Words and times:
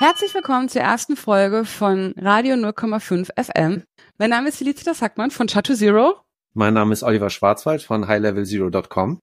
Herzlich 0.00 0.32
willkommen 0.32 0.70
zur 0.70 0.80
ersten 0.80 1.14
Folge 1.14 1.66
von 1.66 2.14
Radio 2.16 2.54
0,5 2.54 3.32
FM. 3.36 3.82
Mein 4.16 4.30
Name 4.30 4.48
ist 4.48 4.56
Felicitas 4.56 5.02
Hackmann 5.02 5.30
von 5.30 5.46
Chateau 5.46 5.74
Zero. 5.74 6.14
Mein 6.54 6.72
Name 6.72 6.94
ist 6.94 7.02
Oliver 7.02 7.28
Schwarzwald 7.28 7.82
von 7.82 8.08
highlevelzero.com. 8.08 9.20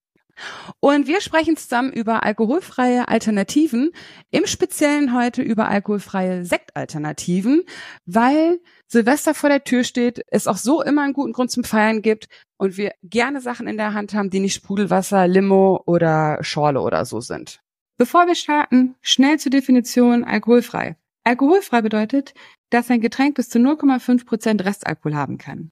Und 0.79 1.07
wir 1.07 1.21
sprechen 1.21 1.57
zusammen 1.57 1.91
über 1.91 2.21
alkoholfreie 2.21 3.07
Alternativen, 3.07 3.89
im 4.29 4.45
Speziellen 4.45 5.15
heute 5.15 5.41
über 5.41 5.67
alkoholfreie 5.67 6.45
Sektalternativen, 6.45 7.63
weil 8.05 8.59
Silvester 8.85 9.33
vor 9.33 9.49
der 9.49 9.63
Tür 9.63 9.83
steht, 9.83 10.21
es 10.27 10.45
auch 10.45 10.57
so 10.57 10.83
immer 10.83 11.01
einen 11.01 11.13
guten 11.13 11.33
Grund 11.33 11.49
zum 11.49 11.63
Feiern 11.63 12.03
gibt 12.03 12.27
und 12.57 12.77
wir 12.77 12.91
gerne 13.01 13.41
Sachen 13.41 13.65
in 13.65 13.77
der 13.77 13.95
Hand 13.95 14.13
haben, 14.13 14.29
die 14.29 14.41
nicht 14.41 14.53
Sprudelwasser, 14.53 15.27
Limo 15.27 15.81
oder 15.87 16.37
Schorle 16.43 16.81
oder 16.81 17.03
so 17.05 17.19
sind. 17.19 17.61
Bevor 17.97 18.27
wir 18.27 18.35
starten, 18.35 18.95
schnell 19.01 19.39
zur 19.39 19.49
Definition 19.49 20.23
alkoholfrei. 20.23 20.97
Alkoholfrei 21.23 21.81
bedeutet, 21.81 22.35
dass 22.69 22.91
ein 22.91 23.01
Getränk 23.01 23.35
bis 23.35 23.49
zu 23.49 23.57
0,5 23.57 24.25
Prozent 24.25 24.63
Restalkohol 24.63 25.15
haben 25.15 25.39
kann. 25.39 25.71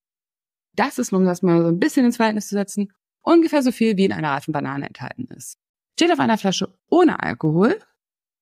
Das 0.76 0.98
ist, 0.98 1.14
um 1.14 1.24
das 1.24 1.44
mal 1.44 1.62
so 1.62 1.68
ein 1.68 1.80
bisschen 1.80 2.04
ins 2.04 2.18
Verhältnis 2.18 2.48
zu 2.48 2.56
setzen, 2.56 2.92
ungefähr 3.22 3.62
so 3.62 3.72
viel 3.72 3.96
wie 3.96 4.06
in 4.06 4.12
einer 4.12 4.32
reifen 4.32 4.54
Banane 4.54 4.88
enthalten 4.88 5.28
ist. 5.36 5.60
Steht 5.94 6.12
auf 6.12 6.20
einer 6.20 6.40
Flasche 6.40 6.76
ohne 6.90 7.22
Alkohol, 7.22 7.80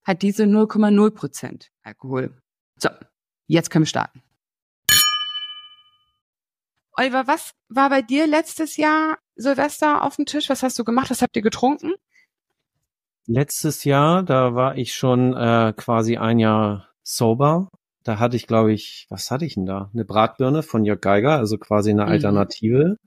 hat 0.06 0.22
diese 0.22 0.44
0,0 0.44 1.12
Prozent 1.12 1.70
Alkohol. 1.84 2.42
So, 2.80 2.90
jetzt 3.48 3.70
können 3.70 3.84
wir 3.84 3.88
starten. 3.88 4.24
Oliver, 6.96 7.28
was 7.28 7.52
war 7.68 7.90
bei 7.90 8.02
dir 8.02 8.28
letztes 8.28 8.78
Jahr 8.78 9.18
Silvester 9.36 10.04
auf 10.04 10.16
dem 10.16 10.26
Tisch? 10.26 10.50
Was 10.50 10.64
hast 10.64 10.80
du 10.80 10.86
gemacht? 10.86 11.10
Was 11.10 11.22
habt 11.22 11.36
ihr 11.36 11.42
getrunken? 11.42 11.94
Letztes 13.26 13.84
Jahr, 13.86 14.24
da 14.24 14.54
war 14.56 14.78
ich 14.78 14.94
schon 14.94 15.34
äh, 15.36 15.74
quasi 15.76 16.18
ein 16.18 16.40
Jahr 16.40 16.90
sober. 17.04 17.70
Da 18.04 18.20
hatte 18.20 18.36
ich, 18.36 18.48
glaube 18.48 18.74
ich, 18.74 19.06
was 19.10 19.32
hatte 19.32 19.46
ich 19.46 19.54
denn 19.56 19.66
da? 19.66 19.90
Eine 19.94 20.04
Bratbirne 20.04 20.62
von 20.62 20.84
Jörg 20.84 21.00
Geiger, 21.00 21.38
also 21.38 21.58
quasi 21.58 21.92
eine 21.92 22.04
Mhm. 22.06 22.12
Alternative, 22.12 22.98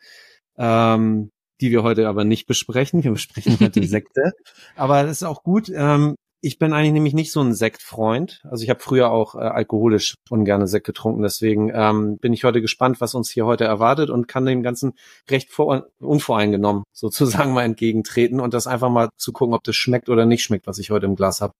ähm, 0.56 1.30
die 1.60 1.70
wir 1.70 1.82
heute 1.82 2.08
aber 2.08 2.24
nicht 2.24 2.46
besprechen. 2.46 3.04
Wir 3.04 3.12
besprechen 3.12 3.58
heute 3.60 3.82
Sekte. 3.86 4.32
Aber 4.74 5.02
das 5.02 5.12
ist 5.12 5.22
auch 5.24 5.42
gut. 5.42 5.70
Ähm, 5.74 6.14
ich 6.40 6.58
bin 6.58 6.72
eigentlich 6.72 6.92
nämlich 6.92 7.14
nicht 7.14 7.32
so 7.32 7.40
ein 7.40 7.54
Sektfreund. 7.54 8.40
Also 8.44 8.62
ich 8.62 8.70
habe 8.70 8.80
früher 8.80 9.10
auch 9.10 9.34
äh, 9.34 9.38
alkoholisch 9.38 10.14
ungerne 10.30 10.66
Sekt 10.66 10.86
getrunken. 10.86 11.22
Deswegen 11.22 11.70
ähm, 11.74 12.18
bin 12.18 12.32
ich 12.32 12.44
heute 12.44 12.60
gespannt, 12.60 13.00
was 13.00 13.14
uns 13.14 13.30
hier 13.30 13.46
heute 13.46 13.64
erwartet 13.64 14.10
und 14.10 14.28
kann 14.28 14.46
dem 14.46 14.62
Ganzen 14.62 14.94
recht 15.30 15.50
vor 15.50 15.86
unvoreingenommen 15.98 16.84
sozusagen 16.92 17.52
mal 17.52 17.64
entgegentreten 17.64 18.40
und 18.40 18.54
das 18.54 18.66
einfach 18.66 18.90
mal 18.90 19.08
zu 19.16 19.32
gucken, 19.32 19.54
ob 19.54 19.64
das 19.64 19.76
schmeckt 19.76 20.08
oder 20.08 20.26
nicht 20.26 20.42
schmeckt, 20.42 20.66
was 20.66 20.78
ich 20.78 20.90
heute 20.90 21.06
im 21.06 21.16
Glas 21.16 21.40
habe. 21.40 21.52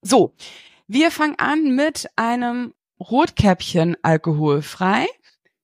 So, 0.00 0.32
wir 0.86 1.10
fangen 1.10 1.34
an 1.38 1.74
mit 1.74 2.08
einem 2.16 2.72
Rotkäppchen 3.00 3.96
alkoholfrei. 4.02 5.06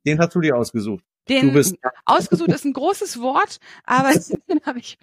Den 0.04 0.18
hast 0.18 0.34
du 0.34 0.40
dir 0.40 0.56
ausgesucht. 0.56 1.04
Den 1.28 1.54
ausgesucht 2.04 2.50
ist 2.50 2.64
ein 2.64 2.72
großes 2.72 3.20
Wort, 3.20 3.58
aber 3.84 4.12
den 4.48 4.60
habe 4.64 4.78
ich 4.78 4.98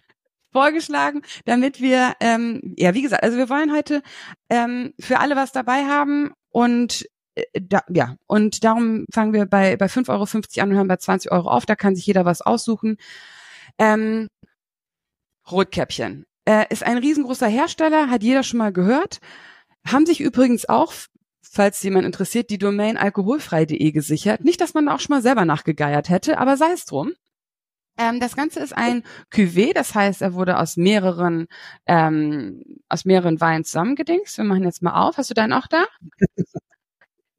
vorgeschlagen, 0.52 1.22
damit 1.46 1.80
wir, 1.80 2.14
ähm, 2.20 2.76
ja, 2.78 2.94
wie 2.94 3.02
gesagt, 3.02 3.24
also 3.24 3.38
wir 3.38 3.50
wollen 3.50 3.74
heute 3.74 4.02
ähm, 4.50 4.94
für 5.00 5.20
alle 5.20 5.36
was 5.36 5.52
dabei 5.52 5.86
haben 5.86 6.34
und 6.50 7.08
äh, 7.36 7.44
da, 7.62 7.84
ja, 7.90 8.18
und 8.28 8.64
darum 8.64 9.06
fangen 9.14 9.34
wir 9.34 9.46
bei, 9.46 9.78
bei 9.78 9.86
5,50 9.86 10.10
Euro 10.10 10.64
an 10.64 10.70
und 10.70 10.76
hören 10.76 10.88
bei 10.88 10.98
20 10.98 11.32
Euro 11.32 11.50
auf, 11.50 11.66
da 11.66 11.76
kann 11.76 11.96
sich 11.96 12.06
jeder 12.06 12.26
was 12.26 12.42
aussuchen. 12.42 12.98
Ähm, 13.78 14.28
Rotkäppchen. 15.50 16.26
Äh, 16.46 16.66
ist 16.70 16.84
ein 16.84 16.98
riesengroßer 16.98 17.48
Hersteller, 17.48 18.10
hat 18.10 18.24
jeder 18.24 18.44
schon 18.44 18.58
mal 18.58 18.74
gehört, 18.74 19.20
haben 19.86 20.06
sich 20.06 20.20
übrigens 20.20 20.68
auch 20.68 20.94
falls 21.42 21.82
jemand 21.84 22.06
interessiert, 22.06 22.50
die 22.50 22.58
Domain 22.58 22.98
alkoholfrei.de 22.98 23.92
gesichert. 23.92 24.44
Nicht, 24.44 24.62
dass 24.62 24.74
man 24.74 24.86
da 24.86 24.96
auch 24.96 25.00
schon 25.00 25.16
mal 25.16 25.22
selber 25.22 25.46
nachgegeiert 25.46 26.10
hätte, 26.10 26.38
aber 26.38 26.58
sei 26.58 26.72
es 26.74 26.86
drum. 26.86 27.14
Ähm, 27.98 28.20
das 28.22 28.36
Ganze 28.36 28.62
ist 28.62 28.74
ein 28.76 29.04
Cuvée, 29.34 29.74
das 29.74 29.94
heißt, 29.94 30.22
er 30.22 30.34
wurde 30.34 30.58
aus 30.60 30.78
mehreren 30.78 31.48
ähm, 31.88 32.64
aus 32.88 33.04
mehreren 33.06 33.42
Weinen 33.42 33.66
zusammengedingst. 33.66 34.38
Wir 34.38 34.46
machen 34.46 34.64
jetzt 34.64 34.82
mal 34.82 34.94
auf. 35.08 35.18
Hast 35.18 35.30
du 35.30 35.34
deinen 35.34 35.54
auch 35.54 35.68
da? 35.68 35.86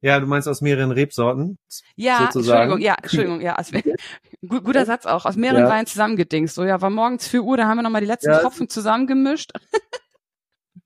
Ja, 0.05 0.19
du 0.19 0.25
meinst 0.27 0.49
aus 0.49 0.59
mehreren 0.59 0.91
Rebsorten? 0.91 1.57
Ja, 1.95 2.29
sozusagen. 2.29 2.73
Entschuldigung, 2.73 2.81
ja, 2.81 2.95
Entschuldigung, 3.01 3.39
ja, 3.41 3.55
aus, 3.57 3.71
gu- 4.45 4.59
guter 4.59 4.85
Satz 4.85 5.05
auch, 5.05 5.23
aus 5.25 5.37
mehreren 5.37 5.61
Ja. 5.63 5.69
Weinen 5.69 5.85
zusammengedingst. 5.87 6.55
So, 6.55 6.65
ja, 6.65 6.81
war 6.81 6.89
morgens 6.89 7.25
4 7.29 7.41
Uhr, 7.41 7.55
da 7.55 7.67
haben 7.69 7.77
wir 7.77 7.83
nochmal 7.83 8.01
die 8.01 8.07
letzten 8.07 8.31
Ja. 8.31 8.39
Tropfen 8.39 8.67
zusammengemischt. 8.67 9.53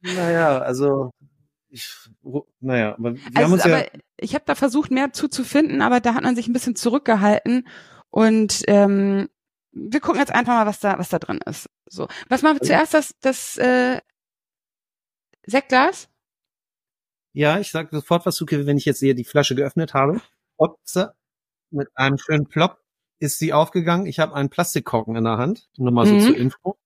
Naja, 0.02 0.60
also 0.60 1.10
ich, 1.78 1.96
naja, 2.60 2.94
aber 2.96 3.14
wir 3.16 3.22
haben 3.44 3.54
Also, 3.54 3.54
uns 3.54 3.64
ja, 3.66 3.84
ich 4.18 4.34
habe 4.36 4.46
da 4.46 4.56
versucht, 4.56 4.92
mehr 4.92 5.14
zuzufinden, 5.14 5.82
aber 5.82 6.00
da 6.00 6.14
hat 6.16 6.24
man 6.24 6.36
sich 6.36 6.48
ein 6.48 6.54
bisschen 6.54 6.76
zurückgehalten 6.76 7.68
und 8.10 8.64
ähm, 8.68 9.30
wir 9.72 10.00
gucken 10.00 10.20
jetzt 10.20 10.34
einfach 10.34 10.54
mal, 10.54 10.66
was 10.66 10.80
da, 10.80 10.98
was 10.98 11.10
da 11.10 11.20
drin 11.20 11.40
ist. 11.46 11.70
So, 11.86 12.08
was 12.30 12.42
machen 12.42 12.60
wir 12.62 12.62
Also 12.62 12.90
zuerst? 12.90 12.94
Das, 12.94 13.14
das 13.22 13.58
äh, 13.58 14.02
Sektglas? 15.46 16.10
ja, 17.34 17.60
ich 17.60 17.70
sag 17.72 17.90
sofort 17.92 18.26
was 18.26 18.36
zu, 18.36 18.46
wenn 18.50 18.78
ich 18.78 18.86
jetzt 18.86 19.00
hier 19.00 19.14
die 19.16 19.24
Flasche 19.24 19.56
geöffnet 19.56 19.94
habe. 19.94 20.20
Opse, 20.58 21.14
mit 21.70 21.90
einem 21.96 22.18
schönen 22.18 22.48
Plop 22.48 22.80
ist 23.20 23.38
sie 23.40 23.54
aufgegangen. 23.54 24.06
Ich 24.08 24.20
habe 24.20 24.34
einen 24.36 24.50
Plastikkorken 24.50 25.16
in 25.16 25.24
der 25.24 25.38
Hand, 25.38 25.70
nur 25.78 25.92
mal 25.92 26.06
so 26.08 26.16
Mhm. 26.16 26.20
zur 26.22 26.38
Info. 26.38 26.78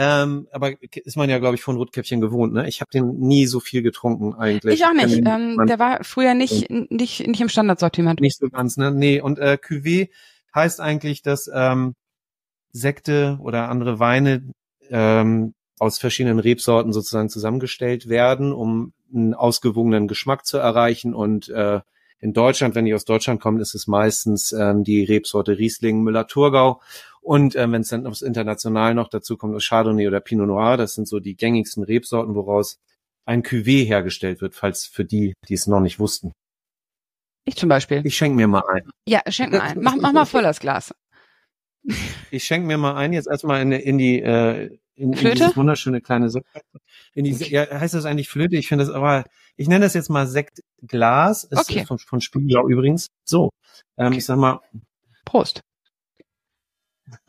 Ähm, 0.00 0.46
aber 0.52 0.74
ist 0.80 1.16
man 1.16 1.28
ja, 1.28 1.38
glaube 1.40 1.56
ich, 1.56 1.60
von 1.62 1.74
Rotkäppchen 1.76 2.20
gewohnt, 2.20 2.52
ne? 2.52 2.68
Ich 2.68 2.80
habe 2.80 2.90
den 2.92 3.18
nie 3.18 3.46
so 3.46 3.58
viel 3.58 3.82
getrunken 3.82 4.32
eigentlich. 4.34 4.74
Ich 4.76 4.84
auch 4.86 4.92
nicht. 4.92 5.16
Ähm, 5.26 5.56
man- 5.56 5.66
der 5.66 5.80
war 5.80 6.04
früher 6.04 6.34
nicht, 6.34 6.70
nicht, 6.70 7.26
nicht 7.26 7.40
im 7.40 7.48
Standardsortiment. 7.48 8.20
nicht 8.20 8.38
so 8.38 8.48
ganz, 8.48 8.76
ne? 8.76 8.92
Nee, 8.92 9.20
und 9.20 9.40
äh, 9.40 9.58
Cuvée 9.60 10.10
heißt 10.54 10.80
eigentlich, 10.80 11.22
dass 11.22 11.50
ähm, 11.52 11.96
Sekte 12.70 13.38
oder 13.42 13.68
andere 13.70 13.98
Weine 13.98 14.44
ähm, 14.88 15.54
aus 15.80 15.98
verschiedenen 15.98 16.38
Rebsorten 16.38 16.92
sozusagen 16.92 17.28
zusammengestellt 17.28 18.08
werden, 18.08 18.52
um 18.52 18.92
einen 19.12 19.34
ausgewogenen 19.34 20.06
Geschmack 20.06 20.46
zu 20.46 20.58
erreichen. 20.58 21.12
Und 21.12 21.48
äh, 21.48 21.80
in 22.20 22.32
Deutschland, 22.34 22.76
wenn 22.76 22.84
die 22.84 22.94
aus 22.94 23.04
Deutschland 23.04 23.40
kommen, 23.40 23.58
ist 23.60 23.74
es 23.74 23.88
meistens 23.88 24.52
ähm, 24.52 24.84
die 24.84 25.02
Rebsorte 25.02 25.58
Riesling, 25.58 26.02
Müller-Thurgau. 26.02 26.80
Und 27.28 27.56
ähm, 27.56 27.72
wenn 27.72 27.82
es 27.82 27.88
dann 27.88 28.06
aufs 28.06 28.22
International 28.22 28.94
noch 28.94 29.08
dazu 29.08 29.36
kommt, 29.36 29.54
ist 29.54 29.68
Chardonnay 29.68 30.08
oder 30.08 30.18
Pinot 30.18 30.46
Noir. 30.46 30.78
Das 30.78 30.94
sind 30.94 31.06
so 31.06 31.20
die 31.20 31.36
gängigsten 31.36 31.82
Rebsorten, 31.84 32.34
woraus 32.34 32.78
ein 33.26 33.42
Cuvée 33.42 33.84
hergestellt 33.84 34.40
wird, 34.40 34.54
falls 34.54 34.86
für 34.86 35.04
die, 35.04 35.34
die 35.46 35.52
es 35.52 35.66
noch 35.66 35.80
nicht 35.80 35.98
wussten. 35.98 36.32
Ich 37.44 37.56
zum 37.56 37.68
Beispiel. 37.68 38.00
Ich 38.06 38.16
schenke 38.16 38.34
mir 38.34 38.48
mal 38.48 38.62
ein. 38.72 38.88
Ja, 39.06 39.20
schenk 39.28 39.52
mal 39.52 39.60
ein. 39.60 39.78
Mach, 39.82 39.96
mach 39.96 40.14
mal 40.14 40.24
voll 40.24 40.42
das 40.42 40.58
Glas. 40.58 40.94
Ich 42.30 42.44
schenke 42.44 42.66
mir 42.66 42.78
mal 42.78 42.94
ein, 42.94 43.12
jetzt 43.12 43.28
erstmal 43.28 43.60
in, 43.60 43.72
in 43.72 43.98
die 43.98 44.22
äh, 44.22 44.78
in, 44.94 45.12
in 45.12 45.14
Flöte? 45.14 45.36
dieses 45.36 45.56
wunderschöne 45.56 46.00
kleine 46.00 46.30
Sekt. 46.30 46.46
In 47.12 47.24
die, 47.24 47.32
ja, 47.32 47.68
heißt 47.68 47.92
das 47.92 48.06
eigentlich 48.06 48.30
Flöte? 48.30 48.56
Ich 48.56 48.68
finde 48.68 48.86
das 48.86 48.94
aber, 48.94 49.24
ich 49.56 49.68
nenne 49.68 49.84
das 49.84 49.92
jetzt 49.92 50.08
mal 50.08 50.26
Sektglas. 50.26 51.44
Ist 51.44 51.58
Okay. 51.58 51.84
von, 51.84 51.98
von 51.98 52.22
Spiegelau 52.22 52.68
übrigens. 52.68 53.08
So, 53.26 53.50
ähm, 53.98 54.14
ich 54.14 54.24
sag 54.24 54.38
mal, 54.38 54.60
Prost. 55.26 55.60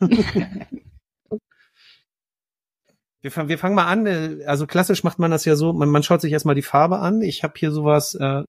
wir, 3.22 3.30
fang- 3.30 3.48
wir 3.48 3.58
fangen 3.58 3.74
mal 3.74 3.86
an. 3.86 4.06
äh, 4.06 4.44
Also 4.46 4.66
klassisch 4.66 5.04
macht 5.04 5.18
man 5.18 5.30
das 5.30 5.44
ja 5.44 5.56
so, 5.56 5.72
man, 5.72 5.88
man 5.90 6.02
schaut 6.02 6.20
sich 6.20 6.32
erstmal 6.32 6.54
die 6.54 6.62
Farbe 6.62 6.98
an. 6.98 7.20
Ich 7.22 7.42
habe 7.42 7.54
hier 7.56 7.70
sowas 7.70 8.14
äh, 8.14 8.42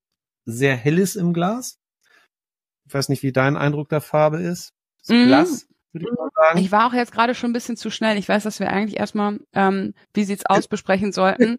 sehr 0.45 0.75
helles 0.75 1.15
im 1.15 1.33
Glas. 1.33 1.77
Ich 2.87 2.93
weiß 2.93 3.09
nicht, 3.09 3.23
wie 3.23 3.31
dein 3.31 3.57
Eindruck 3.57 3.89
der 3.89 4.01
Farbe 4.01 4.37
ist. 4.41 4.71
Das 4.99 5.09
Mhm. 5.15 5.27
Glas, 5.27 5.67
würde 5.93 6.07
ich 6.11 6.17
mal 6.17 6.29
sagen. 6.35 6.59
Ich 6.59 6.71
war 6.71 6.87
auch 6.87 6.93
jetzt 6.93 7.11
gerade 7.11 7.35
schon 7.35 7.49
ein 7.51 7.53
bisschen 7.53 7.77
zu 7.77 7.89
schnell. 7.91 8.17
Ich 8.17 8.27
weiß, 8.29 8.43
dass 8.43 8.59
wir 8.59 8.69
eigentlich 8.71 8.99
erstmal, 8.99 9.39
ähm, 9.53 9.93
wie 10.13 10.23
sieht's 10.23 10.45
aus, 10.45 10.67
besprechen 10.67 11.11
sollten 11.11 11.57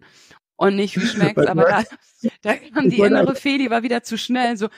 und 0.57 0.77
nicht 0.77 0.97
wie 0.97 1.07
schmeckt's, 1.07 1.47
aber 1.47 1.65
da, 1.65 1.83
da 2.43 2.57
kam 2.57 2.89
die 2.91 2.99
innere 2.99 3.35
Fee, 3.35 3.59
die 3.59 3.71
war 3.71 3.83
wieder 3.83 4.03
zu 4.03 4.17
schnell. 4.19 4.57
So, 4.57 4.69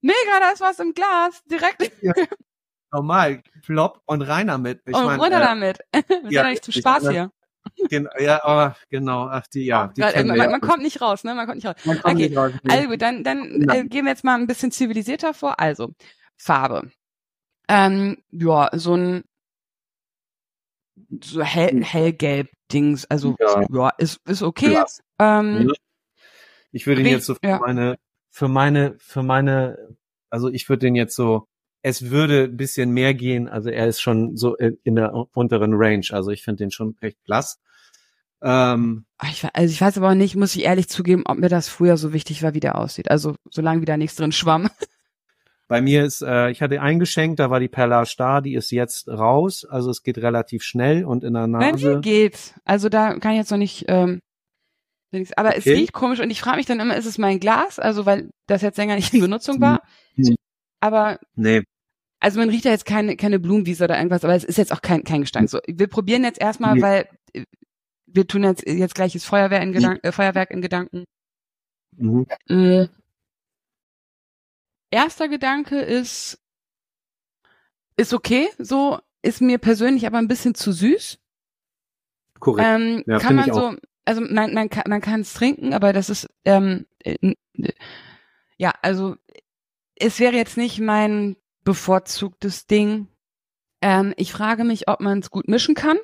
mega, 0.00 0.40
da 0.40 0.50
ist 0.50 0.60
was 0.60 0.78
im 0.78 0.94
Glas, 0.94 1.42
direkt 1.50 1.90
Normal, 2.92 3.42
plopp 3.64 4.02
und 4.04 4.22
rein 4.22 4.48
damit. 4.48 4.82
Ich 4.86 4.94
und 4.94 5.04
mein, 5.04 5.18
runter 5.18 5.38
äh, 5.38 5.44
damit. 5.44 5.78
Wir 5.92 6.04
sind 6.08 6.30
ja, 6.30 6.48
nicht 6.48 6.64
zum 6.64 6.72
Spaß 6.72 7.08
hier. 7.08 7.32
Gen 7.88 8.08
ja, 8.18 8.44
aber 8.44 8.76
genau, 8.90 9.28
ach 9.28 9.46
die, 9.46 9.64
ja, 9.64 9.86
die 9.88 10.00
Gerade, 10.00 10.14
kennen 10.14 10.28
man, 10.28 10.36
ja. 10.36 10.50
man 10.50 10.60
kommt 10.60 10.82
nicht 10.82 11.00
raus, 11.00 11.24
ne? 11.24 11.34
Man 11.34 11.46
kommt 11.46 11.56
nicht 11.56 11.66
raus. 11.66 11.76
Kommt 11.84 12.04
okay, 12.04 12.14
nicht 12.14 12.36
raus. 12.36 12.52
Also 12.68 12.88
gut, 12.88 13.00
dann, 13.00 13.24
dann 13.24 13.68
äh, 13.68 13.84
gehen 13.84 14.04
wir 14.04 14.10
jetzt 14.10 14.24
mal 14.24 14.34
ein 14.34 14.46
bisschen 14.46 14.72
zivilisierter 14.72 15.32
vor. 15.32 15.60
Also, 15.60 15.92
Farbe. 16.36 16.90
Ähm, 17.68 18.18
ja, 18.30 18.68
so 18.72 18.94
ein 18.96 19.24
so 21.22 21.42
hell, 21.42 21.82
hellgelb 21.82 22.50
Dings, 22.72 23.04
also 23.06 23.36
ja, 23.38 23.64
Ja. 23.70 23.90
ist, 23.98 24.20
ist 24.26 24.42
okay. 24.42 24.82
Ähm, 25.18 25.68
Ja. 25.68 25.74
Ich 26.72 26.86
würde 26.86 27.02
ihn 27.02 27.06
jetzt 27.06 27.26
so 27.26 27.34
für 27.34 27.58
meine, 27.58 27.98
für 28.30 28.48
meine, 28.48 28.96
für 28.98 29.22
meine, 29.22 29.96
also 30.30 30.48
ich 30.48 30.68
würde 30.68 30.86
den 30.86 30.94
jetzt 30.94 31.14
so, 31.14 31.46
es 31.82 32.10
würde 32.10 32.44
ein 32.44 32.56
bisschen 32.56 32.90
mehr 32.90 33.12
gehen, 33.12 33.48
also 33.48 33.68
er 33.68 33.88
ist 33.88 34.00
schon 34.00 34.36
so 34.36 34.56
in 34.56 34.94
der 34.94 35.12
unteren 35.32 35.74
Range, 35.74 36.06
also 36.10 36.30
ich 36.30 36.42
finde 36.42 36.64
den 36.64 36.70
schon 36.70 36.96
recht 37.02 37.22
blass. 37.24 37.60
Ähm, 38.40 39.04
ich, 39.22 39.44
also 39.52 39.72
ich 39.72 39.80
weiß 39.80 39.98
aber 39.98 40.10
auch 40.10 40.14
nicht, 40.14 40.36
muss 40.36 40.56
ich 40.56 40.64
ehrlich 40.64 40.88
zugeben, 40.88 41.24
ob 41.26 41.38
mir 41.38 41.48
das 41.48 41.68
früher 41.68 41.96
so 41.96 42.12
wichtig 42.12 42.42
war, 42.42 42.54
wie 42.54 42.60
der 42.60 42.78
aussieht. 42.78 43.10
Also 43.10 43.36
solange 43.50 43.80
wieder 43.80 43.96
nichts 43.96 44.16
drin 44.16 44.32
schwamm. 44.32 44.68
Bei 45.68 45.80
mir 45.80 46.04
ist, 46.04 46.22
äh, 46.22 46.50
ich 46.50 46.60
hatte 46.60 46.82
eingeschenkt, 46.82 47.40
da 47.40 47.50
war 47.50 47.60
die 47.60 47.68
Perlage 47.68 48.12
da, 48.18 48.40
die 48.40 48.54
ist 48.54 48.70
jetzt 48.72 49.08
raus. 49.08 49.64
Also 49.64 49.90
es 49.90 50.02
geht 50.02 50.18
relativ 50.18 50.64
schnell 50.64 51.04
und 51.04 51.24
in 51.24 51.34
der 51.34 51.46
Nase. 51.46 51.86
Bei 51.86 51.94
mir 51.94 52.00
geht's. 52.00 52.52
Also 52.64 52.88
da 52.88 53.14
kann 53.18 53.32
ich 53.32 53.38
jetzt 53.38 53.50
noch 53.50 53.58
nicht. 53.58 53.86
Ähm, 53.88 54.20
aber 55.36 55.50
okay. 55.50 55.58
es 55.58 55.66
riecht 55.66 55.92
komisch 55.92 56.20
und 56.20 56.30
ich 56.30 56.40
frage 56.40 56.58
mich 56.58 56.66
dann 56.66 56.80
immer, 56.80 56.96
ist 56.96 57.06
es 57.06 57.16
mein 57.16 57.40
Glas? 57.40 57.78
Also 57.78 58.06
weil 58.06 58.30
das 58.46 58.62
jetzt 58.62 58.76
länger 58.76 58.96
nicht 58.96 59.14
in 59.14 59.20
Benutzung 59.20 59.60
war. 59.60 59.82
Mhm. 60.16 60.34
Aber 60.80 61.18
nee. 61.36 61.62
Also 62.22 62.38
man 62.38 62.50
riecht 62.50 62.64
ja 62.64 62.70
jetzt 62.70 62.86
keine, 62.86 63.16
keine 63.16 63.40
Blumenwiese 63.40 63.82
oder 63.82 63.96
irgendwas, 63.96 64.22
aber 64.22 64.36
es 64.36 64.44
ist 64.44 64.56
jetzt 64.56 64.72
auch 64.72 64.80
kein, 64.80 65.02
kein 65.02 65.22
Gestank. 65.22 65.50
So, 65.50 65.58
wir 65.66 65.88
probieren 65.88 66.22
jetzt 66.22 66.40
erstmal, 66.40 66.76
nee. 66.76 66.82
weil 66.82 67.08
äh, 67.32 67.44
wir 68.06 68.28
tun 68.28 68.44
jetzt, 68.44 68.64
jetzt 68.64 68.94
gleiches 68.94 69.24
Feuerwehr 69.24 69.60
in 69.60 69.72
Gedanken, 69.72 70.06
äh, 70.06 70.12
Feuerwerk 70.12 70.52
in 70.52 70.62
Gedanken. 70.62 71.04
Mhm. 71.96 72.28
Äh, 72.48 72.86
erster 74.92 75.28
Gedanke 75.28 75.80
ist, 75.80 76.38
ist 77.96 78.14
okay, 78.14 78.48
so 78.56 79.00
ist 79.22 79.40
mir 79.40 79.58
persönlich 79.58 80.06
aber 80.06 80.18
ein 80.18 80.28
bisschen 80.28 80.54
zu 80.54 80.70
süß. 80.70 81.18
Korrekt. 82.38 82.68
Ähm, 82.68 83.02
ja, 83.04 83.18
kann 83.18 83.34
man 83.34 83.52
so, 83.52 83.74
also 84.04 84.20
man, 84.20 84.54
man 84.54 84.70
kann 84.70 84.84
man 84.86 85.00
kann 85.00 85.22
es 85.22 85.34
trinken, 85.34 85.74
aber 85.74 85.92
das 85.92 86.08
ist 86.08 86.28
ähm, 86.44 86.86
äh, 87.00 87.34
ja, 88.58 88.72
also 88.80 89.16
es 89.96 90.20
wäre 90.20 90.36
jetzt 90.36 90.56
nicht 90.56 90.78
mein 90.78 91.34
bevorzugtes 91.64 92.66
Ding. 92.66 93.08
Ähm, 93.80 94.14
ich 94.16 94.32
frage 94.32 94.64
mich, 94.64 94.88
ob 94.88 95.00
man 95.00 95.18
es 95.20 95.30
gut 95.30 95.48
mischen 95.48 95.74
kann 95.74 95.98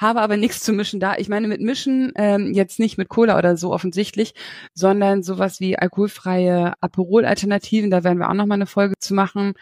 habe 0.00 0.22
aber 0.22 0.38
nichts 0.38 0.62
zu 0.62 0.72
mischen 0.72 0.98
da. 0.98 1.16
Ich 1.18 1.28
meine 1.28 1.46
mit 1.46 1.60
mischen 1.60 2.12
ähm, 2.16 2.54
jetzt 2.54 2.78
nicht 2.78 2.96
mit 2.96 3.10
Cola 3.10 3.36
oder 3.36 3.58
so 3.58 3.72
offensichtlich, 3.72 4.34
sondern 4.72 5.22
sowas 5.22 5.60
wie 5.60 5.78
alkoholfreie 5.78 6.72
Aperol-Alternativen. 6.80 7.90
Da 7.90 8.02
werden 8.02 8.18
wir 8.18 8.30
auch 8.30 8.34
noch 8.34 8.46
mal 8.46 8.54
eine 8.54 8.66
Folge 8.66 8.94
zu 8.98 9.12
machen. 9.12 9.52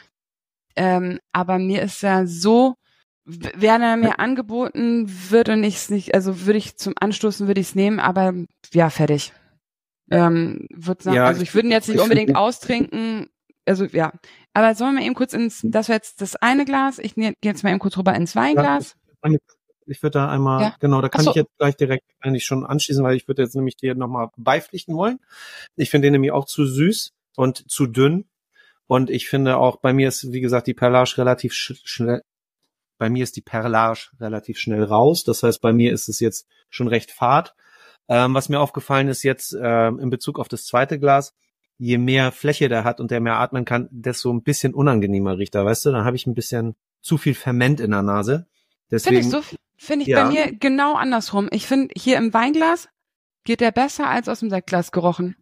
Ähm, 0.76 1.18
aber 1.32 1.58
mir 1.58 1.82
ist 1.82 2.02
ja 2.02 2.24
so, 2.24 2.76
wenn 3.24 3.82
er 3.82 3.96
mir 3.96 4.20
angeboten 4.20 5.10
wird 5.28 5.48
und 5.48 5.64
ich 5.64 5.74
es 5.74 5.90
nicht, 5.90 6.14
also 6.14 6.46
würde 6.46 6.58
ich 6.58 6.78
zum 6.78 6.94
Anstoßen 6.98 7.48
würde 7.48 7.60
ich 7.60 7.68
es 7.68 7.74
nehmen, 7.74 7.98
aber 7.98 8.32
ja 8.72 8.90
fertig. 8.90 9.32
Ähm, 10.08 10.68
würde 10.72 11.02
sagen, 11.02 11.16
ja, 11.16 11.26
also 11.26 11.42
ich 11.42 11.52
würde 11.52 11.66
ihn 11.66 11.72
jetzt 11.72 11.88
nicht 11.88 12.00
unbedingt 12.00 12.36
austrinken. 12.36 13.26
Also 13.66 13.86
ja, 13.86 14.12
aber 14.58 14.74
sollen 14.74 14.96
wir 14.96 15.04
eben 15.04 15.14
kurz 15.14 15.34
ins, 15.34 15.60
das 15.62 15.88
wäre 15.88 15.98
jetzt 15.98 16.20
das 16.20 16.34
eine 16.34 16.64
Glas. 16.64 16.98
Ich 16.98 17.14
gehe 17.14 17.32
jetzt 17.44 17.62
mal 17.62 17.70
eben 17.70 17.78
kurz 17.78 17.96
rüber 17.96 18.12
ins 18.16 18.34
Weinglas. 18.34 18.96
Ja, 19.22 19.30
ich 19.86 20.02
würde 20.02 20.18
da 20.18 20.28
einmal, 20.28 20.62
ja. 20.62 20.76
genau, 20.80 21.00
da 21.00 21.08
kann 21.08 21.24
so. 21.24 21.30
ich 21.30 21.36
jetzt 21.36 21.56
gleich 21.58 21.76
direkt 21.76 22.04
eigentlich 22.18 22.44
schon 22.44 22.66
anschließen, 22.66 23.04
weil 23.04 23.14
ich 23.14 23.28
würde 23.28 23.42
jetzt 23.42 23.54
nämlich 23.54 23.76
dir 23.76 23.94
nochmal 23.94 24.30
beipflichten 24.36 24.96
wollen. 24.96 25.20
Ich 25.76 25.90
finde 25.90 26.06
den 26.06 26.12
nämlich 26.12 26.32
auch 26.32 26.44
zu 26.44 26.66
süß 26.66 27.12
und 27.36 27.70
zu 27.70 27.86
dünn. 27.86 28.24
Und 28.88 29.10
ich 29.10 29.28
finde 29.28 29.58
auch, 29.58 29.76
bei 29.76 29.92
mir 29.92 30.08
ist, 30.08 30.32
wie 30.32 30.40
gesagt, 30.40 30.66
die 30.66 30.74
Perlage 30.74 31.18
relativ 31.18 31.52
sch 31.52 31.74
schnell, 31.84 32.22
bei 32.98 33.10
mir 33.10 33.22
ist 33.22 33.36
die 33.36 33.42
Perlage 33.42 34.08
relativ 34.18 34.58
schnell 34.58 34.82
raus. 34.82 35.22
Das 35.22 35.44
heißt, 35.44 35.60
bei 35.60 35.72
mir 35.72 35.92
ist 35.92 36.08
es 36.08 36.18
jetzt 36.18 36.48
schon 36.68 36.88
recht 36.88 37.12
fad. 37.12 37.54
Ähm, 38.08 38.34
was 38.34 38.48
mir 38.48 38.58
aufgefallen 38.58 39.06
ist 39.06 39.22
jetzt 39.22 39.56
ähm, 39.56 40.00
in 40.00 40.10
Bezug 40.10 40.40
auf 40.40 40.48
das 40.48 40.64
zweite 40.64 40.98
Glas, 40.98 41.32
je 41.78 41.98
mehr 41.98 42.32
Fläche 42.32 42.68
der 42.68 42.84
hat 42.84 43.00
und 43.00 43.10
der 43.10 43.20
mehr 43.20 43.38
atmen 43.38 43.64
kann, 43.64 43.88
desto 43.90 44.32
ein 44.32 44.42
bisschen 44.42 44.74
unangenehmer 44.74 45.38
riecht 45.38 45.54
er, 45.54 45.64
weißt 45.64 45.86
du? 45.86 45.92
Dann 45.92 46.04
habe 46.04 46.16
ich 46.16 46.26
ein 46.26 46.34
bisschen 46.34 46.74
zu 47.00 47.16
viel 47.16 47.34
Ferment 47.34 47.80
in 47.80 47.92
der 47.92 48.02
Nase. 48.02 48.46
Deswegen, 48.90 49.22
Finde 49.22 49.38
ich 49.38 49.46
so, 49.46 49.56
Finde 49.76 50.02
ich 50.02 50.08
ja. 50.08 50.24
bei 50.24 50.30
mir 50.30 50.52
genau 50.52 50.94
andersrum. 50.94 51.48
Ich 51.52 51.66
finde, 51.66 51.94
hier 51.96 52.16
im 52.16 52.34
Weinglas 52.34 52.88
geht 53.44 53.60
der 53.60 53.70
besser 53.70 54.08
als 54.08 54.28
aus 54.28 54.40
dem 54.40 54.50
Sektglas 54.50 54.90
gerochen. 54.90 55.36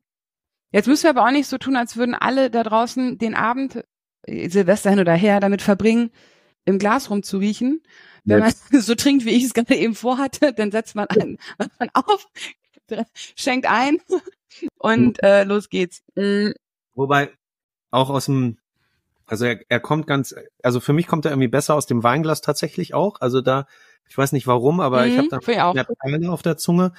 Jetzt 0.73 0.89
müssen 0.89 1.05
wir 1.05 1.11
aber 1.11 1.25
auch 1.25 1.33
nicht 1.33 1.49
so 1.49 1.57
tun, 1.57 1.75
als 1.75 1.97
würden 1.97 2.15
alle 2.15 2.51
da 2.51 2.63
draußen 2.63 3.17
den 3.19 3.35
Abend, 3.35 3.83
äh, 4.23 4.49
Silvester 4.51 4.91
hin 4.91 5.01
oder 5.01 5.15
her, 5.15 5.41
damit 5.41 5.63
verbringen, 5.63 6.11
im 6.67 6.79
Glas 6.79 7.09
rumzuriechen. 7.09 7.83
Wenn 8.25 8.41
man 8.41 8.53
so 8.73 8.95
trinkt, 8.95 9.25
wie 9.25 9.31
ich 9.31 9.45
es 9.45 9.55
gerade 9.55 9.75
eben 9.75 9.95
vorhatte, 9.95 10.53
dann 10.53 10.71
setzt 10.71 10.95
man, 10.95 11.07
an, 11.07 11.39
man 11.79 11.89
auf, 11.95 12.29
schenkt 13.35 13.67
ein 13.71 13.99
und 14.79 15.23
äh, 15.23 15.45
los 15.45 15.69
geht's. 15.69 16.03
Mhm. 16.15 16.55
Wobei 16.95 17.31
auch 17.91 18.11
aus 18.11 18.27
dem, 18.27 18.59
also 19.27 19.45
er, 19.45 19.61
er 19.69 19.81
kommt 19.81 20.07
ganz, 20.07 20.35
also 20.63 20.81
für 20.81 20.93
mich 20.93 21.07
kommt 21.07 21.25
er 21.25 21.33
irgendwie 21.33 21.49
besser 21.49 21.75
aus 21.75 21.87
dem 21.87 22.03
Weinglas 22.03 22.41
tatsächlich 22.41 22.95
auch. 22.95 23.21
Also 23.21 23.41
da 23.41 23.67
ich 24.09 24.17
weiß 24.17 24.33
nicht 24.33 24.47
warum, 24.47 24.81
aber 24.81 25.05
mhm, 25.05 25.13
ich 25.13 25.19
habe 25.19 25.29
da 25.29 25.39
eine 25.39 25.85
Perle 25.85 26.31
auf 26.31 26.43
der 26.43 26.57
Zunge, 26.57 26.93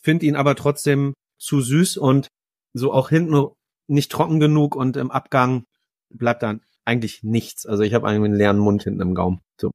finde 0.00 0.26
ihn 0.26 0.36
aber 0.36 0.54
trotzdem 0.54 1.14
zu 1.38 1.60
süß 1.60 1.96
und 1.96 2.28
so 2.72 2.92
auch 2.92 3.08
hinten 3.08 3.48
nicht 3.86 4.12
trocken 4.12 4.40
genug 4.40 4.76
und 4.76 4.96
im 4.96 5.10
Abgang 5.10 5.64
bleibt 6.10 6.42
dann 6.42 6.60
eigentlich 6.84 7.22
nichts. 7.22 7.66
Also 7.66 7.82
ich 7.82 7.94
habe 7.94 8.06
einen 8.08 8.34
leeren 8.34 8.58
Mund 8.58 8.84
hinten 8.84 9.00
im 9.00 9.14
Gaumen. 9.14 9.40
So. 9.60 9.70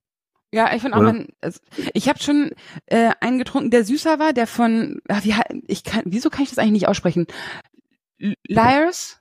Ja, 0.55 0.73
ich 0.73 0.81
finde 0.81 0.95
auch, 0.95 1.01
man, 1.01 1.27
also 1.41 1.59
ich 1.93 2.07
habe 2.07 2.19
schon 2.23 2.51
äh, 2.85 3.11
einen 3.19 3.39
getrunken, 3.39 3.71
der 3.71 3.83
süßer 3.83 4.19
war, 4.19 4.31
der 4.31 4.47
von, 4.47 5.01
ach, 5.09 5.25
wie, 5.25 5.33
ich 5.67 5.83
kann, 5.83 6.03
wieso 6.05 6.29
kann 6.29 6.43
ich 6.43 6.49
das 6.49 6.59
eigentlich 6.59 6.71
nicht 6.71 6.87
aussprechen? 6.87 7.27
Liars? 8.47 9.19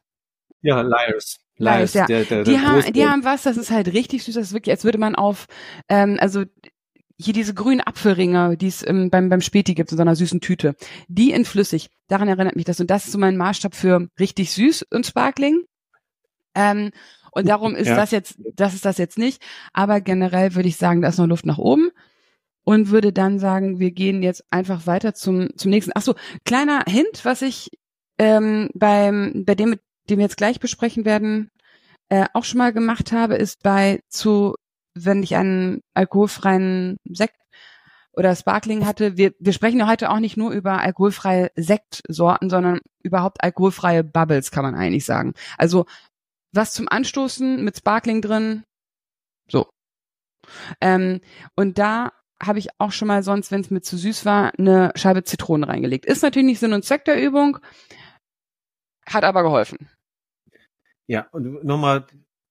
Ja, 0.62 0.82
Liars. 0.82 1.40
Liars, 1.56 1.94
ja. 1.94 2.06
Der, 2.06 2.22
der, 2.22 2.44
die, 2.44 2.60
haben, 2.60 2.92
die 2.92 3.04
haben 3.04 3.24
was, 3.24 3.42
das 3.42 3.56
ist 3.56 3.72
halt 3.72 3.92
richtig 3.92 4.22
süß, 4.22 4.36
das 4.36 4.46
ist 4.46 4.52
wirklich, 4.52 4.72
als 4.72 4.84
würde 4.84 4.98
man 4.98 5.16
auf, 5.16 5.46
ähm, 5.88 6.18
also 6.20 6.44
hier 7.18 7.34
diese 7.34 7.52
grünen 7.52 7.80
Apfelringe, 7.80 8.56
die 8.56 8.68
es 8.68 8.86
ähm, 8.86 9.10
beim, 9.10 9.28
beim 9.28 9.40
Späti 9.40 9.74
gibt, 9.74 9.90
in 9.90 9.96
so 9.96 10.02
einer 10.02 10.14
süßen 10.14 10.40
Tüte, 10.40 10.76
die 11.08 11.32
in 11.32 11.44
flüssig, 11.44 11.90
daran 12.06 12.28
erinnert 12.28 12.54
mich 12.54 12.64
das. 12.64 12.78
Und 12.78 12.90
das 12.90 13.06
ist 13.06 13.12
so 13.12 13.18
mein 13.18 13.36
Maßstab 13.36 13.74
für 13.74 14.06
richtig 14.20 14.52
süß 14.52 14.86
und 14.88 15.04
Sparkling. 15.04 15.64
Ähm, 16.54 16.92
und 17.34 17.48
darum 17.48 17.74
ist 17.74 17.88
ja. 17.88 17.96
das 17.96 18.10
jetzt, 18.10 18.38
das 18.54 18.74
ist 18.74 18.84
das 18.84 18.98
jetzt 18.98 19.18
nicht. 19.18 19.42
Aber 19.72 20.00
generell 20.00 20.54
würde 20.54 20.68
ich 20.68 20.76
sagen, 20.76 21.02
da 21.02 21.08
ist 21.08 21.18
noch 21.18 21.26
Luft 21.26 21.46
nach 21.46 21.58
oben. 21.58 21.90
Und 22.66 22.88
würde 22.88 23.12
dann 23.12 23.38
sagen, 23.38 23.78
wir 23.78 23.90
gehen 23.90 24.22
jetzt 24.22 24.42
einfach 24.50 24.86
weiter 24.86 25.12
zum, 25.12 25.50
zum 25.54 25.70
nächsten. 25.70 25.92
Ach 25.94 26.00
so, 26.00 26.14
kleiner 26.46 26.82
Hint, 26.88 27.24
was 27.24 27.42
ich 27.42 27.70
ähm, 28.18 28.70
beim, 28.72 29.44
bei 29.44 29.54
dem, 29.54 29.76
den 30.08 30.18
wir 30.18 30.24
jetzt 30.24 30.38
gleich 30.38 30.60
besprechen 30.60 31.04
werden, 31.04 31.50
äh, 32.08 32.24
auch 32.32 32.44
schon 32.44 32.58
mal 32.58 32.72
gemacht 32.72 33.12
habe, 33.12 33.34
ist 33.34 33.62
bei 33.62 34.00
zu 34.08 34.54
wenn 34.94 35.22
ich 35.22 35.36
einen 35.36 35.82
alkoholfreien 35.94 36.98
Sekt 37.04 37.36
oder 38.12 38.34
Sparkling 38.36 38.86
hatte, 38.86 39.16
wir, 39.16 39.32
wir 39.40 39.52
sprechen 39.52 39.80
ja 39.80 39.88
heute 39.88 40.10
auch 40.10 40.20
nicht 40.20 40.36
nur 40.36 40.52
über 40.52 40.80
alkoholfreie 40.80 41.50
Sektsorten, 41.56 42.48
sondern 42.48 42.80
überhaupt 43.02 43.42
alkoholfreie 43.42 44.04
Bubbles, 44.04 44.52
kann 44.52 44.62
man 44.62 44.76
eigentlich 44.76 45.04
sagen. 45.04 45.34
Also 45.58 45.86
was 46.54 46.72
zum 46.72 46.88
Anstoßen 46.88 47.62
mit 47.64 47.76
Sparkling 47.76 48.22
drin, 48.22 48.64
so. 49.48 49.68
Ähm, 50.80 51.20
und 51.56 51.78
da 51.78 52.12
habe 52.42 52.58
ich 52.58 52.68
auch 52.78 52.92
schon 52.92 53.08
mal 53.08 53.22
sonst, 53.22 53.50
wenn 53.50 53.60
es 53.60 53.70
mir 53.70 53.80
zu 53.80 53.96
süß 53.96 54.24
war, 54.24 54.52
eine 54.58 54.92
Scheibe 54.96 55.24
Zitrone 55.24 55.68
reingelegt. 55.68 56.04
Ist 56.04 56.22
natürlich 56.22 56.46
nicht 56.46 56.60
Sinn 56.60 56.72
und 56.72 56.84
Zweck 56.84 57.04
der 57.04 57.22
Übung, 57.22 57.58
hat 59.06 59.24
aber 59.24 59.42
geholfen. 59.42 59.88
Ja, 61.06 61.26
und 61.32 61.64
nochmal 61.64 62.06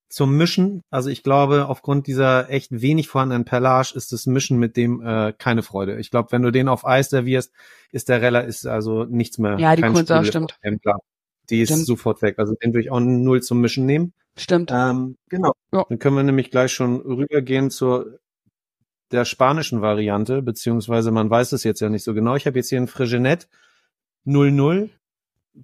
zum 0.10 0.38
Mischen. 0.38 0.84
Also 0.92 1.10
ich 1.10 1.24
glaube, 1.24 1.68
aufgrund 1.68 2.06
dieser 2.06 2.50
echt 2.50 2.70
wenig 2.72 3.08
vorhandenen 3.08 3.46
Perlage 3.46 3.94
ist 3.96 4.12
das 4.12 4.28
Mischen 4.28 4.60
mit 4.60 4.78
dem 4.78 5.02
äh, 5.02 5.34
keine 5.34 5.64
Freude. 5.64 6.00
Ich 6.00 6.12
glaube, 6.12 6.32
wenn 6.32 6.44
du 6.44 6.52
den 6.52 6.68
auf 6.68 6.86
Eis 6.86 7.10
servierst, 7.10 7.52
ist 7.92 8.10
der 8.10 8.22
Reller 8.22 8.46
ist 8.46 8.68
also 8.68 9.06
nichts 9.06 9.40
mehr. 9.40 9.58
Ja, 9.58 9.76
die 9.76 9.82
Kohlensäure 9.82 10.26
stimmt. 10.26 10.60
Die 11.54 11.62
ist 11.62 11.70
stimmt. 11.70 11.86
sofort 11.86 12.22
weg. 12.22 12.40
Also 12.40 12.56
den 12.56 12.74
würde 12.74 12.82
ich 12.82 12.92
auch 12.92 13.00
null 13.00 13.42
zum 13.42 13.62
Mischen 13.62 13.86
nehmen. 13.86 14.14
Stimmt. 14.36 14.72
Ähm, 14.74 15.18
genau. 15.30 15.54
Ja. 15.72 15.86
Dann 15.88 16.00
können 16.00 16.16
wir 16.16 16.24
nämlich 16.24 16.50
gleich 16.50 16.72
schon 16.72 17.00
rübergehen 17.02 17.70
zur 17.70 18.20
der 19.12 19.26
spanischen 19.26 19.82
Variante, 19.82 20.42
beziehungsweise 20.42 21.12
man 21.12 21.30
weiß 21.30 21.52
es 21.52 21.64
jetzt 21.64 21.80
ja 21.80 21.90
nicht 21.90 22.04
so 22.04 22.16
genau. 22.16 22.36
Ich 22.36 22.48
habe 22.48 22.58
jetzt 22.58 22.70
hier 22.70 22.82
ein 22.82 22.88
Frigenet 22.88 23.48
00 24.24 24.90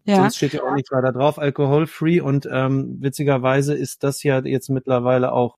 ja. 0.06 0.18
Sonst 0.18 0.38
steht 0.38 0.54
ja 0.54 0.64
auch 0.64 0.76
nicht 0.76 0.92
weiter 0.92 1.12
drauf, 1.12 1.40
alkoholfree 1.40 2.22
und 2.22 2.48
ähm, 2.52 2.98
witzigerweise 3.02 3.74
ist 3.74 4.04
das 4.04 4.22
ja 4.24 4.40
jetzt 4.40 4.70
mittlerweile 4.70 5.32
auch, 5.32 5.58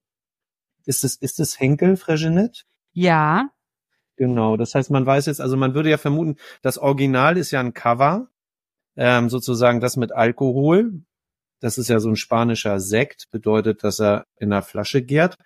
ist 0.85 1.03
es, 1.03 1.15
ist 1.15 1.39
es 1.39 1.59
Henkel 1.59 1.97
Fregenet? 1.97 2.63
Ja. 2.93 3.49
Genau, 4.15 4.55
das 4.55 4.73
heißt, 4.73 4.89
man 4.89 5.05
weiß 5.05 5.25
jetzt, 5.25 5.41
also 5.41 5.57
man 5.57 5.73
würde 5.73 5.89
ja 5.89 5.97
vermuten, 5.97 6.37
das 6.61 6.77
Original 6.77 7.37
ist 7.37 7.51
ja 7.51 7.59
ein 7.59 7.73
Cover, 7.73 8.29
ähm, 8.95 9.29
sozusagen 9.29 9.79
das 9.79 9.97
mit 9.97 10.11
Alkohol. 10.11 11.01
Das 11.59 11.77
ist 11.77 11.89
ja 11.89 11.99
so 11.99 12.09
ein 12.09 12.15
spanischer 12.15 12.79
Sekt, 12.79 13.25
bedeutet, 13.31 13.83
dass 13.83 13.99
er 13.99 14.25
in 14.37 14.49
der 14.49 14.63
Flasche 14.63 15.01
gärt. 15.01 15.37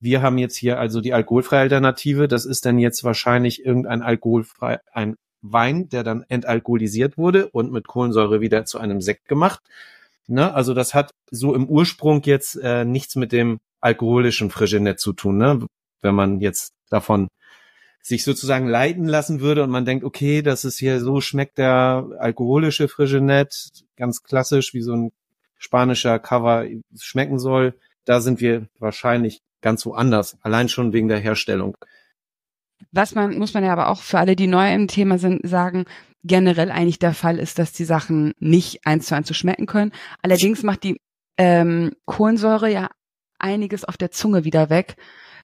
Wir 0.00 0.22
haben 0.22 0.38
jetzt 0.38 0.56
hier 0.56 0.78
also 0.78 1.00
die 1.00 1.12
alkoholfreie 1.12 1.60
Alternative. 1.60 2.26
Das 2.26 2.44
ist 2.46 2.64
dann 2.64 2.78
jetzt 2.78 3.04
wahrscheinlich 3.04 3.64
irgendein 3.64 4.02
alkoholfrei, 4.02 4.80
ein 4.92 5.16
Wein, 5.42 5.88
der 5.88 6.02
dann 6.02 6.24
entalkoholisiert 6.28 7.16
wurde 7.16 7.48
und 7.48 7.72
mit 7.72 7.86
Kohlensäure 7.86 8.40
wieder 8.40 8.64
zu 8.64 8.78
einem 8.78 9.00
Sekt 9.00 9.28
gemacht. 9.28 9.60
Ne? 10.26 10.52
Also 10.54 10.74
das 10.74 10.94
hat 10.94 11.10
so 11.30 11.54
im 11.54 11.68
Ursprung 11.68 12.22
jetzt 12.24 12.56
äh, 12.56 12.84
nichts 12.84 13.16
mit 13.16 13.32
dem 13.32 13.58
alkoholischen 13.80 14.50
Frigenet 14.50 15.00
zu 15.00 15.12
tun, 15.12 15.38
ne? 15.38 15.66
wenn 16.02 16.14
man 16.14 16.40
jetzt 16.40 16.72
davon 16.88 17.28
sich 18.02 18.24
sozusagen 18.24 18.66
leiten 18.66 19.06
lassen 19.06 19.40
würde 19.40 19.62
und 19.62 19.70
man 19.70 19.84
denkt, 19.84 20.04
okay, 20.04 20.42
das 20.42 20.64
ist 20.64 20.78
hier 20.78 21.00
so 21.00 21.20
schmeckt 21.20 21.58
der 21.58 22.08
alkoholische 22.18 22.88
Frigenet, 22.88 23.84
ganz 23.96 24.22
klassisch, 24.22 24.72
wie 24.74 24.82
so 24.82 24.94
ein 24.94 25.12
spanischer 25.58 26.18
Cover 26.18 26.64
schmecken 26.98 27.38
soll, 27.38 27.74
da 28.04 28.20
sind 28.20 28.40
wir 28.40 28.66
wahrscheinlich 28.78 29.42
ganz 29.60 29.84
woanders, 29.84 30.38
allein 30.42 30.68
schon 30.68 30.92
wegen 30.92 31.08
der 31.08 31.18
Herstellung. 31.18 31.76
Was 32.92 33.14
man, 33.14 33.38
muss 33.38 33.52
man 33.52 33.62
ja 33.62 33.72
aber 33.72 33.88
auch 33.88 34.00
für 34.00 34.18
alle, 34.18 34.36
die 34.36 34.46
neu 34.46 34.72
im 34.72 34.88
Thema 34.88 35.18
sind, 35.18 35.46
sagen, 35.46 35.84
generell 36.24 36.70
eigentlich 36.70 36.98
der 36.98 37.14
Fall 37.14 37.38
ist, 37.38 37.58
dass 37.58 37.72
die 37.72 37.84
Sachen 37.84 38.32
nicht 38.38 38.86
eins 38.86 39.06
zu 39.06 39.14
eins 39.14 39.26
zu 39.26 39.34
schmecken 39.34 39.66
können. 39.66 39.92
Allerdings 40.22 40.62
macht 40.62 40.82
die 40.82 41.00
ähm, 41.36 41.92
Kohlensäure 42.06 42.70
ja 42.70 42.90
einiges 43.38 43.84
auf 43.84 43.96
der 43.96 44.10
Zunge 44.10 44.44
wieder 44.44 44.70
weg, 44.70 44.96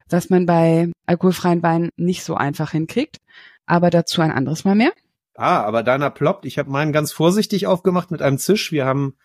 was 0.08 0.30
man 0.30 0.46
bei 0.46 0.90
alkoholfreien 1.06 1.62
Weinen 1.62 1.90
nicht 1.96 2.24
so 2.24 2.34
einfach 2.34 2.72
hinkriegt. 2.72 3.18
Aber 3.66 3.90
dazu 3.90 4.20
ein 4.20 4.30
anderes 4.30 4.64
Mal 4.64 4.74
mehr. 4.74 4.92
Ah, 5.34 5.62
aber 5.62 5.82
deiner 5.82 6.10
ploppt. 6.10 6.46
Ich 6.46 6.58
habe 6.58 6.70
meinen 6.70 6.92
ganz 6.92 7.12
vorsichtig 7.12 7.66
aufgemacht 7.66 8.10
mit 8.10 8.22
einem 8.22 8.38
Zisch. 8.38 8.72
Wir 8.72 8.86
haben 8.86 9.16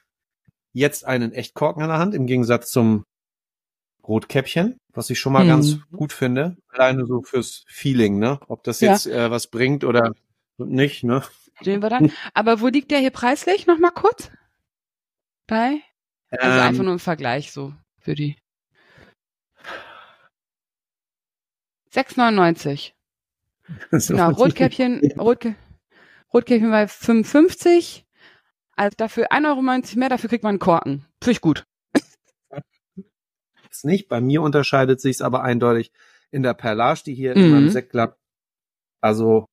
jetzt 0.74 1.06
einen 1.06 1.32
Echtkorken 1.32 1.84
in 1.84 1.90
der 1.90 2.00
Hand, 2.00 2.16
im 2.16 2.26
Gegensatz 2.26 2.70
zum 2.70 3.06
Rotkäppchen, 4.04 4.78
was 4.94 5.10
ich 5.10 5.20
schon 5.20 5.34
mal 5.34 5.42
hm. 5.42 5.48
ganz 5.48 5.78
gut 5.92 6.12
finde. 6.12 6.58
Alleine 6.70 7.06
so 7.06 7.22
fürs 7.22 7.64
Feeling, 7.68 8.20
ne? 8.20 8.40
Ob 8.48 8.64
das 8.64 8.82
jetzt 8.82 9.06
ja. 9.06 9.28
äh, 9.28 9.32
was 9.32 9.48
bringt 9.48 9.84
oder 9.84 10.14
nicht, 10.58 11.04
ne? 11.04 11.24
Sehen 11.62 11.82
wir 11.82 11.90
dann. 11.90 12.12
Aber 12.34 12.62
wo 12.62 12.68
liegt 12.68 12.92
der 12.92 13.00
hier 13.00 13.12
preislich? 13.12 13.68
Noch 13.68 13.78
mal 13.78 13.92
kurz. 13.92 14.32
Bei? 15.48 15.82
Also 16.30 16.48
ähm, 16.48 16.64
einfach 16.64 16.84
nur 16.84 16.94
im 16.94 17.00
Vergleich 17.00 17.52
so 17.52 17.74
für 18.00 18.16
die. 18.16 18.38
6,99. 21.94 22.92
genau, 24.08 24.32
Rotkäppchen, 24.32 25.02
Rotkä 25.18 25.56
Rotkäppchen 26.34 26.72
bei 26.72 26.88
55. 26.88 28.06
Also 28.76 28.96
dafür 28.98 29.32
1,90 29.32 29.48
Euro 29.50 29.62
mehr, 30.00 30.10
dafür 30.10 30.30
kriegt 30.30 30.44
man 30.44 30.52
einen 30.52 30.60
Korken. 30.60 31.06
Finde 31.22 31.32
ich 31.32 31.42
gut. 31.42 31.66
Ist 33.70 33.86
nicht. 33.86 34.08
Bei 34.08 34.22
mir 34.22 34.42
unterscheidet 34.42 35.02
sich 35.02 35.18
es 35.18 35.22
aber 35.22 35.44
eindeutig 35.44 35.92
in 36.32 36.44
der 36.44 36.54
Perlage, 36.54 37.02
die 37.06 37.14
hier 37.14 37.38
mhm. 37.38 37.44
in 37.44 37.52
meinem 37.52 37.70
Sektglas 37.70 38.12
also 39.02 39.48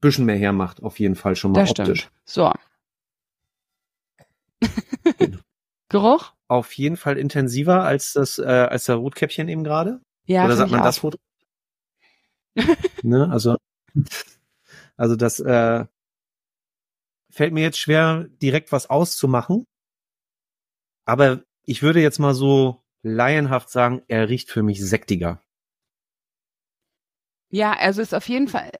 bisschen 0.00 0.24
mehr 0.24 0.36
hermacht, 0.36 0.82
auf 0.82 0.98
jeden 0.98 1.14
Fall 1.14 1.36
schon 1.36 1.52
mal 1.52 1.60
das 1.60 1.70
optisch. 1.70 2.00
Stimmt. 2.00 2.14
So. 2.24 2.52
Geruch? 5.88 6.32
Auf 6.48 6.72
jeden 6.74 6.96
Fall 6.96 7.18
intensiver 7.18 7.82
als 7.82 8.12
das, 8.12 8.38
äh, 8.38 8.44
als 8.44 8.84
der 8.84 8.96
Rotkäppchen 8.96 9.48
eben 9.48 9.64
gerade. 9.64 10.00
Ja. 10.26 10.44
Oder 10.44 10.56
sagt 10.56 10.70
man 10.70 10.82
das 10.82 11.02
Rot? 11.02 11.18
Ne, 13.02 13.28
also, 13.30 13.56
also 14.96 15.16
das 15.16 15.40
äh, 15.40 15.86
fällt 17.30 17.52
mir 17.52 17.62
jetzt 17.62 17.78
schwer, 17.78 18.26
direkt 18.42 18.72
was 18.72 18.90
auszumachen. 18.90 19.64
Aber 21.04 21.42
ich 21.64 21.82
würde 21.82 22.00
jetzt 22.00 22.18
mal 22.18 22.34
so 22.34 22.82
laienhaft 23.02 23.70
sagen, 23.70 24.02
er 24.08 24.28
riecht 24.28 24.50
für 24.50 24.62
mich 24.62 24.84
sektiger. 24.84 25.42
Ja, 27.50 27.72
also 27.72 28.02
ist 28.02 28.14
auf 28.14 28.28
jeden 28.28 28.48
Fall, 28.48 28.70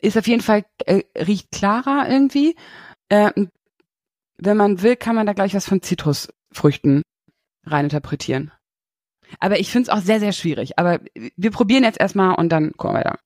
ist 0.00 0.18
auf 0.18 0.26
jeden 0.26 0.42
Fall, 0.42 0.64
äh, 0.84 1.02
riecht 1.16 1.50
klarer 1.50 2.08
irgendwie. 2.08 2.56
Äh, 3.08 3.30
wenn 4.38 4.56
man 4.56 4.82
will, 4.82 4.96
kann 4.96 5.14
man 5.14 5.26
da 5.26 5.32
gleich 5.32 5.54
was 5.54 5.66
von 5.66 5.80
Zitrusfrüchten 5.80 7.02
reininterpretieren. 7.64 8.52
Aber 9.40 9.58
ich 9.58 9.70
finde 9.70 9.90
es 9.90 9.96
auch 9.96 10.02
sehr, 10.02 10.20
sehr 10.20 10.32
schwierig. 10.32 10.78
Aber 10.78 11.00
wir 11.36 11.50
probieren 11.50 11.84
jetzt 11.84 12.00
erstmal 12.00 12.34
und 12.34 12.50
dann 12.50 12.72
gucken 12.72 12.96
wir 12.96 13.00
weiter. 13.00 13.18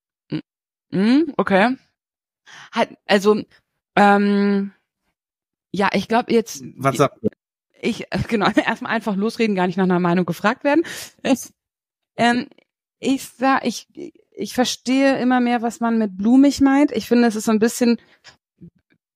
Mhm, 0.90 1.32
okay. 1.36 1.76
Hat, 2.72 2.90
also, 3.06 3.42
ähm, 3.96 4.72
ja, 5.72 5.90
ich 5.92 6.08
glaube 6.08 6.32
jetzt. 6.32 6.62
Was 6.76 6.96
sagt 6.96 7.18
Ich, 7.80 8.06
genau, 8.28 8.48
erstmal 8.56 8.92
einfach 8.92 9.16
losreden, 9.16 9.56
gar 9.56 9.66
nicht 9.66 9.76
nach 9.76 9.84
einer 9.84 10.00
Meinung 10.00 10.26
gefragt 10.26 10.64
werden. 10.64 10.84
Es, 11.22 11.52
ähm, 12.16 12.48
ich 12.98 13.28
sag, 13.28 13.64
ich, 13.64 13.88
ich 14.32 14.54
verstehe 14.54 15.18
immer 15.18 15.40
mehr, 15.40 15.62
was 15.62 15.80
man 15.80 15.98
mit 15.98 16.16
blumig 16.16 16.60
meint. 16.60 16.92
Ich 16.92 17.06
finde, 17.06 17.28
es 17.28 17.36
ist 17.36 17.44
so 17.44 17.52
ein 17.52 17.58
bisschen 17.58 17.98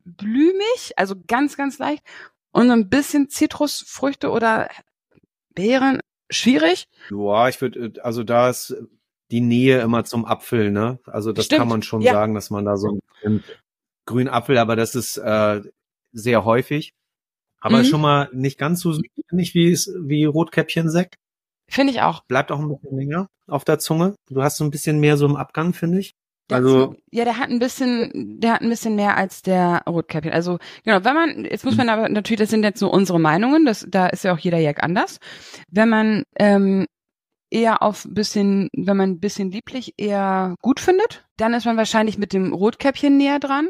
blümig, 0.05 0.93
also 0.97 1.15
ganz, 1.27 1.57
ganz 1.57 1.79
leicht 1.79 2.03
und 2.53 2.71
ein 2.71 2.89
bisschen 2.89 3.29
Zitrusfrüchte 3.29 4.31
oder 4.31 4.71
Beeren 5.55 6.01
schwierig. 6.31 6.89
Ja, 7.11 7.49
ich 7.49 7.61
würde, 7.61 7.93
also 8.03 8.25
da 8.25 8.51
ist 8.51 8.75
die 9.31 9.41
Nähe 9.41 9.81
immer 9.81 10.05
zum 10.05 10.25
Apfel, 10.25 10.71
ne? 10.71 10.99
Also 11.07 11.33
das 11.33 11.47
Stimmt. 11.47 11.61
kann 11.61 11.69
man 11.69 11.83
schon 11.83 12.03
ja. 12.03 12.13
sagen, 12.13 12.35
dass 12.35 12.51
man 12.51 12.65
da 12.65 12.77
so 12.77 12.99
einen 13.25 13.43
grünen 14.07 14.29
Apfel, 14.29 14.59
aber 14.59 14.77
das 14.77 14.95
ist 14.95 15.17
äh, 15.17 15.63
sehr 16.13 16.45
häufig. 16.45 16.93
Aber 17.61 17.79
mhm. 17.79 17.85
schon 17.85 18.01
mal 18.03 18.29
nicht 18.33 18.59
ganz 18.59 18.81
so 18.81 18.99
nicht 19.31 19.55
wie 19.55 19.73
wie 19.73 20.25
Rotkäppchen-Sekt. 20.27 21.17
Finde 21.67 21.93
ich 21.95 22.03
auch. 22.03 22.23
Bleibt 22.25 22.53
auch 22.53 22.61
ein 22.61 22.69
bisschen 22.69 22.97
länger 22.97 23.29
auf 23.47 23.65
der 23.65 23.79
Zunge. 23.79 24.15
Du 24.29 24.43
hast 24.43 24.59
so 24.59 24.65
ein 24.65 24.71
bisschen 24.71 25.01
mehr 25.01 25.17
so 25.17 25.25
im 25.25 25.37
Abgang, 25.37 25.73
finde 25.73 25.99
ich. 25.99 26.15
Also 26.51 26.95
ja, 27.11 27.25
der 27.25 27.39
hat 27.39 27.49
ein 27.49 27.59
bisschen, 27.59 28.41
der 28.41 28.55
hat 28.55 28.61
ein 28.61 28.69
bisschen 28.69 28.97
mehr 28.97 29.17
als 29.17 29.43
der 29.43 29.83
Rotkäppchen. 29.89 30.33
Also 30.33 30.59
genau, 30.85 31.05
wenn 31.05 31.15
man, 31.15 31.45
jetzt 31.45 31.65
muss 31.65 31.77
man 31.77 31.89
aber 31.89 32.09
natürlich, 32.09 32.41
das 32.41 32.51
sind 32.51 32.65
jetzt 32.65 32.79
so 32.79 32.91
unsere 32.91 33.19
Meinungen, 33.19 33.65
das, 33.65 33.87
da 33.89 34.09
ist 34.09 34.25
ja 34.25 34.35
auch 34.35 34.39
jeder 34.39 34.59
Jack 34.59 34.83
anders. 34.83 35.21
Wenn 35.71 35.89
man 35.89 36.25
ähm, 36.39 36.87
eher 37.51 37.83
auf 37.83 38.07
bisschen, 38.09 38.69
wenn 38.77 38.97
man 38.97 39.11
ein 39.11 39.21
bisschen 39.21 39.51
lieblich 39.51 39.95
eher 39.97 40.55
gut 40.61 40.81
findet, 40.81 41.25
dann 41.37 41.55
ist 41.55 41.65
man 41.65 41.77
wahrscheinlich 41.77 42.19
mit 42.19 42.33
dem 42.33 42.53
Rotkäppchen 42.53 43.17
näher 43.17 43.39
dran. 43.39 43.69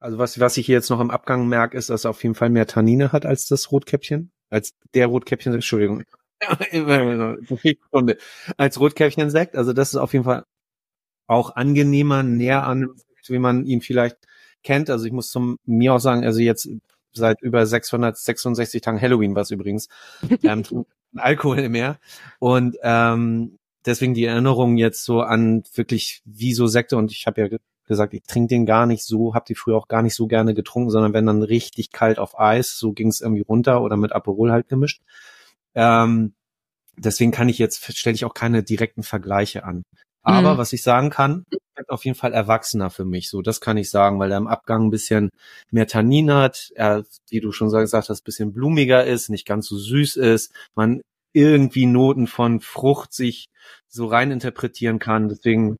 Also 0.00 0.18
was, 0.18 0.40
was 0.40 0.56
ich 0.56 0.66
hier 0.66 0.76
jetzt 0.76 0.90
noch 0.90 1.00
im 1.00 1.10
Abgang 1.10 1.48
merke, 1.48 1.76
ist, 1.76 1.90
dass 1.90 2.04
er 2.04 2.10
auf 2.10 2.22
jeden 2.22 2.34
Fall 2.34 2.50
mehr 2.50 2.66
Tannine 2.66 3.12
hat 3.12 3.26
als 3.26 3.46
das 3.46 3.72
Rotkäppchen, 3.72 4.30
als 4.50 4.72
der 4.94 5.08
Rotkäppchen, 5.08 5.52
Entschuldigung. 5.52 6.04
als 8.56 8.80
Rotkäppchen-Sekt. 8.80 9.56
Also 9.56 9.72
das 9.72 9.94
ist 9.94 9.96
auf 9.96 10.12
jeden 10.12 10.24
Fall 10.24 10.44
auch 11.26 11.56
angenehmer, 11.56 12.22
näher 12.22 12.66
an, 12.66 12.90
wie 13.26 13.38
man 13.38 13.64
ihn 13.64 13.80
vielleicht 13.80 14.16
kennt. 14.62 14.90
Also 14.90 15.06
ich 15.06 15.12
muss 15.12 15.30
zum 15.30 15.58
mir 15.64 15.94
auch 15.94 16.00
sagen, 16.00 16.24
also 16.24 16.40
jetzt 16.40 16.68
seit 17.12 17.40
über 17.42 17.64
666 17.64 18.82
Tagen 18.82 19.00
Halloween 19.00 19.34
was 19.34 19.50
übrigens, 19.50 19.88
ähm, 20.42 20.64
Alkohol 21.16 21.68
mehr. 21.68 21.98
Und 22.38 22.76
ähm, 22.82 23.58
deswegen 23.86 24.14
die 24.14 24.24
Erinnerung 24.24 24.76
jetzt 24.76 25.04
so 25.04 25.20
an 25.20 25.62
wirklich 25.74 26.22
wie 26.24 26.54
so 26.54 26.66
Sekte 26.66 26.96
und 26.96 27.12
ich 27.12 27.26
habe 27.26 27.40
ja 27.40 27.58
gesagt, 27.86 28.14
ich 28.14 28.22
trinke 28.22 28.48
den 28.48 28.66
gar 28.66 28.86
nicht 28.86 29.04
so, 29.04 29.34
habe 29.34 29.44
die 29.46 29.54
früher 29.54 29.76
auch 29.76 29.88
gar 29.88 30.02
nicht 30.02 30.14
so 30.14 30.26
gerne 30.26 30.54
getrunken, 30.54 30.90
sondern 30.90 31.12
wenn 31.12 31.26
dann 31.26 31.42
richtig 31.42 31.92
kalt 31.92 32.18
auf 32.18 32.38
Eis, 32.38 32.78
so 32.78 32.92
ging 32.92 33.08
es 33.08 33.20
irgendwie 33.20 33.42
runter 33.42 33.82
oder 33.82 33.96
mit 33.96 34.12
Aperol 34.12 34.50
halt 34.50 34.68
gemischt. 34.68 35.02
Ähm, 35.74 36.34
deswegen 36.96 37.30
kann 37.30 37.48
ich 37.48 37.58
jetzt, 37.58 37.84
stelle 37.96 38.14
ich 38.14 38.24
auch 38.24 38.34
keine 38.34 38.62
direkten 38.62 39.02
Vergleiche 39.02 39.64
an. 39.64 39.84
Aber 40.24 40.54
mhm. 40.54 40.58
was 40.58 40.72
ich 40.72 40.82
sagen 40.82 41.10
kann, 41.10 41.44
auf 41.88 42.04
jeden 42.04 42.16
Fall 42.16 42.32
erwachsener 42.32 42.90
für 42.90 43.04
mich. 43.04 43.28
So, 43.28 43.42
das 43.42 43.60
kann 43.60 43.76
ich 43.76 43.90
sagen, 43.90 44.18
weil 44.18 44.32
er 44.32 44.38
im 44.38 44.46
Abgang 44.46 44.86
ein 44.86 44.90
bisschen 44.90 45.30
mehr 45.70 45.86
Tannin 45.86 46.32
hat, 46.32 46.70
er, 46.74 47.04
wie 47.28 47.40
du 47.40 47.52
schon 47.52 47.68
gesagt 47.68 48.08
hast, 48.08 48.20
ein 48.20 48.24
bisschen 48.24 48.52
blumiger 48.52 49.04
ist, 49.04 49.28
nicht 49.28 49.46
ganz 49.46 49.66
so 49.66 49.76
süß 49.76 50.16
ist, 50.16 50.52
man 50.74 51.02
irgendwie 51.32 51.86
Noten 51.86 52.26
von 52.26 52.60
Frucht 52.60 53.12
sich 53.12 53.46
so 53.88 54.06
rein 54.06 54.30
interpretieren 54.30 54.98
kann. 54.98 55.28
Deswegen 55.28 55.76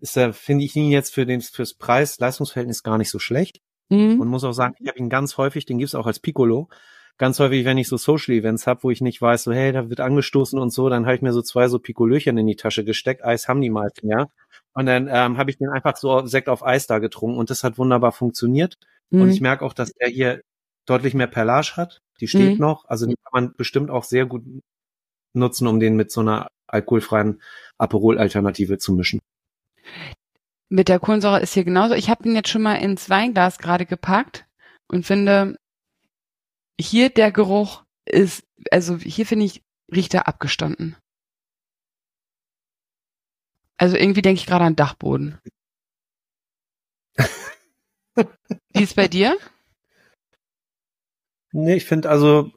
ist 0.00 0.16
er, 0.16 0.32
finde 0.32 0.64
ich 0.64 0.74
ihn 0.76 0.90
jetzt 0.90 1.12
für 1.12 1.26
den 1.26 1.40
fürs 1.42 1.74
Preis-Leistungsverhältnis 1.74 2.82
gar 2.82 2.96
nicht 2.96 3.10
so 3.10 3.18
schlecht. 3.18 3.58
Mhm. 3.90 4.20
Und 4.20 4.28
muss 4.28 4.44
auch 4.44 4.52
sagen, 4.52 4.74
ich 4.78 4.88
habe 4.88 4.98
ihn 4.98 5.10
ganz 5.10 5.36
häufig, 5.36 5.66
den 5.66 5.78
gibt's 5.78 5.94
auch 5.94 6.06
als 6.06 6.20
Piccolo 6.20 6.68
ganz 7.22 7.38
häufig, 7.38 7.64
wenn 7.64 7.78
ich 7.78 7.86
so 7.86 7.96
Social 7.96 8.34
Events 8.34 8.66
habe, 8.66 8.82
wo 8.82 8.90
ich 8.90 9.00
nicht 9.00 9.22
weiß, 9.22 9.44
so 9.44 9.52
hey, 9.52 9.70
da 9.70 9.88
wird 9.88 10.00
angestoßen 10.00 10.58
und 10.58 10.70
so, 10.70 10.88
dann 10.88 11.06
habe 11.06 11.14
ich 11.14 11.22
mir 11.22 11.32
so 11.32 11.40
zwei 11.40 11.68
so 11.68 11.78
Pikolöchen 11.78 12.36
in 12.36 12.48
die 12.48 12.56
Tasche 12.56 12.84
gesteckt. 12.84 13.24
Eis 13.24 13.46
haben 13.46 13.60
die 13.60 13.70
meisten, 13.70 14.08
ja. 14.08 14.26
Und 14.74 14.86
dann 14.86 15.06
ähm, 15.08 15.38
habe 15.38 15.48
ich 15.48 15.56
den 15.56 15.68
einfach 15.68 15.96
so 15.96 16.26
Sekt 16.26 16.48
auf 16.48 16.66
Eis 16.66 16.88
da 16.88 16.98
getrunken 16.98 17.38
und 17.38 17.48
das 17.48 17.62
hat 17.62 17.78
wunderbar 17.78 18.10
funktioniert. 18.10 18.76
Mhm. 19.10 19.20
Und 19.20 19.30
ich 19.30 19.40
merke 19.40 19.64
auch, 19.64 19.72
dass 19.72 19.92
er 19.92 20.08
hier 20.08 20.42
deutlich 20.84 21.14
mehr 21.14 21.28
Perlage 21.28 21.76
hat. 21.76 22.00
Die 22.18 22.26
steht 22.26 22.54
mhm. 22.54 22.60
noch. 22.60 22.86
Also 22.86 23.06
die 23.06 23.14
kann 23.14 23.30
man 23.44 23.54
bestimmt 23.54 23.92
auch 23.92 24.02
sehr 24.02 24.26
gut 24.26 24.42
nutzen, 25.32 25.68
um 25.68 25.78
den 25.78 25.94
mit 25.94 26.10
so 26.10 26.22
einer 26.22 26.48
alkoholfreien 26.66 27.40
Aperol-Alternative 27.78 28.78
zu 28.78 28.94
mischen. 28.94 29.20
Mit 30.70 30.88
der 30.88 30.98
Kohlensäure 30.98 31.40
ist 31.40 31.54
hier 31.54 31.62
genauso. 31.62 31.94
Ich 31.94 32.10
habe 32.10 32.28
ihn 32.28 32.34
jetzt 32.34 32.48
schon 32.48 32.62
mal 32.62 32.82
ins 32.82 33.08
Weinglas 33.08 33.58
gerade 33.58 33.86
gepackt 33.86 34.44
und 34.88 35.06
finde, 35.06 35.56
hier 36.80 37.10
der 37.10 37.32
Geruch 37.32 37.84
ist, 38.04 38.44
also 38.70 38.96
hier 38.96 39.26
finde 39.26 39.46
ich, 39.46 39.62
riecht 39.92 40.14
er 40.14 40.28
abgestanden. 40.28 40.96
Also 43.76 43.96
irgendwie 43.96 44.22
denke 44.22 44.40
ich 44.40 44.46
gerade 44.46 44.64
an 44.64 44.76
Dachboden. 44.76 45.38
Wie 48.16 48.82
ist 48.82 48.96
bei 48.96 49.08
dir? 49.08 49.36
Nee, 51.52 51.76
ich 51.76 51.84
finde 51.84 52.08
also, 52.08 52.50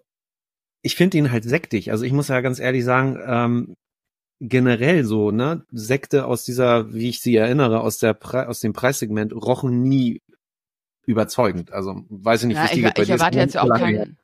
ich 0.81 0.95
finde 0.95 1.17
ihn 1.17 1.31
halt 1.31 1.43
sektig. 1.43 1.91
Also 1.91 2.05
ich 2.05 2.13
muss 2.13 2.27
ja 2.27 2.41
ganz 2.41 2.59
ehrlich 2.59 2.83
sagen, 2.83 3.17
ähm, 3.25 3.75
generell 4.39 5.03
so, 5.03 5.31
ne? 5.31 5.65
Sekte 5.71 6.25
aus 6.25 6.43
dieser, 6.45 6.93
wie 6.93 7.09
ich 7.09 7.21
sie 7.21 7.35
erinnere, 7.35 7.81
aus 7.81 7.97
der 7.97 8.13
Pre 8.13 8.47
aus 8.47 8.59
dem 8.59 8.73
Preissegment 8.73 9.33
rochen 9.33 9.81
nie 9.81 10.21
überzeugend. 11.05 11.71
Also 11.71 12.03
weiß 12.09 12.43
ich 12.43 12.47
nicht, 12.47 12.57
ja, 12.57 12.69
wie 12.71 12.85
ich, 12.85 12.99
ich 13.03 13.09
erwarte 13.09 13.37
jetzt 13.37 13.57
auch 13.57 13.69
kein, 13.69 14.17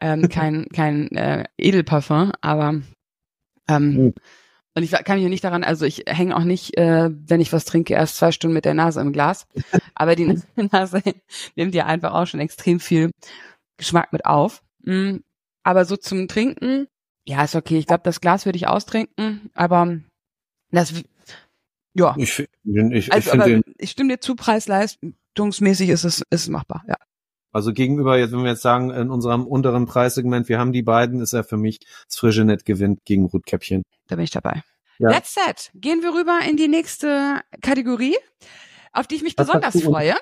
ähm, 0.00 0.28
kein, 0.28 0.66
kein 0.74 1.08
äh, 1.12 1.44
Edelparfum, 1.58 2.32
aber 2.40 2.80
ähm, 3.68 3.94
mhm. 3.94 4.14
und 4.74 4.82
ich 4.82 4.90
kann 4.90 5.18
mich 5.18 5.28
nicht 5.28 5.44
daran, 5.44 5.64
also 5.64 5.84
ich 5.84 6.04
hänge 6.06 6.36
auch 6.36 6.44
nicht, 6.44 6.76
äh, 6.76 7.10
wenn 7.10 7.40
ich 7.40 7.52
was 7.52 7.64
trinke, 7.64 7.94
erst 7.94 8.16
zwei 8.16 8.32
Stunden 8.32 8.54
mit 8.54 8.64
der 8.64 8.74
Nase 8.74 9.00
im 9.00 9.12
Glas. 9.12 9.46
aber 9.94 10.16
die 10.16 10.40
Nase 10.56 11.02
nimmt 11.56 11.74
ja 11.74 11.86
einfach 11.86 12.12
auch 12.12 12.26
schon 12.26 12.40
extrem 12.40 12.80
viel 12.80 13.10
Geschmack 13.76 14.12
mit 14.12 14.26
auf. 14.26 14.62
Mhm. 14.84 15.22
Aber 15.62 15.84
so 15.84 15.96
zum 15.96 16.26
Trinken, 16.26 16.88
ja, 17.24 17.44
ist 17.44 17.54
okay. 17.54 17.78
Ich 17.78 17.86
glaube, 17.86 18.02
das 18.04 18.20
Glas 18.20 18.46
würde 18.46 18.56
ich 18.56 18.66
austrinken, 18.66 19.50
aber 19.54 19.98
das, 20.72 20.92
ja. 21.94 22.14
Ich, 22.18 22.38
ich, 22.40 23.12
also, 23.12 23.30
ich, 23.30 23.32
aber 23.32 23.60
ich 23.78 23.90
stimme 23.90 24.14
dir 24.14 24.20
zu, 24.20 24.34
preis-leistungsmäßig 25.34 25.88
ist 25.90 26.04
es, 26.04 26.22
ist 26.30 26.48
machbar, 26.48 26.84
ja. 26.88 26.96
Also 27.54 27.72
gegenüber, 27.72 28.18
jetzt, 28.18 28.32
wenn 28.32 28.44
wir 28.44 28.50
jetzt 28.50 28.62
sagen, 28.62 28.90
in 28.90 29.10
unserem 29.10 29.46
unteren 29.46 29.84
Preissegment, 29.84 30.48
wir 30.48 30.58
haben 30.58 30.72
die 30.72 30.82
beiden, 30.82 31.20
ist 31.20 31.34
er 31.34 31.44
für 31.44 31.58
mich 31.58 31.80
das 32.06 32.16
frische 32.16 32.44
Net 32.44 32.64
gewinnt 32.64 33.00
gegen 33.04 33.26
Rotkäppchen. 33.26 33.82
Da 34.06 34.16
bin 34.16 34.24
ich 34.24 34.30
dabei. 34.30 34.62
Ja. 34.98 35.10
That's 35.10 35.36
it. 35.36 35.70
Gehen 35.74 36.00
wir 36.02 36.14
rüber 36.14 36.40
in 36.48 36.56
die 36.56 36.68
nächste 36.68 37.42
Kategorie, 37.60 38.16
auf 38.92 39.06
die 39.06 39.16
ich 39.16 39.22
mich 39.22 39.36
was 39.36 39.46
besonders 39.46 39.82
freue. 39.82 40.14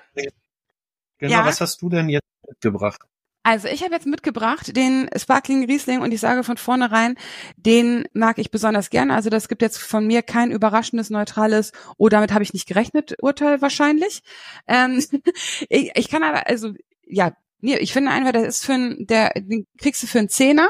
Genau, 1.18 1.32
ja. 1.32 1.46
was 1.46 1.60
hast 1.60 1.82
du 1.82 1.88
denn 1.88 2.08
jetzt 2.08 2.26
mitgebracht? 2.48 3.00
Also 3.42 3.68
ich 3.68 3.82
habe 3.82 3.94
jetzt 3.94 4.06
mitgebracht 4.06 4.76
den 4.76 5.08
Sparkling 5.16 5.64
Riesling 5.64 6.02
und 6.02 6.12
ich 6.12 6.20
sage 6.20 6.44
von 6.44 6.58
vornherein, 6.58 7.16
den 7.56 8.04
mag 8.12 8.38
ich 8.38 8.50
besonders 8.50 8.90
gerne. 8.90 9.14
Also 9.14 9.30
das 9.30 9.48
gibt 9.48 9.62
jetzt 9.62 9.78
von 9.78 10.06
mir 10.06 10.22
kein 10.22 10.50
überraschendes, 10.50 11.08
neutrales, 11.08 11.72
oh, 11.96 12.10
damit 12.10 12.32
habe 12.32 12.44
ich 12.44 12.52
nicht 12.52 12.68
gerechnet, 12.68 13.14
Urteil 13.22 13.62
wahrscheinlich. 13.62 14.22
Ähm, 14.66 15.02
ich, 15.70 15.92
ich 15.94 16.08
kann 16.10 16.22
aber, 16.22 16.46
also 16.48 16.74
ja, 17.06 17.32
nee, 17.60 17.78
ich 17.78 17.94
finde 17.94 18.10
einfach, 18.10 18.32
das 18.32 18.46
ist 18.46 18.66
für 18.66 18.74
ein, 18.74 19.06
der, 19.06 19.30
den 19.34 19.66
kriegst 19.78 20.02
du 20.02 20.06
für 20.06 20.18
einen 20.18 20.28
Zehner. 20.28 20.68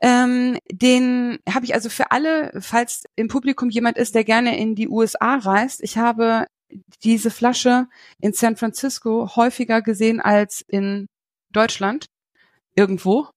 Ähm, 0.00 0.58
den 0.70 1.38
habe 1.48 1.64
ich 1.64 1.74
also 1.74 1.88
für 1.88 2.10
alle, 2.12 2.52
falls 2.60 3.04
im 3.16 3.28
Publikum 3.28 3.70
jemand 3.70 3.96
ist, 3.96 4.14
der 4.14 4.24
gerne 4.24 4.58
in 4.58 4.74
die 4.74 4.88
USA 4.88 5.36
reist. 5.36 5.82
Ich 5.82 5.96
habe 5.96 6.46
diese 7.02 7.30
Flasche 7.30 7.88
in 8.20 8.32
San 8.34 8.56
Francisco 8.56 9.36
häufiger 9.36 9.82
gesehen 9.82 10.20
als 10.20 10.62
in 10.68 11.08
Deutschland 11.52 12.06
irgendwo 12.74 13.28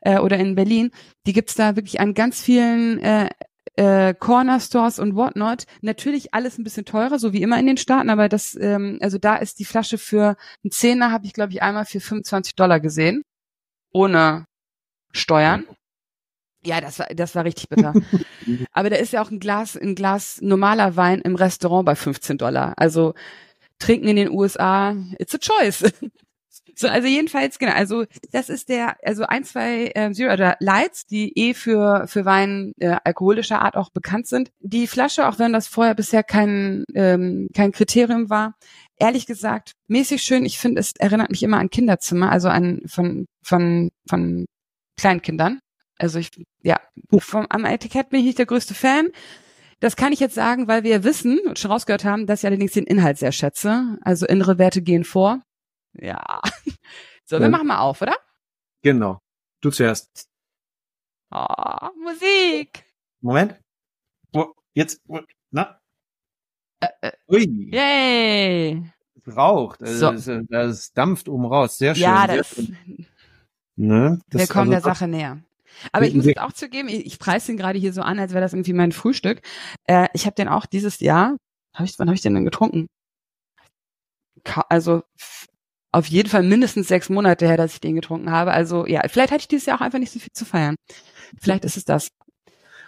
äh, 0.00 0.18
oder 0.18 0.38
in 0.38 0.54
Berlin, 0.54 0.90
die 1.26 1.32
gibt's 1.32 1.54
da 1.54 1.76
wirklich 1.76 2.00
an 2.00 2.14
ganz 2.14 2.40
vielen 2.42 2.98
äh, 3.00 3.30
äh, 3.76 4.14
Corner 4.14 4.60
Stores 4.60 4.98
und 4.98 5.16
whatnot. 5.16 5.64
Natürlich 5.80 6.34
alles 6.34 6.58
ein 6.58 6.64
bisschen 6.64 6.84
teurer, 6.84 7.18
so 7.18 7.32
wie 7.32 7.42
immer 7.42 7.58
in 7.58 7.66
den 7.66 7.76
Staaten, 7.76 8.10
aber 8.10 8.28
das, 8.28 8.56
ähm, 8.60 8.98
also 9.00 9.18
da 9.18 9.36
ist 9.36 9.58
die 9.58 9.64
Flasche 9.64 9.98
für 9.98 10.36
einen 10.62 10.70
Zehner, 10.70 11.10
habe 11.10 11.26
ich 11.26 11.32
glaube 11.32 11.52
ich 11.52 11.62
einmal 11.62 11.84
für 11.84 12.00
25 12.00 12.54
Dollar 12.54 12.80
gesehen, 12.80 13.22
ohne 13.92 14.44
Steuern. 15.12 15.66
Ja, 16.64 16.80
das 16.80 16.98
war, 16.98 17.06
das 17.06 17.34
war 17.34 17.44
richtig 17.44 17.68
bitter. 17.68 17.92
aber 18.72 18.90
da 18.90 18.96
ist 18.96 19.12
ja 19.12 19.22
auch 19.22 19.30
ein 19.30 19.40
Glas, 19.40 19.76
ein 19.76 19.94
Glas 19.94 20.40
normaler 20.40 20.96
Wein 20.96 21.20
im 21.20 21.34
Restaurant 21.34 21.84
bei 21.84 21.94
15 21.94 22.38
Dollar. 22.38 22.72
Also 22.76 23.14
trinken 23.78 24.08
in 24.08 24.16
den 24.16 24.30
USA, 24.30 24.96
it's 25.18 25.34
a 25.34 25.38
choice. 25.38 25.84
So, 26.76 26.88
also 26.88 27.06
jedenfalls, 27.06 27.58
genau, 27.58 27.72
also 27.72 28.04
das 28.32 28.48
ist 28.48 28.68
der, 28.68 28.96
also 29.04 29.24
ein, 29.24 29.44
zwei 29.44 29.92
äh, 29.94 30.12
Zero 30.12 30.32
oder 30.32 30.56
Lights, 30.60 31.06
die 31.06 31.32
eh 31.38 31.54
für, 31.54 32.06
für 32.08 32.24
Wein 32.24 32.72
äh, 32.78 32.96
alkoholischer 33.04 33.62
Art 33.62 33.76
auch 33.76 33.90
bekannt 33.90 34.26
sind. 34.26 34.50
Die 34.60 34.86
Flasche, 34.86 35.28
auch 35.28 35.38
wenn 35.38 35.52
das 35.52 35.68
vorher 35.68 35.94
bisher 35.94 36.22
kein, 36.22 36.84
ähm, 36.94 37.48
kein 37.54 37.72
Kriterium 37.72 38.30
war, 38.30 38.54
ehrlich 38.96 39.26
gesagt, 39.26 39.72
mäßig 39.88 40.22
schön. 40.22 40.44
Ich 40.44 40.58
finde, 40.58 40.80
es 40.80 40.92
erinnert 40.98 41.30
mich 41.30 41.42
immer 41.42 41.58
an 41.58 41.70
Kinderzimmer, 41.70 42.32
also 42.32 42.48
an 42.48 42.80
von, 42.86 43.26
von, 43.42 43.90
von 44.08 44.46
Kleinkindern. 44.96 45.60
Also 45.98 46.18
ich, 46.18 46.30
ja, 46.62 46.80
vom, 47.18 47.46
am 47.50 47.64
Etikett 47.64 48.10
bin 48.10 48.20
ich 48.20 48.26
nicht 48.26 48.38
der 48.38 48.46
größte 48.46 48.74
Fan. 48.74 49.08
Das 49.80 49.96
kann 49.96 50.12
ich 50.12 50.20
jetzt 50.20 50.34
sagen, 50.34 50.66
weil 50.66 50.82
wir 50.82 51.04
wissen 51.04 51.38
und 51.46 51.58
schon 51.58 51.70
rausgehört 51.70 52.04
haben, 52.04 52.26
dass 52.26 52.40
ich 52.40 52.46
allerdings 52.46 52.72
den 52.72 52.84
Inhalt 52.84 53.18
sehr 53.18 53.32
schätze. 53.32 53.98
Also 54.02 54.26
innere 54.26 54.58
Werte 54.58 54.82
gehen 54.82 55.04
vor. 55.04 55.42
Ja. 55.94 56.40
So, 57.26 57.40
wir 57.40 57.48
machen 57.48 57.68
mal 57.68 57.78
auf, 57.78 58.02
oder? 58.02 58.14
Genau. 58.82 59.18
Du 59.62 59.70
zuerst. 59.70 60.28
Oh, 61.30 61.88
Musik. 62.04 62.84
Moment. 63.22 63.58
Jetzt, 64.74 65.00
na? 65.50 65.80
Äh, 66.80 66.88
äh, 67.00 67.12
Ui. 67.28 67.70
Yay. 67.72 68.92
Es 69.14 69.36
raucht. 69.36 69.78
So. 69.80 70.12
Das, 70.12 70.28
das, 70.48 70.92
dampft 70.92 71.28
oben 71.28 71.46
raus. 71.46 71.78
Sehr 71.78 71.94
schön. 71.94 72.02
Ja, 72.02 72.26
das, 72.26 72.48
schön. 72.48 72.76
Ne? 73.76 74.20
das 74.28 74.40
wir 74.42 74.46
kommen 74.48 74.74
also, 74.74 74.86
der 74.86 74.94
Sache 74.94 75.08
näher. 75.08 75.42
Aber 75.92 76.06
ich 76.06 76.14
muss 76.14 76.26
jetzt 76.26 76.40
auch 76.40 76.52
zugeben, 76.52 76.88
ich, 76.88 77.06
ich 77.06 77.18
preise 77.18 77.46
den 77.46 77.56
gerade 77.56 77.78
hier 77.78 77.92
so 77.92 78.02
an, 78.02 78.18
als 78.18 78.32
wäre 78.32 78.42
das 78.42 78.52
irgendwie 78.52 78.72
mein 78.72 78.92
Frühstück. 78.92 79.42
Äh, 79.86 80.08
ich 80.12 80.26
habe 80.26 80.34
den 80.34 80.48
auch 80.48 80.66
dieses 80.66 81.00
Jahr, 81.00 81.36
hab 81.72 81.86
ich, 81.86 81.98
wann 81.98 82.08
habe 82.08 82.14
ich 82.14 82.22
den 82.22 82.34
denn 82.34 82.44
getrunken? 82.44 82.86
Also 84.68 85.02
auf 85.94 86.06
jeden 86.06 86.28
Fall 86.28 86.42
mindestens 86.42 86.88
sechs 86.88 87.08
Monate 87.08 87.46
her, 87.46 87.56
dass 87.56 87.74
ich 87.74 87.80
den 87.80 87.94
getrunken 87.94 88.30
habe. 88.32 88.52
Also 88.52 88.84
ja, 88.84 89.02
vielleicht 89.06 89.30
hatte 89.30 89.42
ich 89.42 89.48
dieses 89.48 89.66
Jahr 89.66 89.78
auch 89.78 89.80
einfach 89.80 90.00
nicht 90.00 90.12
so 90.12 90.18
viel 90.18 90.32
zu 90.32 90.44
feiern. 90.44 90.74
Vielleicht 91.40 91.64
ist 91.64 91.76
es 91.76 91.84
das. 91.84 92.08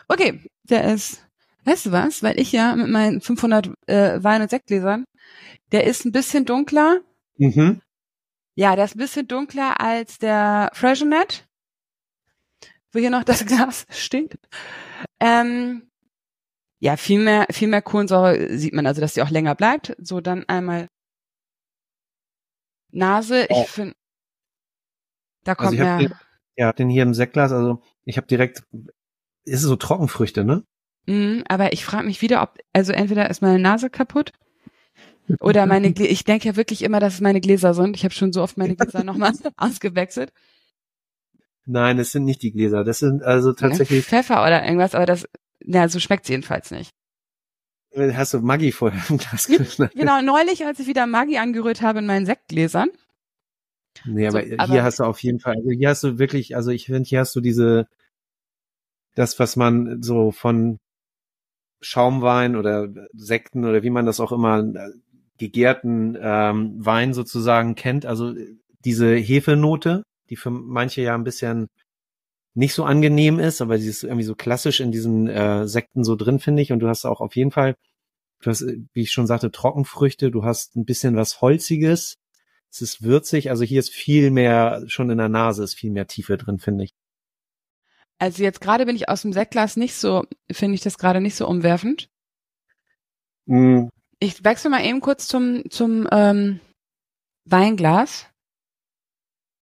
Okay, 0.08 0.42
der 0.64 0.92
ist, 0.92 1.24
weißt 1.64 1.86
du 1.86 1.92
was, 1.92 2.24
weil 2.24 2.38
ich 2.40 2.50
ja 2.50 2.74
mit 2.74 2.88
meinen 2.88 3.20
500 3.20 3.70
äh, 3.86 4.22
Wein- 4.22 4.42
und 4.42 4.50
Sektgläsern, 4.50 5.04
der 5.70 5.84
ist 5.84 6.04
ein 6.04 6.10
bisschen 6.10 6.44
dunkler. 6.44 7.00
Mhm. 7.36 7.80
Ja, 8.56 8.74
der 8.74 8.86
ist 8.86 8.96
ein 8.96 9.00
bisschen 9.00 9.28
dunkler 9.28 9.80
als 9.80 10.18
der 10.18 10.70
Freshenet, 10.72 11.46
wo 12.92 12.98
hier 12.98 13.10
noch 13.10 13.24
das 13.24 13.46
Glas 13.46 13.86
steht. 13.90 14.36
Ähm, 15.20 15.88
ja, 16.80 16.96
viel 16.96 17.20
mehr, 17.20 17.46
viel 17.50 17.68
mehr 17.68 17.82
Kohlensäure 17.82 18.58
sieht 18.58 18.74
man, 18.74 18.86
also 18.86 19.00
dass 19.00 19.14
die 19.14 19.22
auch 19.22 19.30
länger 19.30 19.54
bleibt. 19.54 19.94
So, 19.98 20.20
dann 20.20 20.44
einmal 20.48 20.88
Nase, 22.96 23.46
ich 23.50 23.68
finde, 23.68 23.94
da 25.44 25.52
also 25.52 25.68
kommt 25.70 25.80
also 25.80 25.84
mehr. 25.84 25.98
Den, 25.98 26.14
ja, 26.56 26.72
den 26.72 26.88
hier 26.88 27.02
im 27.02 27.14
Sektglas, 27.14 27.52
also 27.52 27.82
ich 28.04 28.16
habe 28.16 28.26
direkt, 28.26 28.64
ist 29.44 29.62
es 29.62 29.62
so 29.62 29.76
Trockenfrüchte, 29.76 30.44
ne? 30.44 30.64
Mm, 31.06 31.42
aber 31.46 31.72
ich 31.72 31.84
frage 31.84 32.06
mich 32.06 32.22
wieder, 32.22 32.42
ob, 32.42 32.58
also 32.72 32.92
entweder 32.92 33.28
ist 33.30 33.42
meine 33.42 33.58
Nase 33.58 33.90
kaputt 33.90 34.32
oder 35.40 35.66
meine, 35.66 35.92
Gläser, 35.92 36.10
ich 36.10 36.24
denke 36.24 36.48
ja 36.48 36.56
wirklich 36.56 36.82
immer, 36.82 36.98
dass 36.98 37.14
es 37.14 37.20
meine 37.20 37.40
Gläser 37.40 37.74
sind. 37.74 37.96
Ich 37.96 38.04
habe 38.04 38.14
schon 38.14 38.32
so 38.32 38.42
oft 38.42 38.56
meine 38.56 38.76
Gläser 38.76 39.04
nochmal 39.04 39.32
ausgewechselt. 39.56 40.32
Nein, 41.66 41.98
es 41.98 42.12
sind 42.12 42.24
nicht 42.24 42.42
die 42.42 42.52
Gläser. 42.52 42.84
Das 42.84 43.00
sind 43.00 43.22
also 43.22 43.52
tatsächlich. 43.52 44.04
Pfeffer 44.04 44.42
oder 44.42 44.64
irgendwas, 44.64 44.94
aber 44.94 45.04
das, 45.04 45.28
ja, 45.60 45.88
so 45.88 46.00
schmeckt's 46.00 46.28
jedenfalls 46.28 46.70
nicht. 46.70 46.92
Hast 47.96 48.34
du 48.34 48.40
Maggi 48.40 48.72
vorher 48.72 49.02
im 49.08 49.18
Glas 49.18 49.46
geschnitten? 49.46 49.98
Genau, 49.98 50.20
neulich, 50.20 50.66
als 50.66 50.78
ich 50.80 50.86
wieder 50.86 51.06
Maggi 51.06 51.38
angerührt 51.38 51.80
habe 51.80 52.00
in 52.00 52.06
meinen 52.06 52.26
Sektgläsern. 52.26 52.90
Nee, 54.04 54.26
aber, 54.26 54.42
so, 54.46 54.54
aber 54.58 54.72
hier 54.72 54.84
hast 54.84 55.00
du 55.00 55.04
auf 55.04 55.22
jeden 55.22 55.40
Fall, 55.40 55.56
also 55.56 55.70
hier 55.70 55.88
hast 55.88 56.04
du 56.04 56.18
wirklich, 56.18 56.54
also 56.54 56.70
ich 56.70 56.86
finde, 56.86 57.08
hier 57.08 57.20
hast 57.20 57.34
du 57.34 57.40
diese, 57.40 57.88
das, 59.14 59.38
was 59.38 59.56
man 59.56 60.02
so 60.02 60.30
von 60.30 60.78
Schaumwein 61.80 62.56
oder 62.56 62.88
Sekten 63.14 63.64
oder 63.64 63.82
wie 63.82 63.90
man 63.90 64.06
das 64.06 64.20
auch 64.20 64.32
immer, 64.32 64.64
gegärten 65.38 66.16
ähm, 66.20 66.84
Wein 66.84 67.14
sozusagen 67.14 67.74
kennt. 67.74 68.06
Also 68.06 68.34
diese 68.84 69.14
Hefenote, 69.14 70.02
die 70.30 70.36
für 70.36 70.50
manche 70.50 71.02
ja 71.02 71.14
ein 71.14 71.24
bisschen 71.24 71.68
nicht 72.54 72.72
so 72.72 72.84
angenehm 72.84 73.38
ist, 73.38 73.60
aber 73.60 73.78
sie 73.78 73.88
ist 73.88 74.02
irgendwie 74.02 74.24
so 74.24 74.34
klassisch 74.34 74.80
in 74.80 74.90
diesen 74.90 75.28
äh, 75.28 75.68
Sekten 75.68 76.04
so 76.04 76.16
drin, 76.16 76.38
finde 76.38 76.62
ich. 76.62 76.72
Und 76.72 76.80
du 76.80 76.88
hast 76.88 77.04
auch 77.04 77.20
auf 77.20 77.36
jeden 77.36 77.50
Fall, 77.50 77.76
du 78.46 78.50
hast, 78.50 78.64
wie 78.92 79.02
ich 79.02 79.12
schon 79.12 79.26
sagte, 79.26 79.50
Trockenfrüchte, 79.50 80.30
du 80.30 80.44
hast 80.44 80.76
ein 80.76 80.84
bisschen 80.84 81.16
was 81.16 81.40
Holziges, 81.40 82.16
es 82.70 82.80
ist 82.80 83.02
würzig, 83.02 83.50
also 83.50 83.64
hier 83.64 83.80
ist 83.80 83.90
viel 83.90 84.30
mehr, 84.30 84.84
schon 84.86 85.10
in 85.10 85.18
der 85.18 85.28
Nase 85.28 85.64
ist 85.64 85.74
viel 85.74 85.90
mehr 85.90 86.06
Tiefe 86.06 86.36
drin, 86.36 86.58
finde 86.58 86.84
ich. 86.84 86.94
Also 88.18 88.42
jetzt 88.42 88.60
gerade 88.60 88.86
bin 88.86 88.96
ich 88.96 89.08
aus 89.08 89.22
dem 89.22 89.32
Sektglas 89.32 89.76
nicht 89.76 89.94
so, 89.94 90.24
finde 90.50 90.74
ich 90.74 90.80
das 90.80 90.98
gerade 90.98 91.20
nicht 91.20 91.36
so 91.36 91.46
umwerfend. 91.46 92.08
Mm. 93.46 93.88
Ich 94.18 94.42
wechsle 94.44 94.70
mal 94.70 94.84
eben 94.84 95.00
kurz 95.00 95.28
zum, 95.28 95.68
zum 95.70 96.08
ähm, 96.10 96.60
Weinglas. 97.44 98.26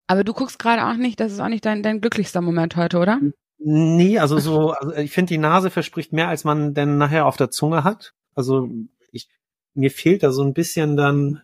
Aber 0.07 0.23
du 0.23 0.33
guckst 0.33 0.59
gerade 0.59 0.85
auch 0.87 0.97
nicht, 0.97 1.19
das 1.19 1.31
ist 1.31 1.39
auch 1.39 1.47
nicht 1.47 1.65
dein, 1.65 1.83
dein 1.83 2.01
glücklichster 2.01 2.41
Moment 2.41 2.75
heute, 2.75 2.97
oder? 2.97 3.19
Nee, 3.59 4.17
also 4.17 4.39
so, 4.39 4.71
also 4.71 4.95
ich 4.95 5.11
finde, 5.11 5.29
die 5.29 5.37
Nase 5.37 5.69
verspricht 5.69 6.13
mehr, 6.13 6.27
als 6.27 6.43
man 6.43 6.73
denn 6.73 6.97
nachher 6.97 7.27
auf 7.27 7.37
der 7.37 7.51
Zunge 7.51 7.83
hat. 7.83 8.13
Also 8.35 8.69
ich, 9.11 9.27
mir 9.73 9.91
fehlt 9.91 10.23
da 10.23 10.31
so 10.31 10.43
ein 10.43 10.53
bisschen 10.53 10.97
dann 10.97 11.41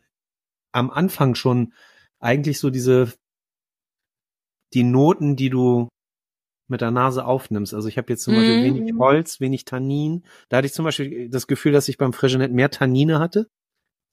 am 0.71 0.89
Anfang 0.91 1.36
schon 1.36 1.73
eigentlich 2.19 2.60
so 2.60 2.69
diese, 2.69 3.13
die 4.73 4.84
Noten, 4.84 5.36
die 5.36 5.50
du 5.50 5.88
mit 6.69 6.82
der 6.82 6.91
Nase 6.91 7.26
aufnimmst. 7.26 7.73
Also 7.73 7.88
ich 7.88 7.97
habe 7.97 8.12
jetzt 8.12 8.23
zum 8.23 8.36
Beispiel 8.36 8.58
Mhm. 8.60 8.63
wenig 8.63 8.93
Holz, 8.97 9.39
wenig 9.39 9.63
Tannin. 9.65 10.26
Da 10.50 10.58
hatte 10.58 10.67
ich 10.67 10.73
zum 10.73 10.84
Beispiel 10.86 11.30
das 11.30 11.47
Gefühl, 11.47 11.71
dass 11.71 11.88
ich 11.88 11.97
beim 11.97 12.12
Frisianet 12.13 12.52
mehr 12.52 12.69
Tannine 12.69 13.19
hatte. 13.19 13.47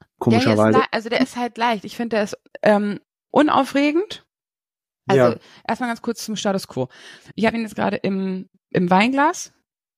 Der 0.00 0.06
Komischerweise. 0.20 0.78
le- 0.78 0.84
also 0.92 1.08
der 1.08 1.20
ist 1.20 1.36
halt 1.36 1.58
leicht. 1.58 1.84
Ich 1.84 1.96
finde, 1.96 2.16
der 2.16 2.24
ist 2.24 2.38
ähm, 2.62 3.00
unaufregend. 3.32 4.24
Also 5.08 5.32
Ja. 5.34 5.38
erstmal 5.66 5.90
ganz 5.90 6.00
kurz 6.02 6.24
zum 6.24 6.36
Status 6.36 6.68
quo. 6.68 6.88
Ich 7.34 7.44
habe 7.46 7.56
ihn 7.56 7.62
jetzt 7.62 7.74
gerade 7.74 7.96
im, 7.96 8.48
im 8.70 8.88
Weinglas. 8.88 9.52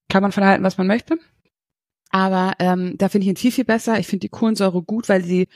Kann 0.09 0.23
man 0.23 0.31
von 0.31 0.43
halten, 0.43 0.63
was 0.63 0.77
man 0.77 0.87
möchte. 0.87 1.19
Aber 2.09 2.53
ähm, 2.59 2.95
da 2.97 3.09
finde 3.09 3.25
ich 3.25 3.29
ihn 3.29 3.37
viel, 3.37 3.51
viel 3.51 3.65
besser. 3.65 3.99
Ich 3.99 4.07
finde 4.07 4.21
die 4.21 4.29
Kohlensäure 4.29 4.81
gut, 4.81 5.09
weil 5.09 5.23
sie, 5.23 5.47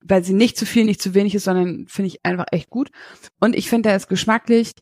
weil 0.00 0.22
sie 0.22 0.34
nicht 0.34 0.58
zu 0.58 0.66
viel, 0.66 0.84
nicht 0.84 1.02
zu 1.02 1.14
wenig 1.14 1.34
ist, 1.34 1.44
sondern 1.44 1.86
finde 1.88 2.08
ich 2.08 2.24
einfach 2.24 2.46
echt 2.50 2.70
gut. 2.70 2.90
Und 3.40 3.56
ich 3.56 3.68
finde, 3.68 3.88
er 3.90 3.96
ist 3.96 4.08
geschmacklich 4.08 4.72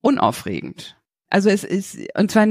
unaufregend. 0.00 0.96
Also 1.28 1.50
es 1.50 1.64
ist, 1.64 1.98
und 2.16 2.30
zwar 2.30 2.46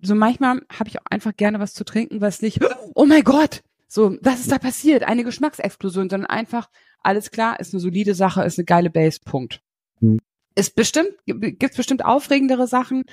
so 0.00 0.14
manchmal 0.14 0.60
habe 0.70 0.88
ich 0.88 1.00
auch 1.00 1.06
einfach 1.10 1.34
gerne 1.36 1.60
was 1.60 1.74
zu 1.74 1.84
trinken, 1.84 2.20
was 2.20 2.42
nicht, 2.42 2.60
oh 2.94 3.06
mein 3.06 3.24
Gott, 3.24 3.62
so, 3.88 4.16
was 4.20 4.40
ist 4.40 4.52
da 4.52 4.58
passiert? 4.58 5.04
Eine 5.04 5.24
Geschmacksexplosion, 5.24 6.10
sondern 6.10 6.28
einfach, 6.28 6.68
alles 7.00 7.30
klar, 7.30 7.60
ist 7.60 7.74
eine 7.74 7.80
solide 7.80 8.14
Sache, 8.14 8.42
ist 8.42 8.58
eine 8.58 8.64
geile 8.64 8.90
Base, 8.90 9.20
Punkt. 9.24 9.60
Hm. 10.00 10.20
Ist 10.54 10.74
bestimmt, 10.74 11.10
gibt 11.26 11.76
bestimmt 11.76 12.04
aufregendere 12.04 12.66
Sachen, 12.66 13.04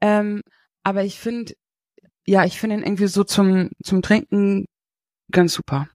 ähm, 0.00 0.42
aber 0.82 1.04
ich 1.04 1.18
finde, 1.18 1.54
ja, 2.30 2.44
ich 2.44 2.60
finde 2.60 2.76
ihn 2.76 2.84
irgendwie 2.84 3.08
so 3.08 3.24
zum, 3.24 3.70
zum 3.82 4.02
Trinken 4.02 4.66
ganz 5.32 5.52
super. 5.52 5.88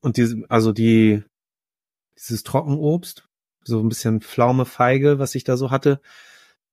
Und 0.00 0.16
diese, 0.16 0.42
also 0.48 0.72
die, 0.72 1.22
dieses 2.16 2.44
Trockenobst, 2.44 3.28
so 3.62 3.80
ein 3.80 3.90
bisschen 3.90 4.22
Pflaume, 4.22 4.64
Feige, 4.64 5.18
was 5.18 5.34
ich 5.34 5.44
da 5.44 5.58
so 5.58 5.70
hatte, 5.70 6.00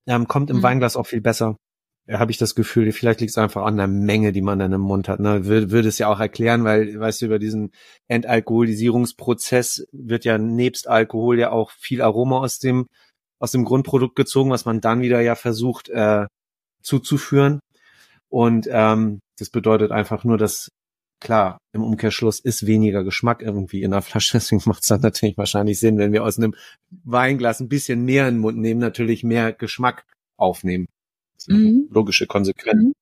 ähm, 0.06 0.26
kommt 0.26 0.48
im 0.48 0.58
Mhm. 0.58 0.62
Weinglas 0.62 0.96
auch 0.96 1.06
viel 1.06 1.20
besser. 1.20 1.56
Da 2.06 2.18
habe 2.18 2.30
ich 2.30 2.38
das 2.38 2.54
Gefühl, 2.54 2.90
vielleicht 2.92 3.20
liegt 3.20 3.32
es 3.32 3.36
einfach 3.36 3.64
an 3.64 3.76
der 3.76 3.88
Menge, 3.88 4.32
die 4.32 4.40
man 4.40 4.58
dann 4.58 4.72
im 4.72 4.80
Mund 4.80 5.08
hat. 5.08 5.20
Ne? 5.20 5.44
Würde, 5.44 5.70
würde 5.70 5.88
es 5.88 5.98
ja 5.98 6.08
auch 6.08 6.20
erklären, 6.20 6.64
weil, 6.64 6.98
weißt 6.98 7.20
du, 7.20 7.26
über 7.26 7.38
diesen 7.38 7.72
Entalkoholisierungsprozess 8.08 9.86
wird 9.92 10.24
ja 10.24 10.38
nebst 10.38 10.88
Alkohol 10.88 11.38
ja 11.38 11.50
auch 11.50 11.72
viel 11.72 12.00
Aroma 12.00 12.38
aus 12.38 12.58
dem, 12.58 12.86
aus 13.38 13.50
dem 13.50 13.66
Grundprodukt 13.66 14.16
gezogen, 14.16 14.50
was 14.50 14.64
man 14.64 14.80
dann 14.80 15.02
wieder 15.02 15.20
ja 15.20 15.34
versucht 15.34 15.90
äh, 15.90 16.26
zuzuführen. 16.80 17.60
Und 18.30 18.68
ähm, 18.70 19.20
das 19.38 19.50
bedeutet 19.50 19.90
einfach 19.92 20.24
nur, 20.24 20.38
dass 20.38 20.68
klar, 21.20 21.58
im 21.72 21.82
Umkehrschluss 21.82 22.40
ist 22.40 22.66
weniger 22.66 23.04
Geschmack 23.04 23.40
irgendwie 23.42 23.82
in 23.82 23.90
der 23.92 24.02
Flasche. 24.02 24.32
Deswegen 24.34 24.62
macht 24.66 24.82
es 24.82 24.88
dann 24.88 25.00
natürlich 25.00 25.36
wahrscheinlich 25.38 25.78
Sinn, 25.80 25.98
wenn 25.98 26.12
wir 26.12 26.24
aus 26.24 26.38
einem 26.38 26.54
Weinglas 27.04 27.60
ein 27.60 27.68
bisschen 27.68 28.04
mehr 28.04 28.28
in 28.28 28.36
den 28.36 28.40
Mund 28.40 28.58
nehmen, 28.58 28.80
natürlich 28.80 29.22
mehr 29.24 29.52
Geschmack 29.52 30.04
aufnehmen. 30.36 30.86
Das 31.34 31.44
ist 31.46 31.50
eine 31.50 31.58
Mhm. 31.58 31.88
Logische 31.90 32.26
Konsequenz. 32.26 32.92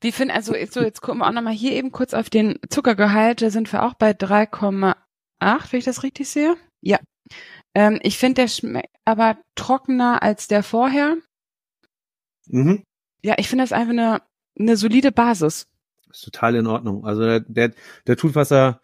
Wie 0.00 0.10
finden, 0.12 0.32
also 0.34 0.54
jetzt- 0.54 0.72
so, 0.74 0.80
jetzt 0.80 1.02
gucken 1.02 1.20
wir 1.20 1.26
auch 1.28 1.32
nochmal 1.32 1.52
hier 1.52 1.72
eben 1.72 1.92
kurz 1.92 2.14
auf 2.14 2.30
den 2.30 2.58
Zuckergehalt. 2.70 3.42
Da 3.42 3.50
sind 3.50 3.70
wir 3.72 3.82
auch 3.84 3.94
bei 3.94 4.12
3,8, 4.12 5.72
wenn 5.72 5.78
ich 5.78 5.84
das 5.84 6.02
richtig 6.02 6.28
sehe. 6.28 6.56
Ja. 6.80 6.98
Ähm, 7.74 7.98
ich 8.02 8.16
finde, 8.16 8.42
der 8.42 8.48
schmeckt 8.48 8.88
aber 9.04 9.38
trockener 9.54 10.22
als 10.22 10.48
der 10.48 10.62
vorher. 10.62 11.16
Mhm. 12.48 12.82
Ja, 13.22 13.34
ich 13.38 13.48
finde 13.48 13.64
das 13.64 13.72
einfach 13.72 13.92
eine, 13.92 14.22
eine 14.58 14.76
solide 14.76 15.12
Basis. 15.12 15.68
Ist 16.10 16.24
total 16.24 16.54
in 16.54 16.66
Ordnung. 16.66 17.04
Also 17.04 17.22
der, 17.22 17.40
der, 17.40 17.72
der 18.06 18.16
tut, 18.16 18.34
was 18.34 18.50
er, 18.52 18.80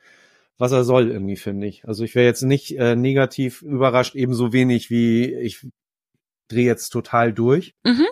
was 0.58 0.72
er 0.72 0.84
soll, 0.84 1.10
irgendwie, 1.10 1.36
finde 1.36 1.66
ich. 1.66 1.86
Also 1.86 2.04
ich 2.04 2.14
wäre 2.14 2.26
jetzt 2.26 2.42
nicht 2.42 2.76
äh, 2.78 2.96
negativ 2.96 3.62
überrascht, 3.62 4.14
ebenso 4.14 4.52
wenig 4.52 4.90
wie 4.90 5.32
ich 5.34 5.66
drehe 6.48 6.66
jetzt 6.66 6.90
total 6.90 7.32
durch. 7.32 7.74
Mhm. 7.84 8.06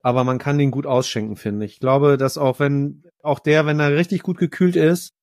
Aber 0.00 0.24
man 0.24 0.38
kann 0.38 0.58
den 0.58 0.72
gut 0.72 0.84
ausschenken, 0.86 1.36
finde 1.36 1.64
ich. 1.64 1.74
Ich 1.74 1.80
glaube, 1.80 2.16
dass 2.18 2.36
auch 2.36 2.58
wenn, 2.58 3.04
auch 3.22 3.38
der, 3.38 3.66
wenn 3.66 3.78
er 3.78 3.96
richtig 3.96 4.22
gut 4.22 4.36
gekühlt 4.36 4.76
ist, 4.76 5.14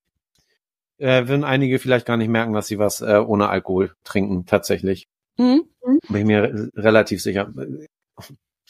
äh, 0.98 1.28
würden 1.28 1.44
einige 1.44 1.78
vielleicht 1.78 2.06
gar 2.06 2.16
nicht 2.16 2.28
merken, 2.28 2.52
dass 2.54 2.66
sie 2.66 2.78
was 2.78 3.00
äh, 3.00 3.22
ohne 3.24 3.48
Alkohol 3.48 3.94
trinken, 4.04 4.46
tatsächlich. 4.46 5.06
Mhm. 5.36 5.64
Bin 6.08 6.16
ich 6.16 6.24
mir 6.24 6.42
re- 6.42 6.70
relativ 6.76 7.22
sicher. 7.22 7.52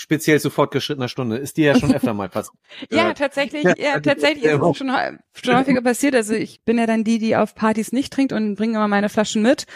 Speziell 0.03 0.41
zu 0.41 0.49
fortgeschrittener 0.49 1.09
Stunde. 1.09 1.37
Ist 1.37 1.59
dir 1.59 1.75
ja 1.75 1.79
schon 1.79 1.95
öfter 1.95 2.15
mal 2.15 2.31
passiert. 2.31 2.57
Ja, 2.91 3.11
Äh, 3.11 3.15
tatsächlich, 3.15 3.65
ja, 3.65 4.01
tatsächlich 4.01 4.45
ist 4.45 4.53
äh, 4.53 4.71
es 4.71 4.77
schon, 4.79 4.91
schon 5.35 5.57
häufiger 5.57 5.83
passiert. 5.83 6.15
Also 6.15 6.33
ich 6.33 6.65
bin 6.65 6.79
ja 6.79 6.87
dann 6.87 7.05
die, 7.05 7.19
die 7.19 7.37
auf 7.37 7.55
Partys 7.55 7.93
nicht 7.93 8.11
trinkt 8.11 8.33
und 8.33 8.55
bringe 8.55 8.77
immer 8.77 8.89
meine 8.89 9.11
Flaschen 9.11 9.43
mit. 9.43 9.67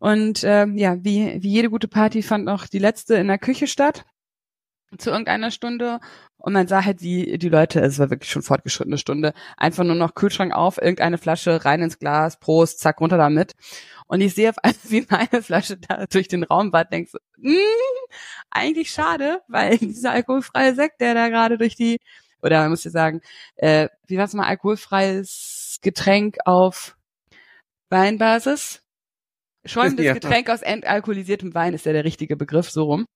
Und 0.00 0.42
ähm, 0.44 0.76
ja, 0.76 1.02
wie, 1.02 1.42
wie 1.42 1.48
jede 1.48 1.70
gute 1.70 1.88
Party 1.88 2.22
fand 2.22 2.46
auch 2.50 2.66
die 2.66 2.78
letzte 2.78 3.14
in 3.14 3.26
der 3.26 3.38
Küche 3.38 3.66
statt 3.66 4.04
zu 4.98 5.10
irgendeiner 5.10 5.50
Stunde. 5.50 6.00
Und 6.38 6.52
man 6.52 6.66
sah 6.66 6.84
halt 6.84 7.00
die, 7.00 7.38
die 7.38 7.48
Leute, 7.48 7.80
es 7.80 7.98
war 7.98 8.10
wirklich 8.10 8.30
schon 8.30 8.42
fortgeschrittene 8.42 8.98
Stunde, 8.98 9.32
einfach 9.56 9.84
nur 9.84 9.94
noch 9.94 10.14
Kühlschrank 10.14 10.52
auf, 10.52 10.76
irgendeine 10.76 11.16
Flasche, 11.18 11.64
rein 11.64 11.82
ins 11.82 11.98
Glas, 11.98 12.38
Prost, 12.38 12.80
zack, 12.80 13.00
runter 13.00 13.16
damit. 13.16 13.52
Und 14.06 14.20
ich 14.20 14.34
sehe 14.34 14.50
auf 14.50 14.58
einmal, 14.58 14.78
wie 14.88 15.06
meine 15.08 15.42
Flasche 15.42 15.78
da 15.78 16.06
durch 16.06 16.28
den 16.28 16.44
Raum 16.44 16.72
war, 16.72 16.84
denk 16.84 17.08
so, 17.08 17.18
mm, 17.38 17.56
eigentlich 18.50 18.90
schade, 18.90 19.40
weil 19.48 19.78
dieser 19.78 20.12
alkoholfreie 20.12 20.74
Sekt, 20.74 21.00
der 21.00 21.14
da 21.14 21.28
gerade 21.28 21.58
durch 21.58 21.76
die, 21.76 21.98
oder 22.42 22.60
man 22.60 22.70
muss 22.70 22.84
ja 22.84 22.90
sagen, 22.90 23.22
äh, 23.56 23.88
wie 24.06 24.18
war's 24.18 24.34
mal, 24.34 24.46
alkoholfreies 24.46 25.78
Getränk 25.80 26.36
auf 26.44 26.96
Weinbasis? 27.88 28.82
Schäumendes. 29.64 30.12
Getränk 30.12 30.50
aus 30.50 30.60
entalkoholisiertem 30.60 31.54
Wein 31.54 31.72
ist 31.72 31.86
ja 31.86 31.92
der 31.92 32.04
richtige 32.04 32.36
Begriff, 32.36 32.70
so 32.70 32.84
rum. 32.84 33.06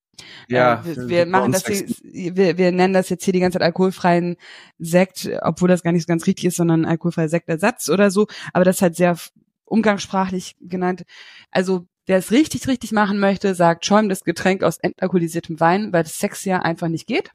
Ja, 0.48 0.81
Äh, 0.81 0.96
wir, 0.96 1.09
wir 1.09 1.26
machen 1.26 1.52
das, 1.52 1.66
hier, 1.66 2.37
wir, 2.37 2.59
wir 2.59 2.72
nennen 2.72 2.94
das 2.94 3.09
jetzt 3.09 3.24
hier 3.24 3.33
die 3.33 3.40
ganze 3.40 3.59
Zeit 3.59 3.66
alkoholfreien 3.66 4.37
Sekt, 4.78 5.28
obwohl 5.42 5.68
das 5.68 5.83
gar 5.83 5.92
nicht 5.92 6.02
so 6.02 6.11
ganz 6.11 6.26
richtig 6.26 6.46
ist, 6.46 6.57
sondern 6.57 6.85
alkoholfreier 6.85 7.28
Sektersatz 7.28 7.88
oder 7.88 8.11
so. 8.11 8.26
Aber 8.52 8.64
das 8.64 8.76
ist 8.76 8.83
halt 8.83 8.96
sehr 8.96 9.16
umgangssprachlich 9.64 10.57
genannt. 10.61 11.04
Also 11.50 11.87
wer 12.07 12.18
es 12.18 12.31
richtig, 12.31 12.66
richtig 12.68 12.92
machen 12.92 13.18
möchte, 13.18 13.54
sagt 13.54 13.85
schäumendes 13.85 14.24
Getränk 14.24 14.62
aus 14.62 14.78
entalkoholisiertem 14.78 15.61
Wein, 15.61 15.92
weil 15.92 16.02
das 16.02 16.18
Sex 16.18 16.44
ja 16.44 16.61
einfach 16.61 16.88
nicht 16.88 17.07
geht. 17.07 17.31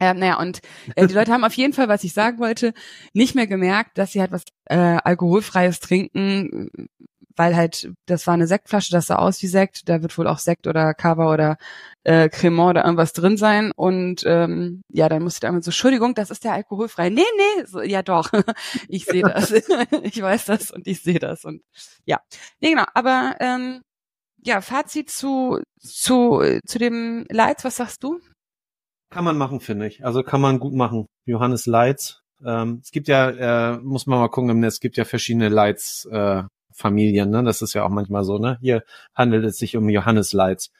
Äh, 0.00 0.14
naja, 0.14 0.38
und 0.38 0.60
äh, 0.94 1.08
die 1.08 1.14
Leute 1.14 1.32
haben 1.32 1.44
auf 1.44 1.54
jeden 1.54 1.72
Fall, 1.72 1.88
was 1.88 2.04
ich 2.04 2.12
sagen 2.12 2.38
wollte, 2.38 2.72
nicht 3.12 3.34
mehr 3.34 3.48
gemerkt, 3.48 3.98
dass 3.98 4.12
sie 4.12 4.20
halt 4.20 4.30
was 4.30 4.44
äh, 4.66 4.76
alkoholfreies 4.76 5.80
trinken, 5.80 6.70
weil 7.38 7.54
halt, 7.56 7.90
das 8.06 8.26
war 8.26 8.34
eine 8.34 8.48
Sektflasche, 8.48 8.90
das 8.90 9.06
sah 9.06 9.16
aus 9.16 9.40
wie 9.42 9.46
Sekt, 9.46 9.88
da 9.88 10.02
wird 10.02 10.16
wohl 10.18 10.26
auch 10.26 10.38
Sekt 10.38 10.66
oder 10.66 10.92
Cava 10.92 11.32
oder 11.32 11.56
äh, 12.02 12.28
Cremant 12.28 12.70
oder 12.70 12.84
irgendwas 12.84 13.12
drin 13.12 13.36
sein. 13.36 13.70
Und 13.76 14.24
ähm, 14.26 14.82
ja, 14.88 15.08
dann 15.08 15.22
musste 15.22 15.38
ich 15.38 15.48
damit 15.48 15.62
so, 15.62 15.68
Entschuldigung, 15.70 16.14
das 16.14 16.30
ist 16.30 16.42
der 16.42 16.54
alkoholfrei. 16.54 17.10
Nee, 17.10 17.22
nee, 17.36 17.64
so, 17.64 17.80
ja 17.80 18.02
doch, 18.02 18.30
ich 18.88 19.04
sehe 19.04 19.22
das. 19.22 19.52
ich 20.02 20.20
weiß 20.20 20.46
das 20.46 20.72
und 20.72 20.86
ich 20.88 21.00
sehe 21.00 21.20
das. 21.20 21.44
Und 21.44 21.62
ja. 22.04 22.20
Nee, 22.60 22.70
genau, 22.70 22.86
aber 22.94 23.36
ähm, 23.38 23.82
ja, 24.44 24.60
Fazit 24.60 25.08
zu, 25.08 25.60
zu, 25.78 26.42
zu 26.66 26.78
dem 26.78 27.24
Lights, 27.30 27.64
was 27.64 27.76
sagst 27.76 28.02
du? 28.02 28.20
Kann 29.10 29.24
man 29.24 29.38
machen, 29.38 29.60
finde 29.60 29.86
ich. 29.86 30.04
Also 30.04 30.22
kann 30.22 30.40
man 30.40 30.58
gut 30.58 30.74
machen. 30.74 31.06
Johannes 31.24 31.66
Leitz. 31.66 32.20
Ähm, 32.44 32.80
es 32.82 32.90
gibt 32.90 33.08
ja, 33.08 33.30
äh, 33.74 33.78
muss 33.78 34.06
man 34.06 34.18
mal 34.18 34.28
gucken 34.28 34.62
es 34.64 34.80
gibt 34.80 34.96
ja 34.96 35.04
verschiedene 35.04 35.48
Leitz 35.48 36.06
äh, 36.10 36.42
Familien, 36.78 37.30
ne? 37.30 37.42
Das 37.42 37.60
ist 37.60 37.74
ja 37.74 37.84
auch 37.84 37.88
manchmal 37.90 38.24
so, 38.24 38.38
ne? 38.38 38.56
Hier 38.60 38.84
handelt 39.14 39.44
es 39.44 39.58
sich 39.58 39.76
um 39.76 39.88
Johannes 39.88 40.32
Leitz. 40.32 40.70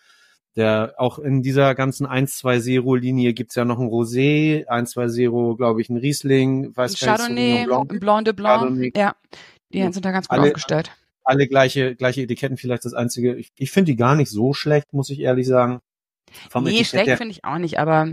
Der 0.56 0.94
auch 0.96 1.18
in 1.18 1.42
dieser 1.42 1.74
ganzen 1.74 2.06
1-2-0-Linie 2.06 3.32
gibt's 3.32 3.54
ja 3.54 3.64
noch 3.64 3.78
ein 3.78 3.88
Rosé, 3.88 4.66
1-2-0, 4.68 5.56
glaube 5.56 5.80
ich, 5.80 5.88
ein 5.90 5.96
Riesling, 5.96 6.74
weiß 6.76 6.98
Chardonnay, 6.98 7.64
Blanc. 7.66 8.00
Blanc 8.00 8.24
de 8.24 8.34
Blanc. 8.34 8.60
Chardonnay. 8.62 8.92
Ja, 8.96 9.14
die 9.72 9.92
sind 9.92 10.04
da 10.04 10.10
ganz 10.12 10.28
gut 10.28 10.38
Alle- 10.38 10.48
aufgestellt. 10.48 10.92
Alle 11.24 11.46
gleiche, 11.46 11.94
gleiche 11.94 12.22
Etiketten, 12.22 12.56
vielleicht 12.56 12.86
das 12.86 12.94
einzige. 12.94 13.34
Ich, 13.36 13.50
ich 13.56 13.70
finde 13.70 13.92
die 13.92 13.96
gar 13.96 14.14
nicht 14.14 14.30
so 14.30 14.54
schlecht, 14.54 14.94
muss 14.94 15.10
ich 15.10 15.20
ehrlich 15.20 15.46
sagen. 15.46 15.80
Vom 16.48 16.64
Nee, 16.64 16.70
Etikett 16.80 16.86
schlecht 16.86 17.18
finde 17.18 17.32
ich 17.32 17.44
auch 17.44 17.58
nicht, 17.58 17.78
aber 17.78 18.08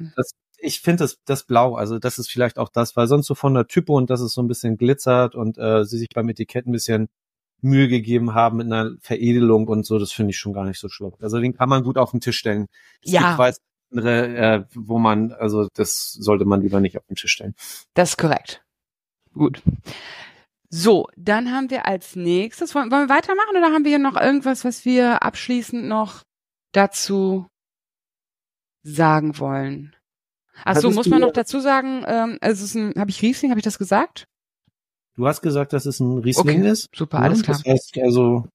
ich 0.59 0.81
finde 0.81 1.03
das, 1.05 1.19
das 1.25 1.43
Blau, 1.45 1.75
also 1.75 1.97
das 1.99 2.17
ist 2.19 2.29
vielleicht 2.29 2.57
auch 2.57 2.69
das, 2.69 2.95
weil 2.97 3.07
sonst 3.07 3.27
so 3.27 3.35
von 3.35 3.53
der 3.53 3.67
Typo 3.67 3.95
und 3.95 4.09
dass 4.09 4.19
es 4.21 4.33
so 4.33 4.41
ein 4.41 4.47
bisschen 4.47 4.77
glitzert 4.77 5.35
und 5.35 5.57
äh, 5.57 5.85
sie 5.85 5.97
sich 5.97 6.09
beim 6.13 6.27
Etikett 6.29 6.65
ein 6.67 6.71
bisschen 6.73 7.07
Mühe 7.65 7.87
gegeben 7.87 8.33
haben 8.33 8.57
mit 8.57 8.67
einer 8.67 8.91
Veredelung 9.01 9.67
und 9.67 9.85
so, 9.85 9.99
das 9.99 10.11
finde 10.11 10.31
ich 10.31 10.37
schon 10.37 10.53
gar 10.53 10.65
nicht 10.65 10.79
so 10.79 10.89
schlimm. 10.89 11.13
Also 11.19 11.39
den 11.39 11.55
kann 11.55 11.69
man 11.69 11.83
gut 11.83 11.97
auf 11.97 12.11
den 12.11 12.21
Tisch 12.21 12.37
stellen. 12.37 12.67
Es 13.03 13.11
Ja. 13.11 13.27
gibt 13.29 13.39
weiß 13.39 13.57
andere, 13.91 14.37
äh, 14.37 14.63
wo 14.73 14.99
man, 14.99 15.31
also 15.31 15.67
das 15.73 16.11
sollte 16.11 16.45
man 16.45 16.61
lieber 16.61 16.79
nicht 16.79 16.97
auf 16.97 17.05
den 17.07 17.15
Tisch 17.15 17.31
stellen. 17.31 17.55
Das 17.93 18.11
ist 18.11 18.17
korrekt. 18.17 18.63
Gut. 19.33 19.61
So, 20.69 21.07
dann 21.15 21.51
haben 21.51 21.69
wir 21.69 21.85
als 21.85 22.15
nächstes, 22.15 22.73
wollen, 22.75 22.91
wollen 22.91 23.07
wir 23.07 23.15
weitermachen 23.15 23.55
oder 23.55 23.71
haben 23.71 23.83
wir 23.83 23.89
hier 23.89 23.99
noch 23.99 24.19
irgendwas, 24.19 24.65
was 24.65 24.83
wir 24.85 25.23
abschließend 25.23 25.85
noch 25.85 26.23
dazu 26.73 27.47
sagen 28.83 29.37
wollen? 29.39 29.95
Ach 30.63 30.75
so, 30.77 30.89
muss 30.91 31.07
man 31.07 31.21
noch 31.21 31.33
dazu 31.33 31.59
sagen, 31.59 32.03
ähm, 32.07 32.37
also 32.41 32.63
es 32.63 32.69
ist 32.71 32.75
ein, 32.75 32.93
habe 32.99 33.11
ich 33.11 33.21
Riesling, 33.21 33.51
habe 33.51 33.59
ich 33.59 33.65
das 33.65 33.77
gesagt? 33.77 34.25
Du 35.15 35.27
hast 35.27 35.41
gesagt, 35.41 35.73
dass 35.73 35.85
es 35.85 35.99
ein 35.99 36.19
Riesling 36.19 36.61
Okay, 36.61 36.69
ist. 36.71 36.89
Super, 36.93 37.19
alles 37.19 37.41
klar. 37.41 37.57
Das 37.57 37.71
heißt 37.71 37.97
also, 38.03 38.47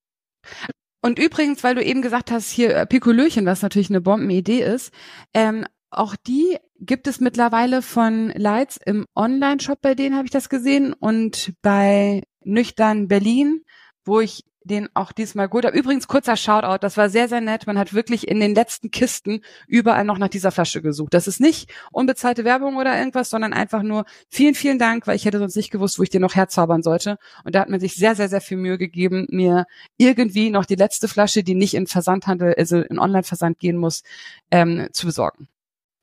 Und 1.02 1.18
übrigens, 1.18 1.64
weil 1.64 1.74
du 1.74 1.82
eben 1.82 2.02
gesagt 2.02 2.30
hast, 2.30 2.50
hier 2.50 2.76
äh, 2.76 2.86
Pikolöchen, 2.86 3.46
was 3.46 3.62
natürlich 3.62 3.90
eine 3.90 4.00
Bombenidee 4.00 4.62
ist, 4.62 4.92
ähm, 5.32 5.64
auch 5.90 6.14
die 6.16 6.56
gibt 6.78 7.06
es 7.06 7.20
mittlerweile 7.20 7.82
von 7.82 8.30
Lights 8.30 8.78
im 8.84 9.06
Online-Shop, 9.16 9.80
bei 9.80 9.94
denen 9.94 10.16
habe 10.16 10.26
ich 10.26 10.30
das 10.30 10.48
gesehen 10.48 10.92
und 10.92 11.52
bei 11.62 12.22
Nüchtern 12.44 13.08
Berlin, 13.08 13.64
wo 14.04 14.20
ich 14.20 14.44
den 14.70 14.88
auch 14.94 15.12
diesmal 15.12 15.48
gut 15.48 15.64
habe. 15.64 15.76
Übrigens 15.76 16.09
kurzer 16.09 16.37
Shoutout, 16.37 16.78
das 16.80 16.96
war 16.96 17.11
sehr, 17.11 17.28
sehr 17.28 17.40
nett. 17.40 17.66
Man 17.66 17.78
hat 17.78 17.92
wirklich 17.92 18.28
in 18.28 18.40
den 18.40 18.54
letzten 18.54 18.90
Kisten 18.90 19.42
überall 19.66 20.04
noch 20.04 20.18
nach 20.18 20.28
dieser 20.28 20.50
Flasche 20.50 20.80
gesucht. 20.80 21.12
Das 21.12 21.26
ist 21.26 21.40
nicht 21.40 21.70
unbezahlte 21.92 22.44
Werbung 22.44 22.76
oder 22.76 22.98
irgendwas, 22.98 23.30
sondern 23.30 23.52
einfach 23.52 23.83
nur 23.83 24.04
vielen, 24.28 24.54
vielen 24.54 24.78
Dank, 24.78 25.06
weil 25.06 25.16
ich 25.16 25.24
hätte 25.24 25.38
sonst 25.38 25.56
nicht 25.56 25.70
gewusst, 25.70 25.98
wo 25.98 26.02
ich 26.02 26.11
dir 26.11 26.20
noch 26.20 26.35
herzaubern 26.35 26.83
sollte. 26.83 27.18
Und 27.44 27.54
da 27.54 27.61
hat 27.61 27.68
man 27.68 27.80
sich 27.80 27.94
sehr, 27.94 28.14
sehr, 28.14 28.28
sehr 28.28 28.40
viel 28.40 28.56
Mühe 28.56 28.78
gegeben, 28.78 29.26
mir 29.30 29.66
irgendwie 29.98 30.50
noch 30.50 30.64
die 30.64 30.76
letzte 30.76 31.09
Flasche, 31.09 31.42
die 31.42 31.54
nicht 31.54 31.74
in 31.74 31.87
Versandhandel, 31.87 32.54
also 32.56 32.80
in 32.80 32.98
Online-Versand 32.98 33.59
gehen 33.59 33.76
muss, 33.76 34.02
ähm, 34.50 34.88
zu 34.92 35.06
besorgen. 35.06 35.48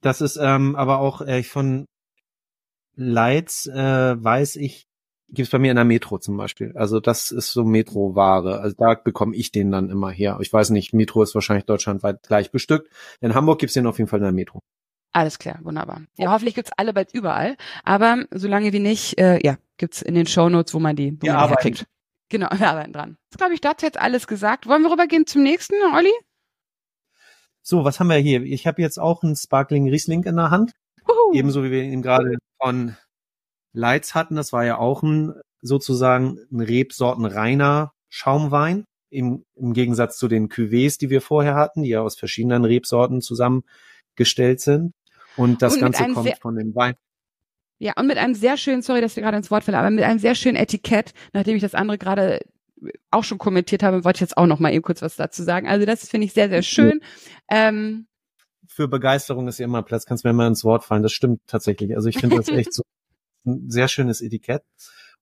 Das 0.01 0.21
ist 0.21 0.37
ähm, 0.37 0.75
aber 0.75 0.99
auch 0.99 1.21
äh, 1.21 1.41
von 1.43 1.87
Lights 2.95 3.67
äh, 3.67 3.75
weiß 4.23 4.57
ich, 4.57 4.87
gibt's 5.29 5.51
bei 5.51 5.59
mir 5.59 5.71
in 5.71 5.75
der 5.75 5.85
Metro 5.85 6.17
zum 6.17 6.37
Beispiel. 6.37 6.71
Also 6.75 6.99
das 6.99 7.31
ist 7.31 7.51
so 7.51 7.63
Metro-Ware. 7.63 8.59
Also 8.59 8.75
da 8.77 8.93
bekomme 8.95 9.35
ich 9.35 9.51
den 9.51 9.71
dann 9.71 9.89
immer 9.89 10.09
her. 10.09 10.37
Ich 10.41 10.51
weiß 10.51 10.69
nicht, 10.69 10.93
Metro 10.93 11.21
ist 11.21 11.35
wahrscheinlich 11.35 11.65
deutschlandweit 11.65 12.23
gleich 12.23 12.51
bestückt. 12.51 12.89
In 13.21 13.35
Hamburg 13.35 13.59
gibt's 13.59 13.73
den 13.73 13.87
auf 13.87 13.97
jeden 13.97 14.09
Fall 14.09 14.19
in 14.19 14.23
der 14.23 14.31
Metro. 14.31 14.61
Alles 15.13 15.39
klar, 15.39 15.59
wunderbar. 15.63 16.01
Ja, 16.17 16.31
hoffentlich 16.31 16.55
gibt's 16.55 16.71
alle 16.77 16.93
bald 16.93 17.13
überall. 17.13 17.57
Aber 17.83 18.25
solange 18.31 18.71
wie 18.73 18.79
nicht, 18.79 19.17
äh, 19.19 19.39
ja, 19.43 19.57
gibt's 19.77 20.01
in 20.01 20.15
den 20.15 20.27
Shownotes, 20.27 20.73
wo 20.73 20.79
man 20.79 20.95
die, 20.95 21.17
wo 21.19 21.25
wir 21.25 21.33
man 21.33 21.43
die 21.43 21.49
herkriegt. 21.49 21.85
Genau, 22.29 22.47
wir 22.57 22.69
arbeiten 22.69 22.93
dran. 22.93 23.17
Das 23.31 23.37
glaube 23.37 23.53
ich, 23.53 23.61
dazu 23.61 23.85
jetzt 23.85 23.99
alles 23.99 24.27
gesagt. 24.27 24.67
Wollen 24.67 24.83
wir 24.83 24.91
rübergehen 24.91 25.25
zum 25.25 25.43
nächsten, 25.43 25.75
Olli? 25.93 26.11
So, 27.61 27.83
was 27.83 27.99
haben 27.99 28.07
wir 28.07 28.17
hier? 28.17 28.43
Ich 28.43 28.65
habe 28.67 28.81
jetzt 28.81 28.97
auch 28.97 29.23
einen 29.23 29.35
Sparkling 29.35 29.89
Riesling 29.89 30.23
in 30.23 30.35
der 30.37 30.51
Hand. 30.51 30.71
Uhu. 31.03 31.33
Ebenso 31.33 31.63
wie 31.63 31.71
wir 31.71 31.83
ihn 31.83 32.01
gerade 32.01 32.37
von 32.61 32.95
Lights 33.77 34.15
hatten. 34.15 34.35
Das 34.35 34.51
war 34.51 34.65
ja 34.65 34.77
auch 34.77 35.03
ein 35.03 35.33
sozusagen 35.61 36.39
ein 36.51 36.61
Rebsortenreiner 36.61 37.93
Schaumwein. 38.09 38.85
Im, 39.09 39.45
Im 39.55 39.73
Gegensatz 39.73 40.17
zu 40.17 40.27
den 40.27 40.49
Cuvées, 40.49 40.99
die 40.99 41.09
wir 41.09 41.21
vorher 41.21 41.55
hatten, 41.55 41.83
die 41.83 41.89
ja 41.89 42.01
aus 42.01 42.17
verschiedenen 42.17 42.65
Rebsorten 42.65 43.21
zusammengestellt 43.21 44.59
sind. 44.59 44.91
Und 45.37 45.61
das 45.61 45.75
Und 45.75 45.81
Ganze 45.81 46.07
kommt 46.09 46.37
von 46.39 46.55
dem 46.55 46.75
Wein. 46.75 46.95
Ja, 47.79 47.93
und 47.95 48.07
mit 48.07 48.17
einem 48.17 48.33
sehr 48.33 48.57
schönen, 48.57 48.81
sorry, 48.81 49.01
dass 49.01 49.15
ich 49.15 49.23
gerade 49.23 49.37
ins 49.37 49.51
Wort 49.51 49.63
falle, 49.63 49.77
aber 49.77 49.91
mit 49.91 50.03
einem 50.03 50.19
sehr 50.19 50.35
schönen 50.35 50.57
Etikett, 50.57 51.13
nachdem 51.31 51.55
ich 51.55 51.61
das 51.61 51.75
andere 51.75 51.97
gerade 51.97 52.41
auch 53.11 53.23
schon 53.23 53.37
kommentiert 53.37 53.83
habe, 53.83 54.03
wollte 54.03 54.17
ich 54.17 54.21
jetzt 54.21 54.37
auch 54.37 54.47
noch 54.47 54.59
mal 54.59 54.73
eben 54.73 54.83
kurz 54.83 55.01
was 55.01 55.15
dazu 55.15 55.43
sagen. 55.43 55.67
Also 55.67 55.85
das 55.85 56.09
finde 56.09 56.25
ich 56.25 56.33
sehr, 56.33 56.49
sehr 56.49 56.63
schön. 56.63 57.01
Ähm, 57.49 58.07
Für 58.67 58.87
Begeisterung 58.87 59.47
ist 59.47 59.59
ja 59.59 59.65
immer 59.65 59.83
Platz. 59.83 60.05
Kannst 60.05 60.25
mir 60.25 60.33
mal 60.33 60.47
ins 60.47 60.63
Wort 60.63 60.83
fallen. 60.83 61.03
Das 61.03 61.13
stimmt 61.13 61.39
tatsächlich. 61.47 61.95
Also 61.95 62.09
ich 62.09 62.17
finde 62.17 62.35
das 62.35 62.49
echt 62.49 62.73
so 62.73 62.83
ein 63.47 63.69
sehr 63.69 63.87
schönes 63.87 64.21
Etikett. 64.21 64.63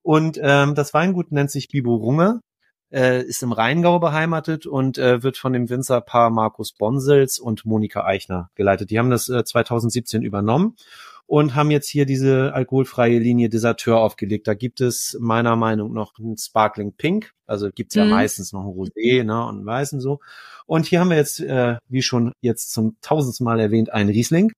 Und 0.01 0.39
ähm, 0.41 0.75
das 0.75 0.93
Weingut 0.93 1.31
nennt 1.31 1.49
sich 1.51 1.69
Bibo 1.69 1.95
Runge, 1.95 2.41
äh, 2.91 3.23
ist 3.23 3.41
im 3.43 3.51
Rheingau 3.51 3.99
beheimatet 3.99 4.65
und 4.67 4.97
äh, 4.97 5.23
wird 5.23 5.37
von 5.37 5.53
dem 5.53 5.69
Winzerpaar 5.69 6.29
Markus 6.29 6.73
Bonsels 6.73 7.39
und 7.39 7.65
Monika 7.65 8.05
Eichner 8.05 8.49
geleitet. 8.55 8.91
Die 8.91 8.99
haben 8.99 9.09
das 9.09 9.29
äh, 9.29 9.43
2017 9.43 10.21
übernommen 10.21 10.75
und 11.27 11.55
haben 11.55 11.71
jetzt 11.71 11.89
hier 11.89 12.05
diese 12.05 12.53
alkoholfreie 12.53 13.17
Linie 13.17 13.49
Deserteur 13.49 13.97
aufgelegt. 13.97 14.47
Da 14.47 14.53
gibt 14.53 14.79
es 14.79 15.17
meiner 15.19 15.55
Meinung 15.55 15.93
nach 15.93 16.11
ein 16.19 16.37
Sparkling 16.37 16.93
Pink, 16.93 17.33
also 17.47 17.69
gibt's 17.71 17.95
ja 17.95 18.05
Mhm. 18.05 18.11
meistens 18.11 18.53
noch 18.53 18.61
ein 18.61 18.67
Rosé 18.67 19.23
ne, 19.23 19.45
und 19.45 19.57
einen 19.57 19.65
weißen 19.65 19.99
so. 19.99 20.19
Und 20.67 20.85
hier 20.85 20.99
haben 20.99 21.09
wir 21.09 21.17
jetzt, 21.17 21.39
äh, 21.39 21.77
wie 21.89 22.01
schon 22.03 22.31
jetzt 22.41 22.71
zum 22.71 22.97
tausendsten 23.01 23.43
Mal 23.45 23.59
erwähnt, 23.59 23.91
einen 23.91 24.09
Riesling. 24.09 24.51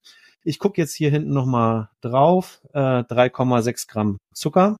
Ich 0.47 0.57
gucke 0.59 0.79
jetzt 0.79 0.93
hier 0.93 1.09
hinten 1.09 1.33
nochmal 1.33 1.89
drauf. 1.99 2.61
Äh, 2.73 2.79
3,6 2.79 3.89
Gramm 3.89 4.17
Zucker 4.33 4.77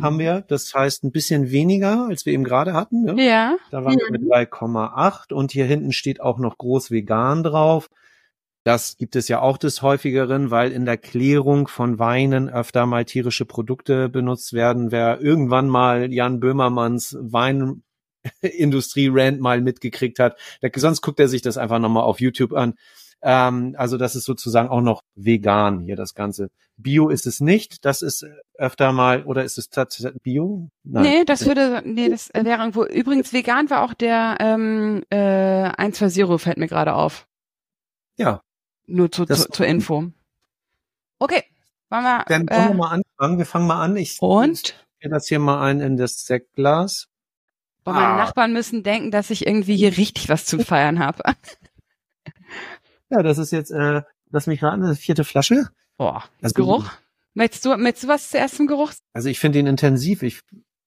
haben 0.00 0.18
wir. 0.18 0.40
Das 0.48 0.72
heißt 0.74 1.04
ein 1.04 1.12
bisschen 1.12 1.50
weniger, 1.50 2.06
als 2.08 2.24
wir 2.24 2.32
eben 2.32 2.44
gerade 2.44 2.72
hatten. 2.72 3.04
Ne? 3.04 3.22
ja. 3.22 3.58
Da 3.70 3.84
waren 3.84 3.98
wir 3.98 4.10
mit 4.10 4.22
3,8 4.22 5.34
und 5.34 5.52
hier 5.52 5.66
hinten 5.66 5.92
steht 5.92 6.22
auch 6.22 6.38
noch 6.38 6.56
groß 6.56 6.90
vegan 6.90 7.42
drauf. 7.42 7.90
Das 8.64 8.96
gibt 8.96 9.14
es 9.14 9.28
ja 9.28 9.42
auch 9.42 9.58
des 9.58 9.82
häufigeren, 9.82 10.50
weil 10.50 10.72
in 10.72 10.86
der 10.86 10.96
Klärung 10.96 11.68
von 11.68 11.98
Weinen 11.98 12.48
öfter 12.48 12.86
mal 12.86 13.04
tierische 13.04 13.44
Produkte 13.44 14.08
benutzt 14.08 14.54
werden. 14.54 14.90
Wer 14.90 15.20
irgendwann 15.20 15.68
mal 15.68 16.10
Jan 16.12 16.40
Böhmermanns 16.40 17.14
Weinindustrie-Rand 17.20 19.38
mal 19.38 19.60
mitgekriegt 19.60 20.18
hat, 20.18 20.38
der, 20.62 20.70
sonst 20.76 21.02
guckt 21.02 21.20
er 21.20 21.28
sich 21.28 21.42
das 21.42 21.58
einfach 21.58 21.78
nochmal 21.78 22.04
auf 22.04 22.20
YouTube 22.20 22.54
an. 22.54 22.72
Ähm, 23.22 23.74
also 23.78 23.96
das 23.96 24.14
ist 24.14 24.24
sozusagen 24.24 24.68
auch 24.68 24.80
noch 24.82 25.02
vegan 25.14 25.80
hier 25.80 25.96
das 25.96 26.14
Ganze. 26.14 26.50
Bio 26.76 27.08
ist 27.08 27.26
es 27.26 27.40
nicht. 27.40 27.84
Das 27.84 28.02
ist 28.02 28.26
öfter 28.54 28.92
mal, 28.92 29.24
oder 29.24 29.42
ist 29.44 29.56
es 29.58 29.70
tatsächlich 29.70 30.20
Bio? 30.22 30.68
Nee, 30.84 31.24
das 31.24 31.46
würde, 31.46 31.82
nee, 31.84 32.08
das 32.10 32.28
wäre 32.34 32.58
irgendwo. 32.60 32.84
Übrigens, 32.84 33.32
vegan 33.32 33.70
war 33.70 33.82
auch 33.82 33.94
der 33.94 34.36
ähm, 34.40 35.02
äh, 35.10 35.70
120 35.76 36.24
fällt 36.40 36.58
mir 36.58 36.68
gerade 36.68 36.94
auf. 36.94 37.26
Ja, 38.18 38.42
Nur 38.86 39.10
zu, 39.10 39.24
Das- 39.24 39.42
zu, 39.44 39.50
zur 39.50 39.66
Info. 39.66 40.10
Okay, 41.18 41.42
wollen 41.88 42.02
wir. 42.04 42.24
Dann 42.28 42.48
wollen 42.48 42.68
wir 42.68 42.70
Äh, 42.70 42.74
mal 42.74 42.90
anfangen. 43.18 43.38
Wir 43.38 43.46
fangen 43.46 43.66
mal 43.66 43.82
an. 43.82 43.96
Ich 43.96 44.20
und? 44.20 44.58
stelle 44.98 45.14
das 45.14 45.26
hier 45.28 45.38
mal 45.38 45.62
ein 45.62 45.80
in 45.80 45.96
das 45.96 46.26
Sektglas. 46.26 47.08
Boah, 47.84 47.94
meine 47.94 48.06
Ah. 48.08 48.16
Nachbarn 48.18 48.52
müssen 48.52 48.82
denken, 48.82 49.10
dass 49.10 49.30
ich 49.30 49.46
irgendwie 49.46 49.76
hier 49.76 49.96
richtig 49.96 50.28
was 50.28 50.44
zu 50.44 50.58
feiern 50.58 50.98
habe. 50.98 51.22
Ja, 53.10 53.22
das 53.22 53.38
ist 53.38 53.52
jetzt, 53.52 53.70
äh, 53.70 54.02
lass 54.30 54.46
mich 54.46 54.62
raten, 54.62 54.82
das 54.82 54.92
ist 54.92 54.98
die 55.00 55.04
vierte 55.06 55.24
Flasche. 55.24 55.68
Boah, 55.96 56.24
Also- 56.42 56.54
Geruch. 56.54 56.90
Möchtest 57.34 57.64
du, 57.66 57.76
möchtest 57.76 58.04
du 58.04 58.08
was 58.08 58.30
zuerst 58.30 58.56
zum 58.56 58.66
Geruch? 58.66 58.92
Also 59.12 59.28
ich 59.28 59.38
finde 59.38 59.58
ihn 59.58 59.66
intensiv. 59.66 60.22
Ich, 60.22 60.40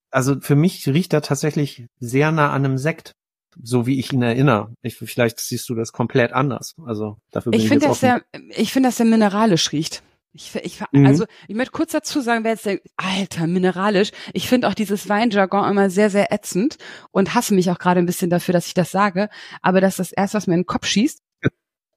also 0.09 0.39
für 0.41 0.55
mich 0.55 0.87
riecht 0.87 1.13
er 1.13 1.21
tatsächlich 1.21 1.85
sehr 1.99 2.31
nah 2.31 2.51
an 2.51 2.65
einem 2.65 2.77
Sekt, 2.79 3.13
so 3.61 3.85
wie 3.85 3.99
ich 3.99 4.11
ihn 4.13 4.23
erinnere. 4.23 4.73
Ich, 4.81 4.95
vielleicht 4.97 5.39
siehst 5.39 5.69
du 5.69 5.75
das 5.75 5.91
komplett 5.91 6.33
anders. 6.33 6.73
Also 6.83 7.17
dafür 7.31 7.51
bin 7.51 7.59
ich, 7.59 7.65
Ich 7.65 7.69
finde, 7.69 7.85
dass 7.87 7.99
der, 7.99 8.23
ich 8.49 8.73
finde, 8.73 8.89
dass 8.89 8.97
der 8.97 9.05
mineralisch 9.05 9.71
riecht. 9.71 10.01
Ich, 10.31 10.53
ich, 10.55 10.79
Mhm. 10.91 11.05
also, 11.07 11.25
ich 11.47 11.55
möchte 11.55 11.71
kurz 11.71 11.91
dazu 11.91 12.19
sagen, 12.21 12.43
wer 12.43 12.51
jetzt 12.51 12.65
denkt, 12.65 12.85
alter, 12.97 13.45
mineralisch. 13.47 14.11
Ich 14.33 14.47
finde 14.47 14.67
auch 14.69 14.73
dieses 14.75 15.07
Weinjargon 15.09 15.69
immer 15.69 15.89
sehr, 15.91 16.09
sehr 16.09 16.31
ätzend 16.31 16.77
und 17.11 17.33
hasse 17.35 17.53
mich 17.53 17.69
auch 17.71 17.77
gerade 17.79 17.99
ein 17.99 18.05
bisschen 18.07 18.29
dafür, 18.31 18.53
dass 18.53 18.67
ich 18.67 18.73
das 18.75 18.89
sage. 18.91 19.29
Aber 19.61 19.81
das 19.81 19.93
ist 19.93 19.99
das 19.99 20.11
erste, 20.11 20.37
was 20.37 20.47
mir 20.47 20.53
in 20.55 20.61
den 20.61 20.65
Kopf 20.67 20.85
schießt. 20.87 21.19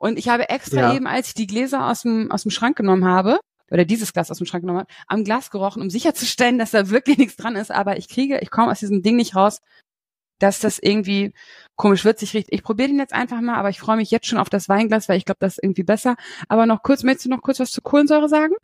Und 0.02 0.18
ich 0.18 0.28
habe 0.28 0.48
extra 0.48 0.80
Ja. 0.80 0.94
eben, 0.94 1.06
als 1.06 1.28
ich 1.28 1.34
die 1.34 1.46
Gläser 1.46 1.86
aus 1.88 2.02
dem, 2.02 2.32
aus 2.32 2.42
dem 2.42 2.50
Schrank 2.50 2.76
genommen 2.76 3.04
habe, 3.04 3.38
oder 3.70 3.84
dieses 3.84 4.12
Glas 4.12 4.32
aus 4.32 4.38
dem 4.38 4.46
Schrank 4.46 4.62
genommen 4.62 4.80
habe, 4.80 4.92
am 5.06 5.22
Glas 5.22 5.52
gerochen, 5.52 5.80
um 5.80 5.90
sicherzustellen, 5.90 6.58
dass 6.58 6.72
da 6.72 6.90
wirklich 6.90 7.18
nichts 7.18 7.36
dran 7.36 7.54
ist. 7.54 7.70
Aber 7.70 7.96
ich 7.96 8.08
kriege, 8.08 8.40
ich 8.40 8.50
komme 8.50 8.72
aus 8.72 8.80
diesem 8.80 9.02
Ding 9.02 9.14
nicht 9.14 9.36
raus, 9.36 9.60
dass 10.40 10.58
das 10.58 10.80
irgendwie 10.80 11.32
komisch 11.76 12.04
würzig 12.04 12.34
riecht. 12.34 12.48
Ich 12.50 12.64
probiere 12.64 12.88
den 12.88 12.98
jetzt 12.98 13.12
einfach 13.12 13.40
mal, 13.40 13.54
aber 13.54 13.70
ich 13.70 13.78
freue 13.78 13.96
mich 13.96 14.10
jetzt 14.10 14.26
schon 14.26 14.38
auf 14.38 14.50
das 14.50 14.68
Weinglas, 14.68 15.08
weil 15.08 15.18
ich 15.18 15.24
glaube, 15.24 15.38
das 15.38 15.58
ist 15.58 15.62
irgendwie 15.62 15.84
besser. 15.84 16.16
Aber 16.48 16.66
noch 16.66 16.82
kurz, 16.82 17.04
möchtest 17.04 17.26
du 17.26 17.30
noch 17.30 17.40
kurz 17.40 17.60
was 17.60 17.70
zur 17.70 17.84
Kohlensäure 17.84 18.28
sagen? 18.28 18.54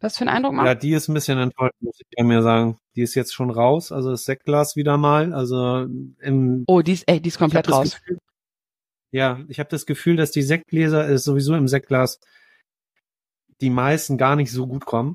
Was 0.00 0.18
für 0.18 0.26
einen 0.26 0.36
Eindruck 0.36 0.52
macht? 0.52 0.66
Ja, 0.66 0.74
die 0.74 0.92
ist 0.92 1.08
ein 1.08 1.14
bisschen 1.14 1.38
enttäuscht, 1.38 1.76
muss 1.80 1.98
ich 1.98 2.06
bei 2.14 2.22
mir 2.22 2.42
sagen. 2.42 2.76
Die 2.96 3.02
ist 3.02 3.14
jetzt 3.14 3.32
schon 3.32 3.48
raus, 3.50 3.92
also 3.92 4.10
das 4.10 4.24
Sektglas 4.24 4.76
wieder 4.76 4.98
mal. 4.98 5.32
Also 5.32 5.86
im 6.20 6.64
Oh, 6.66 6.82
die 6.82 6.92
ist, 6.92 7.04
ey, 7.06 7.18
die 7.18 7.28
ist 7.28 7.38
komplett 7.38 7.70
raus. 7.72 7.94
Gefühl, 7.94 8.18
ja, 9.12 9.40
ich 9.48 9.60
habe 9.60 9.68
das 9.70 9.86
Gefühl, 9.86 10.16
dass 10.16 10.30
die 10.32 10.42
Sektgläser 10.42 11.06
ist 11.06 11.24
sowieso 11.24 11.54
im 11.54 11.68
Sektglas 11.68 12.18
die 13.60 13.70
meisten 13.70 14.18
gar 14.18 14.34
nicht 14.34 14.50
so 14.50 14.66
gut 14.66 14.84
kommen. 14.86 15.14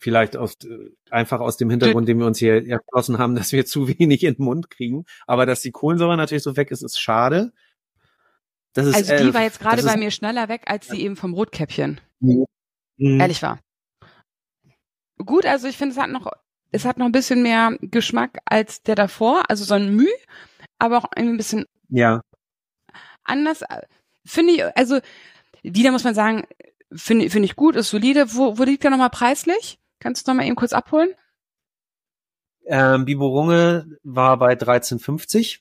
Vielleicht 0.00 0.36
aus, 0.36 0.54
äh, 0.64 0.90
einfach 1.10 1.38
aus 1.40 1.56
dem 1.56 1.70
Hintergrund, 1.70 2.08
den 2.08 2.18
wir 2.18 2.26
uns 2.26 2.38
hier 2.38 2.66
erschlossen 2.66 3.18
haben, 3.18 3.34
dass 3.36 3.52
wir 3.52 3.64
zu 3.64 3.86
wenig 3.88 4.24
in 4.24 4.34
den 4.34 4.44
Mund 4.44 4.70
kriegen. 4.70 5.04
Aber 5.26 5.46
dass 5.46 5.60
die 5.60 5.70
Kohlensäure 5.70 6.16
natürlich 6.16 6.42
so 6.42 6.56
weg 6.56 6.70
ist, 6.72 6.82
ist 6.82 6.98
schade. 6.98 7.52
Das 8.72 8.86
ist, 8.88 8.96
Also 8.96 9.16
die 9.16 9.30
äh, 9.30 9.34
war 9.34 9.42
jetzt 9.42 9.60
gerade 9.60 9.82
bei 9.84 9.92
ist- 9.92 9.98
mir 9.98 10.10
schneller 10.10 10.48
weg, 10.48 10.62
als 10.66 10.88
die 10.88 11.02
eben 11.02 11.14
vom 11.16 11.32
Rotkäppchen. 11.34 12.00
Mhm. 12.20 12.46
Ehrlich 12.98 13.40
war. 13.42 13.60
Gut, 15.18 15.46
also 15.46 15.68
ich 15.68 15.76
finde, 15.76 15.94
es 15.94 16.00
hat 16.00 16.10
noch, 16.10 16.30
es 16.72 16.84
hat 16.84 16.98
noch 16.98 17.06
ein 17.06 17.12
bisschen 17.12 17.42
mehr 17.42 17.76
Geschmack 17.80 18.38
als 18.46 18.82
der 18.82 18.96
davor. 18.96 19.44
Also 19.48 19.64
so 19.64 19.74
ein 19.74 19.94
Müh, 19.94 20.08
aber 20.78 20.98
auch 20.98 21.06
irgendwie 21.16 21.34
ein 21.34 21.38
bisschen 21.38 21.66
Ja, 21.88 22.20
anders. 23.24 23.62
Finde 24.24 24.52
ich, 24.52 24.64
also 24.76 25.00
wieder 25.62 25.90
muss 25.90 26.04
man 26.04 26.14
sagen, 26.14 26.44
finde 26.92 27.28
finde 27.30 27.46
ich 27.46 27.56
gut, 27.56 27.76
ist 27.76 27.90
solide. 27.90 28.34
Wo, 28.34 28.58
wo 28.58 28.62
liegt 28.64 28.84
der 28.84 28.90
nochmal 28.90 29.10
preislich? 29.10 29.78
Kannst 30.00 30.26
du 30.26 30.30
noch 30.30 30.36
mal 30.36 30.46
eben 30.46 30.56
kurz 30.56 30.72
abholen? 30.72 31.10
ähm, 32.66 33.04
Bibo 33.04 33.26
Runge 33.28 33.86
war 34.02 34.38
bei 34.38 34.54
13,50 34.54 35.58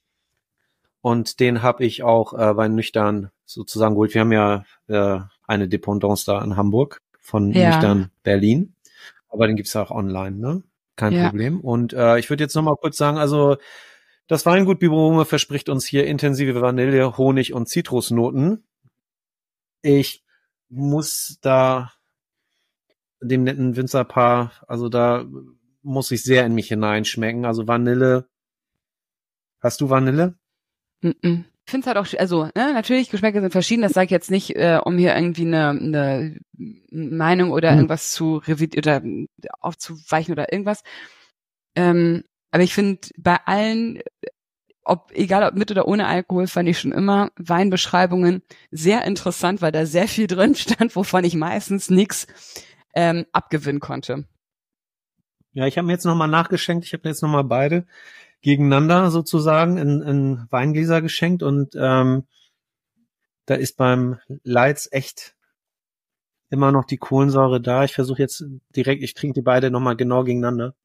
und 1.01 1.39
den 1.39 1.61
habe 1.61 1.83
ich 1.85 2.03
auch 2.03 2.33
äh, 2.33 2.53
bei 2.53 2.67
Nüchtern 2.67 3.29
sozusagen 3.45 3.95
geholt. 3.95 4.13
Wir 4.13 4.21
haben 4.21 4.31
ja 4.31 4.63
äh, 4.87 5.19
eine 5.47 5.67
Dependance 5.67 6.25
da 6.25 6.41
in 6.43 6.55
Hamburg 6.55 7.01
von 7.19 7.51
Ja. 7.51 7.67
Nüchtern 7.71 8.11
Berlin, 8.23 8.75
aber 9.29 9.47
den 9.47 9.55
gibt's 9.57 9.75
auch 9.75 9.91
online, 9.91 10.37
ne? 10.37 10.63
Kein 10.95 11.13
Ja. 11.13 11.25
Problem. 11.25 11.59
Und 11.59 11.91
äh, 11.93 12.19
ich 12.19 12.29
würde 12.29 12.43
jetzt 12.43 12.55
noch 12.55 12.61
mal 12.61 12.75
kurz 12.77 12.97
sagen, 12.97 13.17
also 13.17 13.57
Das 14.27 14.45
Weingut 14.45 14.79
Biberome 14.79 15.25
verspricht 15.25 15.69
uns 15.69 15.85
hier 15.85 16.05
intensive 16.05 16.61
Vanille, 16.61 17.17
Honig 17.17 17.53
und 17.53 17.67
Zitrusnoten. 17.67 18.63
Ich 19.81 20.23
muss 20.69 21.37
da 21.41 21.91
dem 23.21 23.43
netten 23.43 23.75
Winzerpaar, 23.75 24.51
also 24.67 24.89
da 24.89 25.25
muss 25.81 26.11
ich 26.11 26.23
sehr 26.23 26.45
in 26.45 26.55
mich 26.55 26.69
hineinschmecken. 26.69 27.45
Also 27.45 27.67
Vanille. 27.67 28.27
Hast 29.59 29.81
du 29.81 29.89
Vanille? 29.89 30.35
Mm 31.01 31.09
-mm. 31.09 31.43
Ich 31.65 31.71
finde 31.71 31.85
es 31.89 31.95
halt 31.95 31.97
auch, 31.97 32.19
also 32.19 32.43
ne, 32.55 32.73
natürlich, 32.73 33.09
Geschmäcker 33.09 33.39
sind 33.39 33.51
verschieden, 33.51 33.83
das 33.83 33.93
sage 33.93 34.05
ich 34.05 34.11
jetzt 34.11 34.29
nicht, 34.29 34.55
äh, 34.55 34.79
um 34.83 34.97
hier 34.97 35.15
irgendwie 35.15 35.45
eine, 35.45 35.69
eine 35.69 36.37
Meinung 36.91 37.51
oder 37.51 37.71
hm. 37.71 37.77
irgendwas 37.77 38.11
zu 38.11 38.37
revidieren 38.37 39.27
oder 39.37 39.53
aufzuweichen 39.61 40.33
oder 40.33 40.51
irgendwas. 40.51 40.83
Ähm, 41.75 42.25
aber 42.53 42.61
ich 42.61 42.75
finde, 42.75 42.99
bei 43.17 43.37
allen, 43.45 43.99
ob, 44.83 45.11
egal 45.15 45.43
ob 45.43 45.55
mit 45.55 45.71
oder 45.71 45.87
ohne 45.87 46.05
Alkohol, 46.05 46.45
fand 46.45 46.69
ich 46.69 46.77
schon 46.77 46.91
immer 46.91 47.31
Weinbeschreibungen 47.35 48.43
sehr 48.69 49.05
interessant, 49.05 49.63
weil 49.63 49.71
da 49.71 49.87
sehr 49.87 50.07
viel 50.07 50.27
drin 50.27 50.53
stand, 50.55 50.95
wovon 50.95 51.23
ich 51.23 51.33
meistens 51.33 51.89
nichts 51.89 52.27
ähm, 52.93 53.25
abgewinnen 53.31 53.79
konnte. 53.79 54.25
Ja, 55.53 55.65
ich 55.65 55.79
habe 55.79 55.87
mir 55.87 55.93
jetzt 55.93 56.05
nochmal 56.05 56.27
nachgeschenkt, 56.27 56.85
ich 56.85 56.93
habe 56.93 57.01
mir 57.05 57.09
jetzt 57.09 57.23
nochmal 57.23 57.43
beide 57.43 57.87
gegeneinander 58.43 59.09
sozusagen 59.09 59.77
in, 59.77 60.03
in 60.03 60.47
Weingläser 60.51 61.01
geschenkt 61.01 61.41
und 61.41 61.73
ähm, 61.75 62.27
da 63.47 63.55
ist 63.55 63.77
beim 63.77 64.19
Leitz 64.43 64.87
echt 64.91 65.35
immer 66.51 66.71
noch 66.71 66.85
die 66.85 66.97
Kohlensäure 66.97 67.59
da. 67.59 67.83
Ich 67.83 67.93
versuche 67.93 68.21
jetzt 68.21 68.45
direkt, 68.75 69.01
ich 69.01 69.15
trinke 69.15 69.33
die 69.33 69.41
beide 69.41 69.71
nochmal 69.71 69.95
genau 69.95 70.23
gegeneinander. 70.23 70.75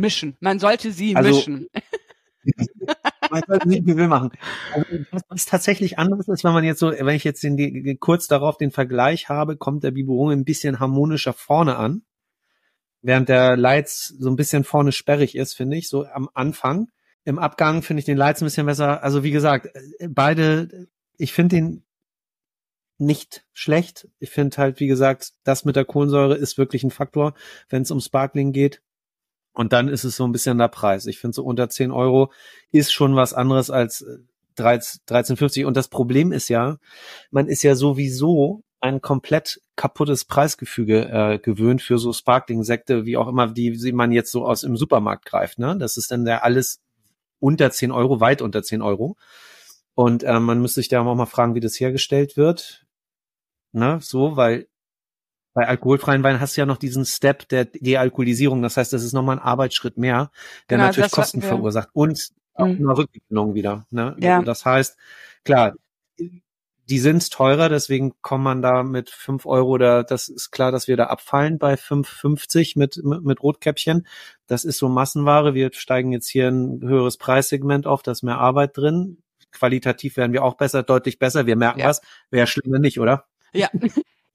Mischen. 0.00 0.36
Man 0.40 0.58
sollte 0.58 0.92
sie 0.92 1.16
also, 1.16 1.30
mischen. 1.30 1.68
man 3.30 3.42
sollte 3.46 3.68
sie 3.68 3.86
wie 3.86 3.96
will 3.96 4.08
machen. 4.08 4.30
Also, 4.72 4.86
was 5.28 5.46
tatsächlich 5.46 5.98
anders 5.98 6.28
ist, 6.28 6.44
wenn 6.44 6.52
man 6.52 6.64
jetzt 6.64 6.78
so, 6.78 6.90
wenn 6.90 7.16
ich 7.16 7.24
jetzt 7.24 7.42
den, 7.42 7.98
kurz 8.00 8.26
darauf 8.26 8.56
den 8.56 8.70
Vergleich 8.70 9.28
habe, 9.28 9.56
kommt 9.56 9.84
der 9.84 9.90
Biberon 9.90 10.32
ein 10.32 10.44
bisschen 10.44 10.80
harmonischer 10.80 11.32
vorne 11.32 11.76
an 11.76 12.02
während 13.06 13.28
der 13.28 13.56
Lights 13.56 14.08
so 14.18 14.28
ein 14.28 14.36
bisschen 14.36 14.64
vorne 14.64 14.90
sperrig 14.92 15.36
ist, 15.36 15.54
finde 15.54 15.76
ich, 15.76 15.88
so 15.88 16.06
am 16.06 16.28
Anfang. 16.34 16.88
Im 17.24 17.38
Abgang 17.38 17.82
finde 17.82 18.00
ich 18.00 18.04
den 18.04 18.16
Lights 18.16 18.42
ein 18.42 18.46
bisschen 18.46 18.66
besser. 18.66 19.02
Also 19.02 19.22
wie 19.22 19.30
gesagt, 19.30 19.68
beide, 20.08 20.88
ich 21.16 21.32
finde 21.32 21.56
den 21.56 21.84
nicht 22.98 23.46
schlecht. 23.52 24.08
Ich 24.18 24.30
finde 24.30 24.56
halt, 24.56 24.80
wie 24.80 24.88
gesagt, 24.88 25.32
das 25.44 25.64
mit 25.64 25.76
der 25.76 25.84
Kohlensäure 25.84 26.34
ist 26.34 26.58
wirklich 26.58 26.82
ein 26.82 26.90
Faktor, 26.90 27.34
wenn 27.68 27.82
es 27.82 27.90
um 27.92 28.00
Sparkling 28.00 28.52
geht. 28.52 28.82
Und 29.56 29.72
dann 29.72 29.88
ist 29.88 30.04
es 30.04 30.16
so 30.16 30.24
ein 30.24 30.32
bisschen 30.32 30.58
der 30.58 30.68
Preis. 30.68 31.06
Ich 31.06 31.18
finde 31.18 31.34
so 31.34 31.42
unter 31.42 31.70
10 31.70 31.90
Euro 31.90 32.30
ist 32.72 32.92
schon 32.92 33.16
was 33.16 33.32
anderes 33.32 33.70
als 33.70 34.04
13,50. 34.58 35.64
Und 35.64 35.78
das 35.78 35.88
Problem 35.88 36.30
ist 36.30 36.50
ja, 36.50 36.76
man 37.30 37.48
ist 37.48 37.62
ja 37.62 37.74
sowieso 37.74 38.62
ein 38.80 39.00
komplett 39.00 39.62
kaputtes 39.74 40.26
Preisgefüge 40.26 41.08
äh, 41.08 41.38
gewöhnt 41.38 41.80
für 41.80 41.98
so 41.98 42.12
Sparkling-Sekte, 42.12 43.06
wie 43.06 43.16
auch 43.16 43.28
immer, 43.28 43.46
die, 43.46 43.72
die 43.72 43.92
man 43.92 44.12
jetzt 44.12 44.30
so 44.30 44.46
aus 44.46 44.62
im 44.62 44.76
Supermarkt 44.76 45.24
greift. 45.24 45.58
Ne? 45.58 45.74
Das 45.78 45.96
ist 45.96 46.10
dann 46.10 46.26
der 46.26 46.44
alles 46.44 46.82
unter 47.40 47.70
10 47.70 47.92
Euro, 47.92 48.20
weit 48.20 48.42
unter 48.42 48.62
10 48.62 48.82
Euro. 48.82 49.16
Und 49.94 50.22
äh, 50.22 50.38
man 50.38 50.60
müsste 50.60 50.80
sich 50.80 50.88
da 50.88 51.00
auch 51.00 51.14
mal 51.14 51.24
fragen, 51.24 51.54
wie 51.54 51.60
das 51.60 51.80
hergestellt 51.80 52.36
wird. 52.36 52.84
Ne? 53.72 54.00
So, 54.02 54.36
weil 54.36 54.68
bei 55.56 55.66
alkoholfreien 55.66 56.22
Wein 56.22 56.38
hast 56.38 56.54
du 56.54 56.60
ja 56.60 56.66
noch 56.66 56.76
diesen 56.76 57.06
Step 57.06 57.48
der 57.48 57.64
Dealkoholisierung. 57.64 58.60
Das 58.60 58.76
heißt, 58.76 58.92
das 58.92 59.02
ist 59.02 59.14
nochmal 59.14 59.38
ein 59.38 59.42
Arbeitsschritt 59.42 59.96
mehr, 59.96 60.30
der 60.68 60.76
genau, 60.76 60.88
natürlich 60.88 61.10
Kosten 61.10 61.40
verursacht 61.40 61.88
und 61.94 62.28
auch 62.52 62.66
mhm. 62.66 62.90
eine 62.90 62.98
Rückgewinnung 62.98 63.54
wieder. 63.54 63.86
Ne? 63.88 64.14
Ja. 64.20 64.34
Also 64.34 64.44
das 64.44 64.66
heißt, 64.66 64.98
klar, 65.44 65.72
die 66.18 66.98
sind 66.98 67.30
teurer, 67.30 67.70
deswegen 67.70 68.12
kommt 68.20 68.44
man 68.44 68.60
da 68.60 68.82
mit 68.82 69.08
fünf 69.08 69.46
Euro 69.46 69.70
oder 69.70 70.04
das 70.04 70.28
ist 70.28 70.50
klar, 70.50 70.72
dass 70.72 70.88
wir 70.88 70.98
da 70.98 71.06
abfallen 71.06 71.58
bei 71.58 71.72
5,50 71.72 72.78
mit, 72.78 73.00
mit, 73.02 73.24
mit 73.24 73.42
Rotkäppchen. 73.42 74.06
Das 74.46 74.62
ist 74.66 74.76
so 74.76 74.90
Massenware. 74.90 75.54
Wir 75.54 75.70
steigen 75.72 76.12
jetzt 76.12 76.28
hier 76.28 76.48
ein 76.48 76.82
höheres 76.82 77.16
Preissegment 77.16 77.86
auf, 77.86 78.02
da 78.02 78.12
ist 78.12 78.22
mehr 78.22 78.36
Arbeit 78.36 78.76
drin. 78.76 79.22
Qualitativ 79.52 80.18
werden 80.18 80.34
wir 80.34 80.44
auch 80.44 80.58
besser, 80.58 80.82
deutlich 80.82 81.18
besser. 81.18 81.46
Wir 81.46 81.56
merken 81.56 81.80
ja. 81.80 81.86
was. 81.86 82.02
Wäre 82.30 82.46
schlimmer 82.46 82.78
nicht, 82.78 83.00
oder? 83.00 83.24
Ja. 83.54 83.70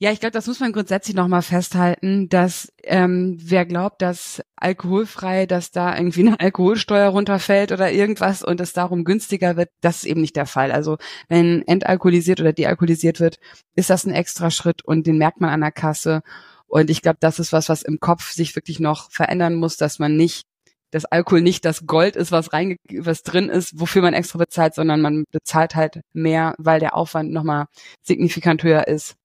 Ja, 0.03 0.11
ich 0.11 0.19
glaube, 0.19 0.31
das 0.31 0.47
muss 0.47 0.59
man 0.59 0.73
grundsätzlich 0.73 1.15
nochmal 1.15 1.43
festhalten, 1.43 2.27
dass 2.27 2.73
ähm, 2.81 3.37
wer 3.39 3.67
glaubt, 3.67 4.01
dass 4.01 4.41
alkoholfrei, 4.55 5.45
dass 5.45 5.69
da 5.69 5.95
irgendwie 5.95 6.21
eine 6.21 6.39
Alkoholsteuer 6.39 7.09
runterfällt 7.09 7.71
oder 7.71 7.91
irgendwas 7.91 8.41
und 8.43 8.59
es 8.61 8.73
darum 8.73 9.03
günstiger 9.03 9.57
wird, 9.57 9.69
das 9.79 9.97
ist 9.97 10.05
eben 10.05 10.21
nicht 10.21 10.35
der 10.35 10.47
Fall. 10.47 10.71
Also 10.71 10.97
wenn 11.29 11.61
entalkoholisiert 11.67 12.41
oder 12.41 12.51
dealkoholisiert 12.51 13.19
wird, 13.19 13.37
ist 13.75 13.91
das 13.91 14.03
ein 14.07 14.11
extra 14.11 14.49
Schritt 14.49 14.83
und 14.83 15.05
den 15.05 15.19
merkt 15.19 15.39
man 15.39 15.51
an 15.51 15.61
der 15.61 15.71
Kasse. 15.71 16.23
Und 16.65 16.89
ich 16.89 17.03
glaube, 17.03 17.17
das 17.19 17.37
ist 17.37 17.53
was, 17.53 17.69
was 17.69 17.83
im 17.83 17.99
Kopf 17.99 18.31
sich 18.31 18.55
wirklich 18.55 18.79
noch 18.79 19.11
verändern 19.11 19.53
muss, 19.53 19.77
dass 19.77 19.99
man 19.99 20.17
nicht 20.17 20.45
dass 20.89 21.05
Alkohol 21.05 21.41
nicht 21.41 21.63
das 21.63 21.85
Gold 21.85 22.15
ist, 22.17 22.31
was 22.33 22.51
rein, 22.53 22.75
was 22.97 23.23
drin 23.23 23.49
ist, 23.49 23.79
wofür 23.79 24.01
man 24.01 24.13
extra 24.13 24.39
bezahlt, 24.39 24.75
sondern 24.75 24.99
man 25.01 25.25
bezahlt 25.31 25.75
halt 25.75 26.01
mehr, 26.11 26.53
weil 26.57 26.81
der 26.81 26.97
Aufwand 26.97 27.31
nochmal 27.31 27.67
signifikant 28.03 28.63
höher 28.63 28.87
ist 28.87 29.15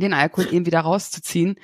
den 0.00 0.14
Alkohol 0.14 0.52
eben 0.52 0.66
wieder 0.66 0.80
rauszuziehen. 0.80 1.56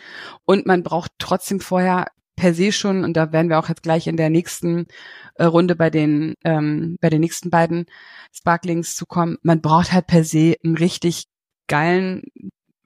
Und 0.44 0.66
man 0.66 0.82
braucht 0.82 1.12
trotzdem 1.18 1.60
vorher 1.60 2.06
per 2.36 2.54
se 2.54 2.72
schon, 2.72 3.04
und 3.04 3.16
da 3.16 3.32
werden 3.32 3.48
wir 3.48 3.58
auch 3.58 3.68
jetzt 3.68 3.82
gleich 3.82 4.06
in 4.06 4.16
der 4.16 4.30
nächsten 4.30 4.86
äh, 5.34 5.44
Runde 5.44 5.76
bei 5.76 5.90
den, 5.90 6.34
ähm, 6.44 6.96
bei 7.00 7.10
den 7.10 7.20
nächsten 7.20 7.50
beiden 7.50 7.86
Sparklings 8.32 8.96
zu 8.96 9.06
kommen, 9.06 9.38
man 9.42 9.60
braucht 9.60 9.92
halt 9.92 10.06
per 10.06 10.24
se 10.24 10.56
einen 10.64 10.76
richtig 10.76 11.26
geilen 11.68 12.22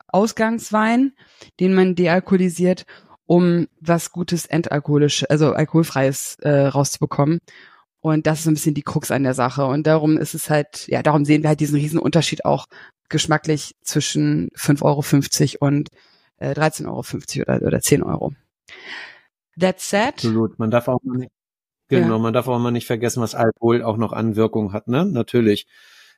Ausgangswein, 0.09 1.13
den 1.61 1.75
man 1.75 1.95
dealkoholisiert, 1.95 2.87
um 3.27 3.67
was 3.81 4.13
Gutes 4.13 4.47
entalkoholisch, 4.47 5.25
also 5.29 5.53
alkoholfreies 5.53 6.37
äh, 6.41 6.67
rauszubekommen. 6.67 7.41
Und 8.01 8.27
das 8.27 8.41
ist 8.41 8.47
ein 8.47 8.55
bisschen 8.55 8.75
die 8.75 8.83
Krux 8.83 9.11
an 9.11 9.25
der 9.25 9.35
Sache. 9.35 9.67
Und 9.67 9.87
darum 9.87 10.17
ist 10.17 10.35
es 10.35 10.49
halt, 10.49 10.87
ja, 10.87 11.03
darum 11.03 11.25
sehen 11.25 11.43
wir 11.43 11.49
halt 11.49 11.61
diesen 11.61 11.77
riesen 11.77 11.99
Unterschied 11.99 12.45
auch 12.45 12.67
geschmacklich 13.09 13.75
zwischen 13.83 14.51
5,50 14.51 15.61
Euro 15.61 15.69
und 15.69 15.89
äh, 16.39 16.53
13,50 16.53 16.87
Euro 16.89 17.59
oder, 17.59 17.67
oder 17.67 17.81
10 17.81 18.03
Euro. 18.03 18.35
That 19.59 19.81
said. 19.81 20.15
Absolut. 20.15 20.59
Man 20.59 20.71
darf 20.71 20.89
auch 20.89 21.01
mal 21.03 21.19
nicht, 21.19 21.33
genau, 21.89 22.17
ja. 22.17 22.19
man 22.19 22.33
darf 22.33 22.49
auch 22.49 22.59
mal 22.59 22.71
nicht 22.71 22.87
vergessen, 22.87 23.23
was 23.23 23.35
Alkohol 23.35 23.83
auch 23.83 23.97
noch 23.97 24.13
an 24.13 24.37
Wirkung 24.37 24.73
hat, 24.73 24.89
ne? 24.89 25.05
Natürlich. 25.05 25.67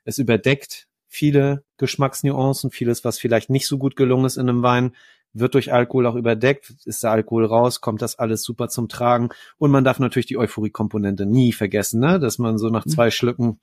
Es 0.04 0.18
überdeckt 0.18 0.88
viele 1.06 1.64
Geschmacksnuancen, 1.76 2.70
vieles, 2.70 3.04
was 3.04 3.18
vielleicht 3.18 3.50
nicht 3.50 3.66
so 3.66 3.78
gut 3.78 3.96
gelungen 3.96 4.26
ist 4.26 4.36
in 4.36 4.48
einem 4.48 4.62
Wein, 4.62 4.94
wird 5.32 5.54
durch 5.54 5.72
Alkohol 5.72 6.06
auch 6.06 6.14
überdeckt. 6.14 6.74
Ist 6.84 7.02
der 7.02 7.12
Alkohol 7.12 7.44
raus, 7.44 7.80
kommt 7.80 8.02
das 8.02 8.18
alles 8.18 8.42
super 8.42 8.68
zum 8.68 8.88
Tragen. 8.88 9.30
Und 9.56 9.70
man 9.70 9.84
darf 9.84 9.98
natürlich 9.98 10.26
die 10.26 10.38
Euphorie-Komponente 10.38 11.26
nie 11.26 11.52
vergessen, 11.52 12.00
ne? 12.00 12.18
dass 12.18 12.38
man 12.38 12.58
so 12.58 12.68
nach 12.70 12.86
mhm. 12.86 12.90
zwei 12.90 13.10
Schlücken 13.10 13.60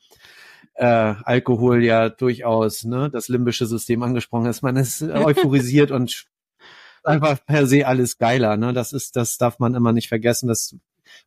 äh, 0.74 0.86
Alkohol 0.86 1.84
ja 1.84 2.10
durchaus 2.10 2.84
ne, 2.84 3.10
das 3.10 3.28
limbische 3.28 3.66
System 3.66 4.04
angesprochen 4.04 4.48
ist. 4.48 4.62
Man 4.62 4.76
ist 4.76 5.02
euphorisiert 5.04 5.92
und 5.92 6.26
einfach 7.04 7.44
per 7.46 7.68
se 7.68 7.88
alles 7.88 8.18
geiler. 8.18 8.58
Ne? 8.58 8.74
Das 8.74 8.94
ist, 8.94 9.16
das 9.16 9.38
darf 9.38 9.60
man 9.60 9.76
immer 9.76 9.94
nicht 9.94 10.10
vergessen. 10.10 10.48
Das 10.48 10.76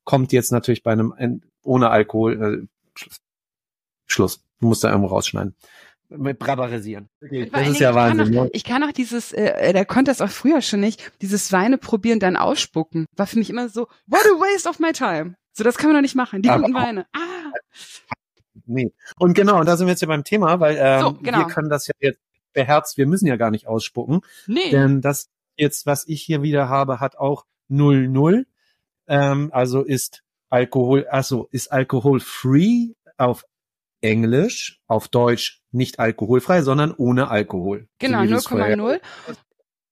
kommt 0.05 0.33
jetzt 0.33 0.53
natürlich 0.53 0.83
bei 0.83 0.93
einem 0.93 1.43
ohne 1.63 1.91
Alkohol. 1.91 2.69
Äh, 2.97 3.05
Schluss. 4.07 4.43
Du 4.61 4.69
musst 4.69 4.83
da 4.83 4.89
irgendwo 4.91 5.09
rausschneiden. 5.09 5.55
Mit 6.09 6.39
Brabarisieren. 6.39 7.11
Okay, 7.23 7.51
das 7.53 7.69
ist 7.69 7.81
ja 7.81 7.95
Wahnsinn. 7.95 8.33
Kann 8.33 8.47
auch, 8.47 8.51
ich 8.53 8.65
kann 8.65 8.83
auch 8.83 8.93
dieses, 8.93 9.33
äh, 9.35 9.75
der 9.75 9.85
konnte 9.85 10.11
das 10.11 10.23
auch 10.23 10.31
früher 10.31 10.63
schon 10.63 10.81
nicht, 10.81 11.13
dieses 11.21 11.53
Weine 11.53 11.77
probieren, 11.77 12.19
dann 12.19 12.37
ausspucken. 12.37 13.05
War 13.15 13.27
für 13.27 13.39
mich 13.39 13.51
immer 13.51 13.69
so, 13.69 13.89
what 14.07 14.23
a 14.25 14.41
waste 14.41 14.69
of 14.69 14.79
my 14.79 14.93
time. 14.93 15.35
So, 15.53 15.65
das 15.65 15.77
kann 15.77 15.89
man 15.89 15.97
doch 15.97 16.03
nicht 16.03 16.15
machen. 16.15 16.41
Die 16.41 16.49
guten 16.49 16.73
Weine. 16.73 17.07
Ah 17.13 17.29
nee. 18.69 18.93
Und 19.19 19.35
genau, 19.35 19.61
und 19.61 19.67
da 19.67 19.77
sind 19.77 19.87
wir 19.87 19.93
jetzt 19.93 20.03
ja 20.03 20.09
beim 20.09 20.25
Thema, 20.25 20.61
weil 20.61 20.77
ähm, 20.79 21.01
so, 21.01 21.13
genau. 21.15 21.39
wir 21.39 21.47
können 21.47 21.69
das 21.69 21.87
ja 21.87 21.95
jetzt 22.01 22.21
beherzt, 22.53 22.99
wir 22.99 23.07
müssen 23.07 23.27
ja 23.27 23.37
gar 23.37 23.51
nicht 23.51 23.67
ausspucken. 23.67 24.21
Nee. 24.47 24.71
Denn 24.71 25.01
das 25.01 25.29
jetzt, 25.57 25.87
was 25.87 26.07
ich 26.07 26.23
hier 26.23 26.43
wieder 26.43 26.69
habe, 26.69 27.01
hat 27.01 27.17
auch 27.17 27.45
0,0. 27.71 28.45
Ähm, 29.09 29.51
also 29.53 29.83
ist 29.83 30.23
Alkohol, 30.51 31.07
also 31.09 31.49
ist 31.51 31.73
Alkohol 31.73 32.21
free 32.21 32.95
auf 33.17 33.45
Englisch, 34.01 34.81
auf 34.87 35.09
Deutsch 35.09 35.61
nicht 35.73 35.99
alkoholfrei, 35.99 36.63
sondern 36.63 36.95
ohne 36.97 37.29
Alkohol. 37.29 37.89
Genau, 37.99 38.21
0,0. 38.21 39.01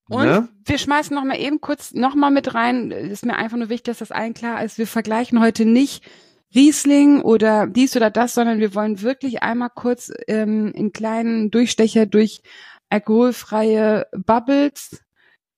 Und 0.08 0.24
ne? 0.24 0.48
wir 0.64 0.78
schmeißen 0.78 1.14
noch 1.14 1.24
mal 1.24 1.38
eben 1.38 1.60
kurz 1.60 1.92
noch 1.92 2.14
mal 2.14 2.30
mit 2.30 2.54
rein. 2.54 2.92
Ist 2.92 3.26
mir 3.26 3.34
einfach 3.34 3.56
nur 3.56 3.68
wichtig, 3.68 3.86
dass 3.86 3.98
das 3.98 4.12
allen 4.12 4.34
klar 4.34 4.62
ist. 4.62 4.78
Wir 4.78 4.86
vergleichen 4.86 5.40
heute 5.40 5.64
nicht 5.64 6.04
Riesling 6.56 7.20
oder 7.20 7.66
dies 7.66 7.94
oder 7.96 8.10
das, 8.10 8.34
sondern 8.34 8.58
wir 8.58 8.74
wollen 8.74 9.02
wirklich 9.02 9.42
einmal 9.42 9.70
kurz 9.72 10.10
ähm, 10.26 10.72
einen 10.74 10.92
kleinen 10.92 11.50
Durchstecher 11.50 12.06
durch 12.06 12.40
alkoholfreie 12.88 14.06
Bubbles 14.12 15.04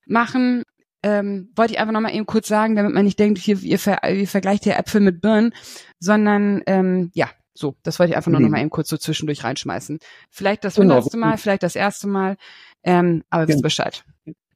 machen. 0.06 0.64
ähm, 1.04 1.52
wollte 1.54 1.74
ich 1.74 1.78
einfach 1.78 1.92
nochmal 1.92 2.14
eben 2.14 2.26
kurz 2.26 2.48
sagen, 2.48 2.74
damit 2.74 2.92
man 2.92 3.04
nicht 3.04 3.20
denkt, 3.20 3.38
hier, 3.38 3.56
ihr, 3.60 3.78
ver 3.78 4.02
ihr 4.10 4.26
vergleicht 4.26 4.64
hier 4.64 4.76
Äpfel 4.76 5.00
mit 5.00 5.20
Birnen, 5.20 5.54
sondern 6.00 6.62
ähm, 6.66 7.12
ja, 7.14 7.30
so, 7.54 7.76
das 7.84 7.98
wollte 7.98 8.10
ich 8.10 8.16
einfach 8.16 8.32
nur 8.32 8.40
noch 8.40 8.48
mal 8.48 8.60
eben 8.60 8.70
kurz 8.70 8.88
so 8.88 8.96
zwischendurch 8.96 9.44
reinschmeißen. 9.44 10.00
Vielleicht 10.30 10.64
das 10.64 10.74
genau. 10.74 10.94
hundertste 10.94 11.16
Mal, 11.16 11.38
vielleicht 11.38 11.62
das 11.62 11.76
erste 11.76 12.08
Mal, 12.08 12.36
ähm, 12.82 13.22
aber 13.30 13.46
wisst 13.46 13.58
genau. 13.58 13.62
Bescheid. 13.62 14.04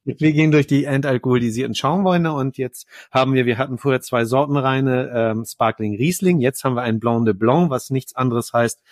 Wir 0.04 0.32
gehen 0.32 0.50
durch 0.50 0.66
die 0.66 0.84
entalkoholisierten 0.84 1.76
Schaumweine 1.76 2.32
und 2.32 2.58
jetzt 2.58 2.86
haben 3.12 3.34
wir, 3.34 3.46
wir 3.46 3.56
hatten 3.56 3.78
vorher 3.78 4.00
zwei 4.00 4.24
Sorten 4.24 4.56
reine 4.56 5.10
ähm, 5.14 5.44
Sparkling 5.44 5.94
Riesling, 5.94 6.40
jetzt 6.40 6.64
haben 6.64 6.74
wir 6.74 6.82
ein 6.82 6.98
Blanc 6.98 7.24
de 7.24 7.34
Blanc, 7.34 7.70
was 7.70 7.90
nichts 7.90 8.16
anderes 8.16 8.52
heißt, 8.52 8.82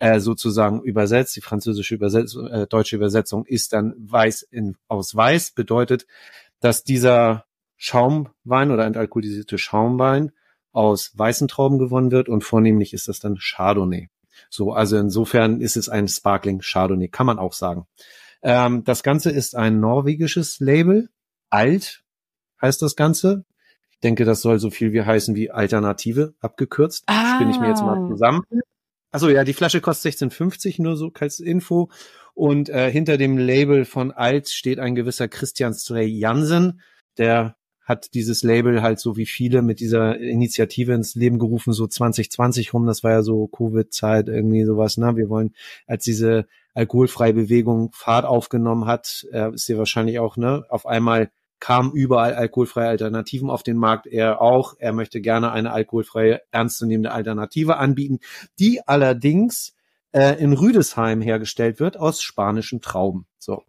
äh, 0.00 0.18
sozusagen 0.18 0.82
übersetzt, 0.82 1.36
die 1.36 1.40
französische 1.40 1.94
Übersetzung, 1.94 2.48
äh, 2.48 2.66
deutsche 2.66 2.96
Übersetzung 2.96 3.46
ist 3.46 3.72
dann 3.72 3.94
weiß 3.96 4.42
in, 4.42 4.76
aus 4.88 5.14
weiß, 5.14 5.52
bedeutet, 5.52 6.06
dass 6.60 6.82
dieser 6.82 7.44
Schaumwein 7.76 8.70
oder 8.72 8.86
entalkoholisierte 8.86 9.58
Schaumwein 9.58 10.32
aus 10.72 11.12
weißen 11.14 11.48
Trauben 11.48 11.78
gewonnen 11.78 12.10
wird 12.10 12.28
und 12.28 12.42
vornehmlich 12.42 12.92
ist 12.92 13.08
das 13.08 13.20
dann 13.20 13.38
Chardonnay. 13.38 14.08
So, 14.50 14.72
also 14.72 14.98
insofern 14.98 15.60
ist 15.60 15.76
es 15.76 15.88
ein 15.88 16.08
Sparkling 16.08 16.60
Chardonnay, 16.60 17.08
kann 17.08 17.26
man 17.26 17.38
auch 17.38 17.52
sagen. 17.52 17.86
Ähm, 18.46 18.84
das 18.84 19.02
Ganze 19.02 19.30
ist 19.30 19.56
ein 19.56 19.80
norwegisches 19.80 20.60
Label. 20.60 21.08
Alt 21.50 22.04
heißt 22.62 22.80
das 22.80 22.94
Ganze. 22.94 23.44
Ich 23.90 23.98
denke, 23.98 24.24
das 24.24 24.40
soll 24.40 24.60
so 24.60 24.70
viel 24.70 24.92
wie 24.92 25.02
heißen 25.02 25.34
wie 25.34 25.50
Alternative, 25.50 26.34
abgekürzt. 26.40 27.02
Ah. 27.06 27.34
Spinne 27.34 27.50
ich 27.50 27.58
mir 27.58 27.68
jetzt 27.68 27.82
mal 27.82 28.08
zusammen. 28.08 28.42
Also 29.10 29.28
ja, 29.30 29.42
die 29.42 29.52
Flasche 29.52 29.80
kostet 29.80 30.14
16,50, 30.14 30.80
nur 30.80 30.96
so 30.96 31.10
als 31.18 31.40
Info. 31.40 31.90
Und 32.34 32.68
äh, 32.68 32.88
hinter 32.88 33.16
dem 33.16 33.36
Label 33.36 33.84
von 33.84 34.12
Alt 34.12 34.48
steht 34.48 34.78
ein 34.78 34.94
gewisser 34.94 35.26
Christian 35.26 35.74
Stray 35.74 36.06
Jansen, 36.06 36.80
der 37.18 37.56
hat 37.82 38.14
dieses 38.14 38.44
Label 38.44 38.82
halt 38.82 39.00
so 39.00 39.16
wie 39.16 39.26
viele 39.26 39.62
mit 39.62 39.80
dieser 39.80 40.18
Initiative 40.18 40.92
ins 40.92 41.14
Leben 41.16 41.38
gerufen, 41.38 41.72
so 41.72 41.86
2020 41.86 42.74
rum, 42.74 42.86
das 42.86 43.02
war 43.02 43.12
ja 43.12 43.22
so 43.22 43.48
Covid-Zeit, 43.48 44.28
irgendwie 44.28 44.64
sowas, 44.64 44.98
ne? 44.98 45.16
Wir 45.16 45.28
wollen, 45.28 45.54
als 45.86 46.04
diese 46.04 46.46
alkoholfreie 46.76 47.32
Bewegung 47.32 47.90
Fahrt 47.92 48.26
aufgenommen 48.26 48.86
hat, 48.86 49.26
äh, 49.32 49.52
ist 49.52 49.68
ja 49.68 49.78
wahrscheinlich 49.78 50.18
auch, 50.18 50.36
ne, 50.36 50.64
auf 50.68 50.86
einmal 50.86 51.30
kamen 51.58 51.92
überall 51.92 52.34
alkoholfreie 52.34 52.88
Alternativen 52.88 53.48
auf 53.48 53.62
den 53.62 53.78
Markt. 53.78 54.06
Er 54.06 54.42
auch. 54.42 54.74
Er 54.78 54.92
möchte 54.92 55.22
gerne 55.22 55.52
eine 55.52 55.72
alkoholfreie, 55.72 56.42
ernstzunehmende 56.50 57.12
Alternative 57.12 57.78
anbieten, 57.78 58.18
die 58.58 58.86
allerdings 58.86 59.74
äh, 60.12 60.38
in 60.38 60.52
Rüdesheim 60.52 61.22
hergestellt 61.22 61.80
wird 61.80 61.96
aus 61.96 62.20
spanischen 62.20 62.82
Trauben. 62.82 63.26
So. 63.38 63.62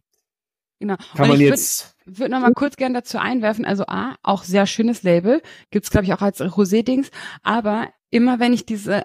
Genau. 0.79 0.97
Kann 1.15 1.23
Und 1.23 1.27
man 1.29 1.39
ich 1.39 1.47
jetzt 1.47 1.95
würde 2.05 2.19
würd 2.19 2.31
noch 2.31 2.41
mal 2.41 2.53
kurz 2.53 2.75
gern 2.75 2.93
dazu 2.93 3.17
einwerfen. 3.19 3.63
Also 3.63 3.85
A, 3.87 4.15
auch 4.21 4.43
sehr 4.43 4.65
schönes 4.65 5.03
Label, 5.03 5.41
gibt's 5.71 5.89
glaube 5.89 6.05
ich 6.05 6.13
auch 6.13 6.21
als 6.21 6.41
Rosé-Dings. 6.41 7.09
Aber 7.41 7.87
immer 8.09 8.39
wenn 8.39 8.51
ich 8.51 8.65
diese 8.65 9.03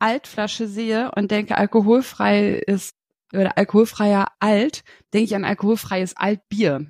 Altflasche 0.00 0.66
sehe 0.66 1.12
und 1.14 1.30
denke, 1.30 1.56
alkoholfrei 1.56 2.54
ist 2.66 2.95
oder 3.32 3.56
alkoholfreier 3.58 4.28
Alt, 4.38 4.84
denke 5.12 5.24
ich 5.24 5.34
an 5.34 5.44
alkoholfreies 5.44 6.16
Altbier. 6.16 6.86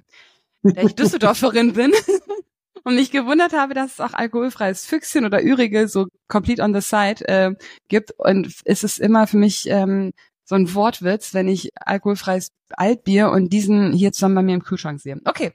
Da 0.62 0.82
ich 0.82 0.95
Düsseldorferin 0.95 1.74
bin 1.74 1.93
und 2.84 2.97
mich 2.97 3.11
gewundert 3.11 3.53
habe, 3.53 3.74
dass 3.74 3.95
es 3.95 4.01
auch 4.01 4.14
alkoholfreies 4.14 4.84
Füchschen 4.84 5.24
oder 5.24 5.43
Ürige 5.43 5.89
so 5.89 6.07
complete 6.28 6.62
on 6.62 6.74
the 6.74 6.80
side 6.80 7.26
äh, 7.28 7.55
gibt. 7.89 8.12
Und 8.18 8.53
es 8.64 8.82
ist 8.82 8.99
immer 8.99 9.26
für 9.26 9.37
mich 9.37 9.68
ähm, 9.68 10.12
so 10.45 10.55
ein 10.55 10.72
Wortwitz, 10.74 11.34
wenn 11.34 11.49
ich 11.49 11.70
alkoholfreies 11.74 12.53
Altbier 12.70 13.30
und 13.30 13.53
diesen 13.53 13.93
hier 13.93 14.12
zusammen 14.12 14.37
bei 14.37 14.43
mir 14.43 14.55
im 14.55 14.62
Kühlschrank 14.62 15.01
sehe. 15.01 15.20
Okay. 15.24 15.53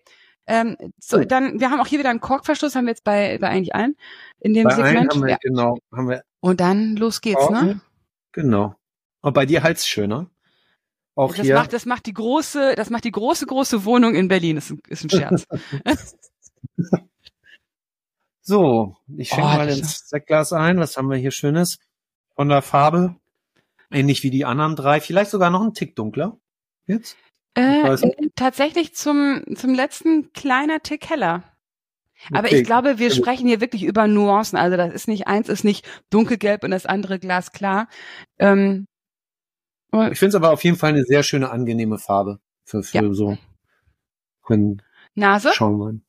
Ähm, 0.48 0.76
so, 1.00 1.24
dann, 1.24 1.60
wir 1.60 1.70
haben 1.70 1.80
auch 1.80 1.88
hier 1.88 2.00
wieder 2.00 2.10
einen 2.10 2.20
Korkverschluss, 2.20 2.76
haben 2.76 2.86
wir 2.86 2.92
jetzt 2.92 3.04
bei, 3.04 3.38
bei 3.40 3.48
eigentlich 3.48 3.76
allen 3.76 3.96
in 4.40 4.54
dem 4.54 4.66
bei 4.66 4.76
Segment. 4.76 5.14
Haben 5.14 5.24
wir, 5.24 5.30
ja. 5.30 5.38
Genau, 5.42 5.78
haben 5.94 6.10
wir. 6.10 6.24
Und 6.42 6.60
dann 6.60 6.96
los 6.96 7.22
geht's, 7.22 7.40
Korken. 7.40 7.66
ne? 7.66 7.82
Genau. 8.32 8.76
Und 9.22 9.34
bei 9.34 9.46
dir 9.46 9.64
halt's 9.64 9.88
schöner. 9.88 10.30
Auch 11.16 11.36
das 11.36 11.46
hier. 11.46 11.56
macht, 11.56 11.74
das 11.74 11.86
macht 11.86 12.06
die 12.06 12.14
große, 12.14 12.76
das 12.76 12.90
macht 12.90 13.04
die 13.04 13.12
große, 13.12 13.46
große 13.46 13.86
Wohnung 13.86 14.16
in 14.16 14.28
Berlin. 14.28 14.58
Ist 14.58 14.72
ein, 14.72 14.82
ist 14.88 15.04
ein 15.04 15.10
Scherz. 15.10 15.46
so, 18.42 18.96
ich 19.18 19.30
schenke 19.30 19.44
oh, 19.44 19.58
mal 19.58 19.70
ins 19.70 20.08
Sektglas 20.10 20.54
ein. 20.54 20.80
Was 20.80 20.98
haben 20.98 21.10
wir 21.10 21.18
hier 21.18 21.32
Schönes? 21.32 21.80
Von 22.36 22.48
der 22.48 22.62
Farbe 22.62 23.18
Ähnlich 23.92 24.24
wie 24.24 24.32
die 24.32 24.46
anderen 24.46 24.76
drei, 24.76 25.02
vielleicht 25.02 25.32
sogar 25.32 25.50
noch 25.50 25.62
ein 25.62 25.74
Tick 25.74 25.96
dunkler. 25.96 26.38
Jetzt? 26.88 27.18
Äh, 27.56 27.98
tatsächlich 28.36 28.96
zum, 28.96 29.44
zum 29.56 29.74
letzten 29.74 30.32
kleiner 30.32 30.80
Tick 30.80 31.10
heller. 31.10 31.44
Aber 32.32 32.48
okay. 32.48 32.62
ich 32.62 32.64
glaube, 32.66 33.00
wir 33.00 33.12
sprechen 33.12 33.48
hier 33.48 33.60
wirklich 33.60 33.84
über 33.84 34.08
Nuancen. 34.08 34.58
Also 34.58 34.78
das 34.78 34.94
ist 34.94 35.08
nicht 35.08 35.28
eins, 35.28 35.50
ist 35.50 35.66
nicht 35.66 35.86
dunkelgelb 36.10 36.64
und 36.64 36.72
das 36.72 36.86
andere 36.86 37.20
glasklar. 37.20 37.90
Ähm, 38.40 38.88
ich 39.94 40.20
finde 40.20 40.30
es 40.30 40.36
aber 40.36 40.52
auf 40.52 40.64
jeden 40.64 40.78
Fall 40.78 40.90
eine 40.90 41.04
sehr 41.04 41.24
schöne, 41.24 41.50
angenehme 41.50 42.00
Farbe 42.00 42.40
für, 42.64 42.84
für 42.84 42.98
ja. 42.98 43.14
so 43.14 43.38
einen 44.48 44.82
Nase. 45.16 45.52
Schaumwein. 45.54 46.04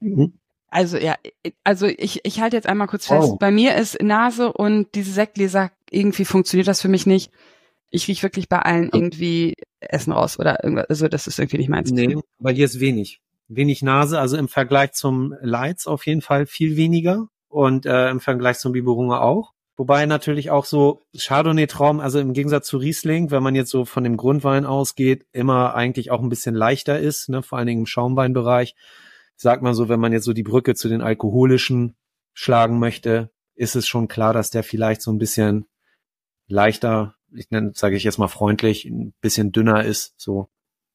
Mhm. 0.00 0.38
Also 0.68 0.96
ja, 0.96 1.16
also 1.64 1.86
ich, 1.86 2.20
ich 2.24 2.40
halte 2.40 2.56
jetzt 2.56 2.66
einmal 2.66 2.86
kurz 2.86 3.06
fest. 3.06 3.32
Oh. 3.32 3.36
Bei 3.36 3.50
mir 3.50 3.76
ist 3.76 4.00
Nase 4.02 4.52
und 4.52 4.94
diese 4.94 5.12
Sektgläser, 5.12 5.70
irgendwie 5.90 6.24
funktioniert 6.24 6.66
das 6.66 6.80
für 6.80 6.88
mich 6.88 7.06
nicht. 7.06 7.30
Ich 7.90 8.08
riech 8.08 8.22
wirklich 8.22 8.48
bei 8.48 8.58
allen 8.58 8.88
irgendwie 8.90 9.54
Essen 9.80 10.12
raus 10.12 10.38
oder 10.38 10.64
irgendwas. 10.64 10.86
Also 10.88 11.08
das 11.08 11.26
ist 11.26 11.38
irgendwie 11.38 11.58
nicht 11.58 11.68
meins. 11.68 11.90
Nee, 11.90 12.16
bei 12.38 12.54
dir 12.54 12.64
ist 12.64 12.80
wenig. 12.80 13.20
Wenig 13.48 13.82
Nase, 13.82 14.18
also 14.18 14.38
im 14.38 14.48
Vergleich 14.48 14.92
zum 14.92 15.34
Lights 15.42 15.86
auf 15.86 16.06
jeden 16.06 16.22
Fall 16.22 16.46
viel 16.46 16.76
weniger 16.76 17.28
und 17.48 17.84
äh, 17.84 18.08
im 18.08 18.20
Vergleich 18.20 18.58
zum 18.58 18.72
Biberunge 18.72 19.20
auch. 19.20 19.52
Wobei 19.76 20.04
natürlich 20.06 20.50
auch 20.50 20.66
so 20.66 21.02
Chardonnay-Traum, 21.16 22.00
also 22.00 22.20
im 22.20 22.34
Gegensatz 22.34 22.66
zu 22.66 22.76
Riesling, 22.76 23.30
wenn 23.30 23.42
man 23.42 23.54
jetzt 23.54 23.70
so 23.70 23.84
von 23.84 24.04
dem 24.04 24.16
Grundwein 24.16 24.66
ausgeht, 24.66 25.26
immer 25.32 25.74
eigentlich 25.74 26.10
auch 26.10 26.20
ein 26.20 26.28
bisschen 26.28 26.54
leichter 26.54 26.98
ist, 26.98 27.28
ne, 27.30 27.42
vor 27.42 27.58
allen 27.58 27.66
Dingen 27.66 27.80
im 27.80 27.86
Schaumweinbereich 27.86 28.74
sagt 29.36 29.62
man 29.62 29.74
so, 29.74 29.88
wenn 29.88 30.00
man 30.00 30.12
jetzt 30.12 30.24
so 30.24 30.32
die 30.32 30.42
Brücke 30.42 30.74
zu 30.74 30.88
den 30.88 31.00
alkoholischen 31.00 31.96
schlagen 32.34 32.78
möchte, 32.78 33.30
ist 33.54 33.74
es 33.74 33.86
schon 33.86 34.08
klar, 34.08 34.32
dass 34.32 34.50
der 34.50 34.62
vielleicht 34.62 35.02
so 35.02 35.10
ein 35.10 35.18
bisschen 35.18 35.66
leichter, 36.46 37.16
ich 37.34 37.50
nenne, 37.50 37.72
sage 37.74 37.96
ich 37.96 38.04
jetzt 38.04 38.18
mal 38.18 38.28
freundlich, 38.28 38.84
ein 38.84 39.14
bisschen 39.20 39.52
dünner 39.52 39.84
ist, 39.84 40.14
so. 40.16 40.48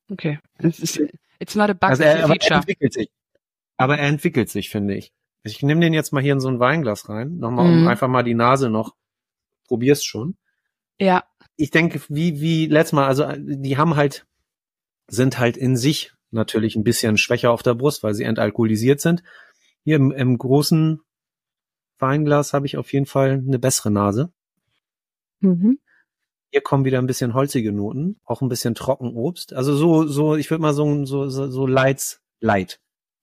Okay. 0.09 0.39
It's 0.59 1.55
not 1.55 1.69
a 1.69 1.73
bug, 1.73 1.89
also 1.89 2.03
er, 2.03 2.23
aber 2.23 2.35
er 2.35 2.51
entwickelt 2.51 2.93
sich. 2.93 3.09
Aber 3.75 3.97
er 3.97 4.07
entwickelt 4.07 4.49
sich, 4.49 4.69
finde 4.69 4.95
ich. 4.95 5.13
Ich 5.51 5.63
nehme 5.63 5.81
den 5.81 5.93
jetzt 5.93 6.13
mal 6.13 6.21
hier 6.21 6.33
in 6.33 6.39
so 6.39 6.49
ein 6.49 6.59
Weinglas 6.59 7.09
rein, 7.09 7.37
nochmal, 7.37 7.65
um 7.65 7.81
mhm. 7.81 7.87
einfach 7.87 8.07
mal 8.07 8.23
die 8.23 8.33
Nase 8.33 8.69
noch, 8.69 8.95
probier's 9.67 10.03
schon. 10.03 10.37
Ja. 10.99 11.23
Ich 11.55 11.71
denke, 11.71 12.01
wie, 12.09 12.39
wie 12.39 12.67
letztes 12.67 12.93
Mal, 12.93 13.07
also 13.07 13.25
die 13.37 13.77
haben 13.77 13.95
halt, 13.95 14.27
sind 15.07 15.39
halt 15.39 15.57
in 15.57 15.75
sich 15.75 16.13
natürlich 16.31 16.75
ein 16.75 16.83
bisschen 16.83 17.17
schwächer 17.17 17.51
auf 17.51 17.63
der 17.63 17.75
Brust, 17.75 18.03
weil 18.03 18.13
sie 18.13 18.23
entalkoholisiert 18.23 19.01
sind. 19.01 19.23
Hier 19.83 19.95
im, 19.95 20.11
im 20.11 20.37
großen 20.37 21.01
Weinglas 21.99 22.53
habe 22.53 22.65
ich 22.65 22.77
auf 22.77 22.91
jeden 22.93 23.05
Fall 23.05 23.43
eine 23.45 23.59
bessere 23.59 23.91
Nase. 23.91 24.31
Mhm. 25.39 25.79
Hier 26.49 26.61
kommen 26.61 26.85
wieder 26.85 26.99
ein 26.99 27.07
bisschen 27.07 27.33
holzige 27.33 27.71
Noten, 27.71 28.19
auch 28.23 28.41
ein 28.41 28.49
bisschen 28.49 28.75
Trockenobst. 28.75 29.53
Also 29.53 29.75
so, 29.75 30.07
so, 30.07 30.35
ich 30.35 30.49
würde 30.49 30.61
mal 30.61 30.73
so, 30.73 31.05
so, 31.05 31.27
so, 31.29 31.49
so 31.49 31.67
light, 31.67 32.21
light 32.39 32.79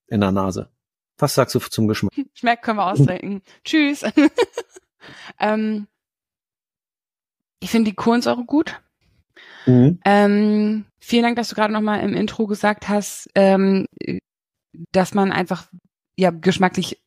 in 0.09 0.21
der 0.21 0.33
Nase. 0.33 0.71
Was 1.19 1.35
sagst 1.35 1.55
du 1.55 1.61
zum 1.61 1.89
Geschmack? 1.89 2.13
Schmeckt 2.35 2.63
können 2.63 2.79
wir 2.79 2.91
ausdenken. 2.91 3.43
Tschüss. 3.65 4.03
ähm, 5.39 5.87
ich 7.61 7.71
finde 7.71 7.91
die 7.91 7.97
Kohlensäure 7.97 8.45
gut. 8.45 8.81
Mhm. 9.67 9.99
Ähm, 10.05 10.85
vielen 11.01 11.23
Dank, 11.23 11.37
dass 11.37 11.49
du 11.49 11.55
gerade 11.55 11.73
nochmal 11.73 12.01
im 12.01 12.15
Intro 12.15 12.47
gesagt 12.47 12.89
hast, 12.89 13.29
ähm, 13.35 13.87
dass 14.93 15.15
man 15.15 15.33
einfach 15.33 15.69
ja 16.17 16.31
geschmacklich 16.31 17.01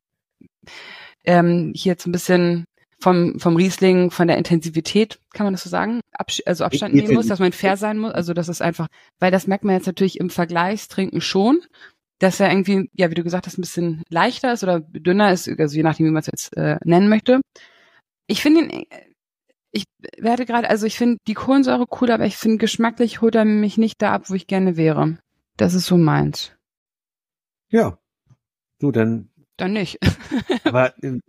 ähm, 1.26 1.74
hier 1.76 1.94
jetzt 1.94 2.08
ein 2.08 2.12
bisschen 2.12 2.66
vom, 3.00 3.40
vom 3.40 3.56
Riesling, 3.56 4.10
von 4.10 4.28
der 4.28 4.38
Intensivität, 4.38 5.20
kann 5.34 5.46
man 5.46 5.54
das 5.54 5.64
so 5.64 5.70
sagen, 5.70 6.02
Abs 6.14 6.42
also 6.46 6.66
Abstand 6.66 6.96
nehmen 6.96 7.14
muss, 7.14 7.28
dass 7.28 7.40
man 7.40 7.52
fair 7.52 7.78
sein 7.78 8.00
muss. 8.00 8.14
Also 8.14 8.34
das 8.34 8.50
ist 8.50 8.62
einfach, 8.62 8.88
weil 9.20 9.32
das 9.32 9.46
merkt 9.46 9.64
man 9.64 9.76
jetzt 9.76 9.86
natürlich 9.86 10.20
im 10.20 10.30
Vergleichstrinken 10.30 11.22
schon, 11.22 11.60
dass 12.20 12.40
er 12.40 12.50
irgendwie, 12.50 12.90
ja, 12.94 13.10
wie 13.10 13.16
du 13.16 13.24
gesagt 13.24 13.46
hast, 13.46 13.58
ein 13.58 13.62
bisschen 13.62 14.04
leichter 14.10 14.54
ist 14.54 14.64
oder 14.64 14.80
dünner 14.80 15.32
ist, 15.32 15.48
also 15.48 15.76
je 15.76 15.84
nachdem, 15.84 16.08
wie 16.08 16.12
man 16.12 16.22
es 16.22 16.28
jetzt 16.28 16.58
äh, 16.58 16.78
nennen 16.84 17.10
möchte. 17.10 17.42
Ich 18.28 18.42
finde 18.42 18.62
ihn 18.62 18.86
ich 19.72 19.86
werde 20.18 20.46
gerade, 20.46 20.70
also 20.70 20.86
ich 20.86 20.98
finde 20.98 21.18
die 21.28 21.34
Kohlensäure 21.34 21.86
cool, 22.02 22.12
aber 22.12 22.26
ich 22.26 22.38
finde 22.38 22.58
geschmacklich 22.58 23.22
holt 23.22 23.36
er 23.36 23.46
mich 23.46 23.78
nicht 23.78 24.02
da 24.02 24.14
ab, 24.14 24.30
wo 24.30 24.34
ich 24.34 24.48
gerne 24.48 24.78
wäre. 24.78 25.18
Das 25.56 25.74
ist 25.74 25.86
so 25.86 25.98
meins. 25.98 26.52
Ja. 27.70 27.98
Du, 28.80 28.92
dann. 28.92 29.30
Dann 29.58 29.74
nicht. 29.74 30.00
aber, 30.64 30.94
äh, 31.04 31.20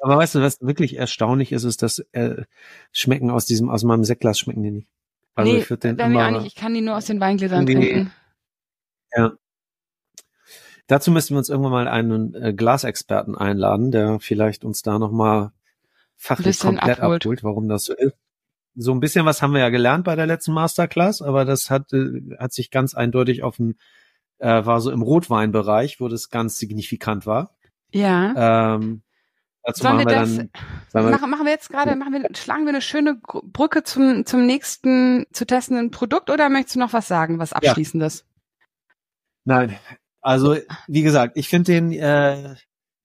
aber 0.00 0.16
weißt 0.18 0.36
du, 0.36 0.40
was 0.40 0.60
wirklich 0.60 0.96
erstaunlich 0.96 1.52
ist, 1.52 1.64
ist, 1.64 1.82
dass 1.82 1.98
äh, 2.12 2.44
schmecken 2.92 3.30
aus 3.30 3.46
diesem, 3.46 3.68
aus 3.68 3.84
meinem 3.84 4.04
Sektglas 4.04 4.38
schmecken 4.38 4.62
die 4.62 4.70
nicht. 4.70 4.88
Also 5.34 5.52
nee, 5.52 5.58
ich 5.58 5.66
den 5.66 5.96
bei 5.96 6.08
mir 6.08 6.26
auch 6.26 6.30
nicht. 6.30 6.46
Ich 6.46 6.54
kann 6.54 6.74
die 6.74 6.80
nur 6.80 6.96
aus 6.96 7.06
den 7.06 7.20
Weingläsern 7.20 7.66
trinken. 7.66 8.12
Ja. 9.16 9.32
Dazu 10.86 11.10
müssten 11.10 11.34
wir 11.34 11.38
uns 11.38 11.48
irgendwann 11.48 11.72
mal 11.72 11.88
einen 11.88 12.34
äh, 12.34 12.52
Glasexperten 12.52 13.36
einladen, 13.36 13.90
der 13.90 14.20
vielleicht 14.20 14.64
uns 14.64 14.82
da 14.82 14.98
nochmal 14.98 15.50
fachlich 16.16 16.58
komplett 16.58 17.00
abholt. 17.00 17.22
abholt, 17.22 17.44
warum 17.44 17.68
das 17.68 17.84
so 17.84 17.94
ist. 17.94 18.14
So 18.76 18.92
ein 18.92 19.00
bisschen 19.00 19.24
was 19.24 19.40
haben 19.40 19.52
wir 19.52 19.60
ja 19.60 19.70
gelernt 19.70 20.04
bei 20.04 20.16
der 20.16 20.26
letzten 20.26 20.52
Masterclass, 20.52 21.22
aber 21.22 21.44
das 21.44 21.70
hat, 21.70 21.92
äh, 21.92 22.36
hat 22.38 22.52
sich 22.52 22.70
ganz 22.70 22.94
eindeutig 22.94 23.42
auf 23.42 23.56
dem, 23.56 23.76
äh, 24.38 24.64
war 24.66 24.80
so 24.80 24.90
im 24.90 25.00
Rotweinbereich, 25.02 26.00
wo 26.00 26.08
das 26.08 26.28
ganz 26.28 26.58
signifikant 26.58 27.24
war. 27.24 27.54
Ja. 27.92 28.74
Ähm, 28.74 29.02
dazu 29.62 29.82
Sollen 29.84 29.96
machen 29.96 30.06
wir 30.08 30.12
wir 30.12 30.20
das- 30.20 30.36
dann, 30.92 31.10
Machen, 31.10 31.30
machen 31.30 31.44
wir 31.46 31.52
jetzt 31.52 31.70
gerade, 31.70 31.94
machen 31.96 32.12
wir, 32.12 32.28
schlagen 32.36 32.64
wir 32.64 32.70
eine 32.70 32.82
schöne 32.82 33.20
Brücke 33.44 33.84
zum, 33.84 34.26
zum 34.26 34.44
nächsten 34.44 35.24
zu 35.32 35.46
testenden 35.46 35.90
Produkt 35.92 36.28
oder 36.28 36.48
möchtest 36.50 36.74
du 36.74 36.80
noch 36.80 36.92
was 36.92 37.06
sagen, 37.08 37.38
was 37.38 37.52
Abschließendes? 37.52 38.26
Nein, 39.44 39.76
also 40.24 40.56
wie 40.88 41.02
gesagt, 41.02 41.36
ich 41.36 41.48
finde 41.48 41.72
den, 41.72 41.92
äh, 41.92 42.54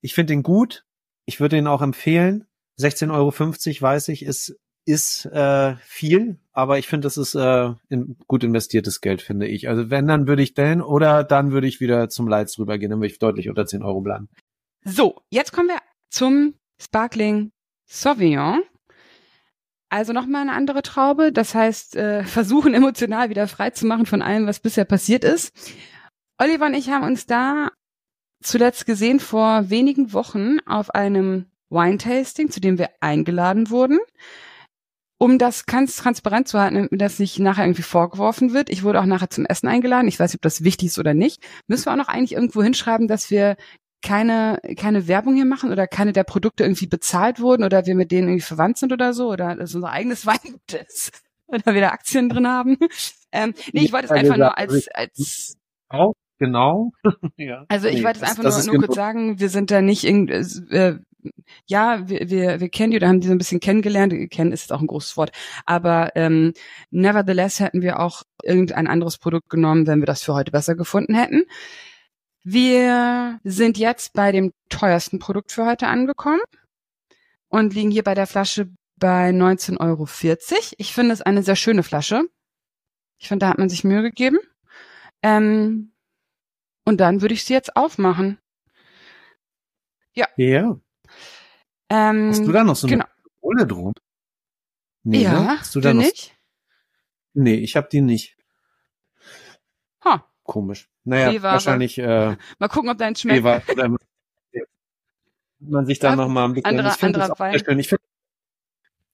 ich 0.02 0.14
finde 0.14 0.34
den 0.34 0.44
gut. 0.44 0.86
Ich 1.26 1.40
würde 1.40 1.58
ihn 1.58 1.68
auch 1.68 1.82
empfehlen. 1.82 2.48
16,50 2.80 3.12
Euro 3.14 3.82
weiß 3.82 4.08
ich, 4.08 4.24
ist 4.24 4.58
ist 4.86 5.26
äh, 5.26 5.76
viel, 5.84 6.40
aber 6.52 6.80
ich 6.80 6.88
finde, 6.88 7.06
das 7.06 7.18
ist 7.18 7.36
äh, 7.36 7.74
in, 7.90 8.18
gut 8.28 8.44
investiertes 8.44 9.02
Geld, 9.02 9.22
finde 9.22 9.46
ich. 9.46 9.70
Also 9.70 9.92
wenn, 9.92 10.08
dann 10.08 10.28
würde 10.28 10.42
ich 10.42 10.56
den 10.56 10.82
oder 10.82 11.24
dann 11.24 11.52
würde 11.52 11.68
ich 11.68 11.80
wieder 11.80 12.10
zum 12.10 12.28
Lights 12.28 12.58
rübergehen, 12.58 12.90
dann 12.90 13.00
würde 13.00 13.12
ich 13.12 13.20
deutlich 13.20 13.50
unter 13.50 13.68
10 13.68 13.84
Euro 13.84 14.02
bleiben. 14.02 14.30
So, 14.84 15.22
jetzt 15.30 15.52
kommen 15.52 15.68
wir 15.68 15.78
zum 16.10 16.56
Sparkling 16.82 17.52
Sauvignon. 17.86 18.64
Also 19.90 20.14
nochmal 20.14 20.42
eine 20.42 20.54
andere 20.54 20.82
Traube. 20.82 21.32
Das 21.32 21.54
heißt, 21.54 21.96
äh, 21.96 22.24
versuchen 22.24 22.74
emotional 22.74 23.30
wieder 23.30 23.48
frei 23.48 23.70
zu 23.70 23.86
machen 23.86 24.08
von 24.08 24.24
allem, 24.24 24.48
was 24.48 24.60
bisher 24.60 24.86
passiert 24.86 25.24
ist. 25.24 25.54
Oliver 26.40 26.68
und 26.68 26.74
ich 26.74 26.90
haben 26.90 27.04
uns 27.04 27.26
da 27.26 27.70
zuletzt 28.42 28.86
gesehen 28.86 29.20
vor 29.20 29.70
wenigen 29.70 30.14
Wochen 30.14 30.60
auf 30.66 30.90
einem 30.92 31.48
Wine-Tasting, 31.70 32.50
zu 32.50 32.62
dem 32.62 32.78
wir 32.78 32.90
eingeladen 33.02 33.70
wurden. 33.70 34.00
Um 35.18 35.38
das 35.38 35.66
ganz 35.66 35.98
transparent 35.98 36.48
zu 36.48 36.58
halten, 36.58 36.76
damit 36.76 36.94
mir 36.94 36.98
das 36.98 37.20
nicht 37.20 37.40
nachher 37.40 37.66
irgendwie 37.66 37.82
vorgeworfen 37.82 38.54
wird. 38.54 38.70
Ich 38.70 38.84
wurde 38.84 39.02
auch 39.02 39.06
nachher 39.06 39.30
zum 39.30 39.46
Essen 39.46 39.68
eingeladen. 39.68 40.08
Ich 40.08 40.18
weiß 40.18 40.32
nicht, 40.32 40.38
ob 40.38 40.44
das 40.44 40.64
wichtig 40.64 40.88
ist 40.88 41.00
oder 41.00 41.14
nicht. 41.14 41.44
Müssen 41.68 41.88
wir 41.88 41.92
auch 41.92 41.98
noch 41.98 42.08
eigentlich 42.08 42.32
irgendwo 42.32 42.64
hinschreiben, 42.64 43.10
dass 43.10 43.30
wir 43.30 43.58
keine, 44.02 44.62
keine 44.78 45.10
Werbung 45.10 45.36
hier 45.36 45.44
machen 45.44 45.74
oder 45.74 45.88
keine 45.88 46.14
der 46.14 46.24
Produkte 46.24 46.64
irgendwie 46.64 46.88
bezahlt 46.88 47.42
wurden 47.42 47.66
oder 47.66 47.86
wir 47.86 47.96
mit 47.96 48.12
denen 48.12 48.30
irgendwie 48.30 48.46
verwandt 48.46 48.78
sind 48.78 48.94
oder 48.94 49.14
so 49.14 49.30
oder 49.30 49.58
das 49.58 49.76
unser 49.76 49.90
eigenes 49.90 50.26
Weingut 50.26 50.74
ist 50.88 51.12
oder 51.48 51.74
wir 51.74 51.82
da 51.82 51.90
Aktien 51.90 52.30
drin 52.30 52.48
haben. 52.48 52.78
Ähm, 53.34 53.54
nee, 53.74 53.82
ich 53.82 53.92
wollte 53.92 54.06
es 54.06 54.12
einfach 54.12 54.38
nur 54.38 54.58
als, 54.58 54.88
als 54.88 55.58
Auch 55.90 56.14
genau. 56.40 56.92
ja. 57.38 57.66
also 57.70 57.88
ich 57.88 57.98
Nee, 58.00 58.04
wollte 58.04 58.18
es 58.18 58.22
das- 58.22 58.30
einfach 58.32 58.44
das 58.44 58.66
nur, 58.66 58.76
nur 58.76 58.86
kurz 58.86 58.96
sagen, 58.96 59.40
wir 59.40 59.50
sind 59.50 59.70
da 59.72 59.82
nicht 59.82 60.04
irgend, 60.04 60.32
äh, 60.72 60.98
ja, 61.68 62.08
wir, 62.08 62.30
wir, 62.30 62.60
wir 62.62 62.70
kennen 62.70 62.92
die 62.92 62.98
oder 62.98 63.10
haben 63.10 63.20
die 63.20 63.28
so 63.28 63.34
ein 63.34 63.38
bisschen 63.38 63.60
kennengelernt. 63.60 64.14
Kennen 64.32 64.52
ist 64.54 64.62
jetzt 64.64 64.72
auch 64.72 64.80
ein 64.82 64.88
großes 64.88 65.18
Wort. 65.18 65.32
Aber 65.66 66.12
ähm, 66.16 66.54
nevertheless 66.92 67.60
hätten 67.60 67.82
wir 67.82 68.00
auch 68.00 68.24
irgendein 68.42 68.88
anderes 68.88 69.18
Produkt 69.18 69.50
genommen, 69.50 69.86
wenn 69.86 70.00
wir 70.00 70.06
das 70.06 70.24
für 70.24 70.34
heute 70.34 70.52
besser 70.52 70.76
gefunden 70.76 71.14
hätten. 71.14 71.44
Wir 72.44 73.40
sind 73.44 73.78
jetzt 73.78 74.14
bei 74.14 74.32
dem 74.32 74.54
teuersten 74.70 75.20
Produkt 75.20 75.52
für 75.52 75.66
heute 75.66 75.88
angekommen 75.88 76.40
und 77.50 77.74
liegen 77.74 77.92
hier 77.92 78.04
bei 78.04 78.16
der 78.16 78.28
Flasche 78.28 78.70
bei 78.96 79.30
19,40 79.32 79.80
Euro. 79.82 80.08
Ich 80.78 80.94
finde 80.94 81.14
es 81.14 81.22
eine 81.22 81.44
sehr 81.44 81.58
schöne 81.58 81.84
Flasche. 81.84 82.24
Ich 83.18 83.28
finde, 83.28 83.46
da 83.46 83.50
hat 83.50 83.58
man 83.58 83.70
sich 83.70 83.84
Mühe 83.84 84.02
gegeben. 84.02 84.40
Ähm, 85.22 85.92
und 86.90 86.98
dann 86.98 87.22
würde 87.22 87.34
ich 87.36 87.44
sie 87.46 87.54
jetzt 87.54 87.76
aufmachen. 87.78 88.40
Ja. 90.14 90.28
Ähm, 91.90 92.30
Hast 92.30 92.46
du 92.46 92.52
da 92.52 92.64
noch 92.64 92.76
so 92.76 92.88
eine 92.88 92.98
genau. 92.98 93.06
Kohle 93.42 93.66
drum? 93.66 93.94
Nee, 95.04 95.22
ja, 95.24 95.40
ne? 95.42 95.60
Hast 95.60 95.76
du 95.76 95.80
da 95.80 95.94
noch? 95.94 96.02
nicht? 96.04 96.36
Nee, 97.34 97.56
ich 97.56 97.76
habe 97.78 97.88
die 97.92 98.02
nicht. 98.02 98.36
Ha. 100.04 100.26
Komisch. 100.44 100.90
Naja, 101.06 101.32
B-Ware. 101.32 101.54
wahrscheinlich 101.54 101.98
äh, 102.00 102.36
Mal 102.58 102.68
gucken, 102.68 102.90
ob 102.90 102.98
dein 102.98 103.16
schmeckt. 103.16 103.40
Eva, 103.40 103.62
oder 103.72 103.96
man 105.60 105.86
sich 105.86 106.02
Ja, 106.02 106.16
noch 106.16 106.28
mal 106.28 106.46
ein 106.46 106.54
bisschen. 106.54 106.66
anderer- 106.68 106.90
ich 106.90 106.98
find 107.00 107.16
das 107.16 107.30
anderer 107.30 107.34
auch 107.34 107.38
sehr 107.38 107.54
Wein. 107.54 107.66
schön. 107.66 107.80
Ich, 107.80 107.88
find, 107.90 108.02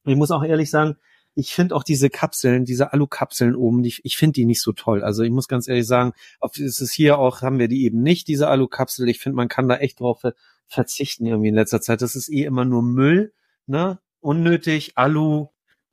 ich 0.04 0.16
muss 0.16 0.30
auch 0.30 0.42
ehrlich 0.44 0.70
sagen, 0.70 0.96
ich 1.38 1.54
finde 1.54 1.76
auch 1.76 1.84
diese 1.84 2.10
Kapseln, 2.10 2.64
diese 2.64 2.92
Alu-Kapseln 2.92 3.54
oben, 3.54 3.82
die, 3.82 3.94
ich 4.02 4.16
finde 4.16 4.32
die 4.32 4.46
nicht 4.46 4.62
so 4.62 4.72
toll. 4.72 5.04
Also 5.04 5.22
ich 5.22 5.30
muss 5.30 5.48
ganz 5.48 5.68
ehrlich 5.68 5.86
sagen, 5.86 6.12
auf 6.40 6.58
ist 6.58 6.80
es 6.80 6.90
hier 6.90 7.18
auch, 7.18 7.42
haben 7.42 7.58
wir 7.58 7.68
die 7.68 7.84
eben 7.84 8.02
nicht, 8.02 8.26
diese 8.26 8.48
Alu-Kapsel. 8.48 9.08
Ich 9.08 9.20
finde, 9.20 9.36
man 9.36 9.48
kann 9.48 9.68
da 9.68 9.76
echt 9.76 10.00
drauf 10.00 10.20
ver 10.22 10.34
verzichten 10.68 11.26
irgendwie 11.26 11.50
in 11.50 11.54
letzter 11.54 11.80
Zeit. 11.80 12.02
Das 12.02 12.16
ist 12.16 12.28
eh 12.28 12.42
immer 12.42 12.64
nur 12.64 12.82
Müll, 12.82 13.32
ne? 13.66 14.00
Unnötig, 14.20 14.92
Alu 14.96 15.48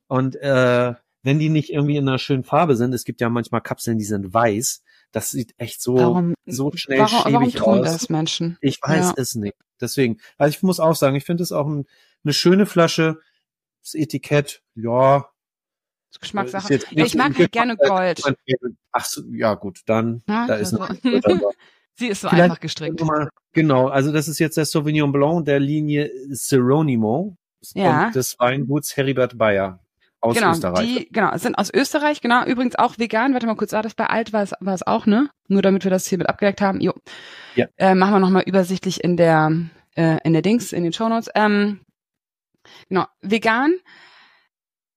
und 0.08 0.34
äh, 0.36 0.94
wenn 1.22 1.38
die 1.38 1.48
nicht 1.48 1.70
irgendwie 1.70 1.96
in 1.96 2.08
einer 2.08 2.18
schönen 2.18 2.42
Farbe 2.44 2.74
sind, 2.76 2.92
es 2.92 3.04
gibt 3.04 3.20
ja 3.20 3.28
manchmal 3.28 3.60
Kapseln, 3.60 3.98
die 3.98 4.04
sind 4.04 4.34
weiß. 4.34 4.82
Das 5.12 5.30
sieht 5.30 5.54
echt 5.58 5.80
so, 5.80 5.96
warum, 5.96 6.34
so 6.44 6.72
schnell 6.74 6.98
warum, 6.98 7.32
warum 7.32 7.44
schäbig 7.50 7.62
tun 7.62 7.78
aus. 7.80 7.86
das 7.86 8.08
Menschen? 8.08 8.58
Ich 8.60 8.80
weiß 8.82 9.06
Ja. 9.06 9.14
es 9.16 9.34
nicht. 9.36 9.54
Deswegen, 9.80 10.18
also 10.38 10.56
ich 10.56 10.62
muss 10.62 10.80
auch 10.80 10.96
sagen, 10.96 11.14
ich 11.16 11.24
finde 11.24 11.42
es 11.42 11.52
auch 11.52 11.66
ein, 11.66 11.86
eine 12.24 12.32
schöne 12.32 12.66
Flasche. 12.66 13.20
Das 13.82 13.94
Etikett, 13.94 14.62
ja. 14.74 15.28
Geschmackssache. 16.20 16.78
Ja, 16.90 17.04
ich 17.04 17.14
mag 17.14 17.36
halt 17.38 17.52
gerne 17.52 17.76
Gold. 17.76 18.22
Ach 18.92 19.04
so, 19.04 19.22
ja 19.32 19.54
gut, 19.54 19.80
dann 19.86 20.22
Ja, 20.28 20.46
da 20.46 20.54
ist 20.54 20.74
also- 20.74 20.94
noch. 20.94 21.02
Sie 21.96 22.08
ist 22.08 22.22
so 22.22 22.28
Vielleicht- 22.28 22.44
einfach 22.44 22.60
gestrickt. 22.60 23.00
Mal- 23.04 23.28
Genau, 23.52 23.86
also 23.86 24.10
das 24.10 24.26
ist 24.26 24.40
jetzt 24.40 24.56
der 24.56 24.64
Sauvignon 24.64 25.12
Blanc 25.12 25.44
der 25.44 25.60
Linie 25.60 26.10
Ceronimo 26.34 27.36
Ja. 27.74 28.06
und 28.06 28.14
des 28.16 28.36
Weinguts 28.40 28.96
Heribert 28.96 29.38
Bayer 29.38 29.78
aus 30.20 30.34
genau, 30.36 30.50
Österreich. 30.50 30.86
die, 30.86 31.08
genau, 31.12 31.36
sind 31.36 31.54
aus 31.56 31.72
Österreich, 31.72 32.20
genau, 32.20 32.44
übrigens 32.46 32.74
auch 32.76 32.98
vegan. 32.98 33.32
Warte 33.32 33.46
mal 33.46 33.54
kurz, 33.54 33.72
ah, 33.74 33.82
das 33.82 33.94
bei 33.94 34.06
alt 34.06 34.32
war 34.32 34.42
es, 34.42 34.52
war 34.58 34.74
es 34.74 34.84
auch, 34.84 35.06
ne? 35.06 35.30
Nur 35.46 35.62
damit 35.62 35.84
wir 35.84 35.90
das 35.90 36.06
hier 36.08 36.18
mit 36.18 36.28
abgedeckt 36.28 36.60
haben. 36.60 36.80
Jo. 36.80 36.94
Ja. 37.54 37.66
Äh, 37.76 37.94
machen 37.94 38.14
wir 38.14 38.18
nochmal 38.20 38.42
übersichtlich 38.44 39.04
in 39.04 39.16
der, 39.16 39.52
äh, 39.94 40.18
in 40.24 40.32
der 40.32 40.42
Dings, 40.42 40.72
in 40.72 40.82
den 40.82 40.92
Shownotes. 40.92 41.30
Ähm, 41.36 41.80
genau, 42.88 43.04
vegan. 43.20 43.74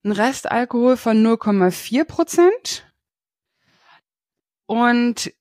Ein 0.07 0.13
Restalkohol 0.13 0.95
von 0.95 1.17
0,4 1.21 2.05
Prozent. 2.05 2.89
Und, 4.65 5.33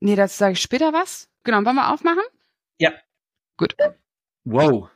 nee, 0.00 0.16
dazu 0.16 0.36
sage 0.36 0.54
ich 0.54 0.60
später 0.60 0.92
was. 0.92 1.28
Genau, 1.44 1.64
wollen 1.64 1.76
wir 1.76 1.92
aufmachen? 1.92 2.24
Wow. 4.42 4.90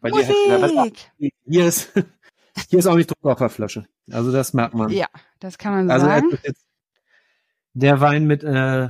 Bei 0.00 0.10
dir 0.10 0.26
Musik! 0.58 1.12
hier 1.44 1.66
ist 1.66 1.92
hier 2.68 2.78
ist 2.80 2.86
auch 2.88 2.96
nicht 2.96 3.10
Druck 3.10 3.24
auf 3.24 3.38
der 3.38 3.48
Flasche. 3.48 3.86
Also 4.10 4.32
das 4.32 4.52
merkt 4.52 4.74
man. 4.74 4.90
Ja, 4.90 5.06
das 5.38 5.56
kann 5.56 5.72
man 5.72 5.90
Also 5.90 6.06
sagen. 6.06 6.38
jetzt 6.42 6.66
der 7.74 8.00
Wein 8.00 8.26
mit 8.26 8.42
äh, 8.42 8.88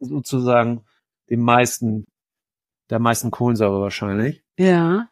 sozusagen 0.00 0.84
dem 1.30 1.40
meisten, 1.40 2.04
der 2.90 2.98
meisten 2.98 3.30
Kohlensäure 3.30 3.80
wahrscheinlich. 3.80 4.44
Ja. 4.58 5.08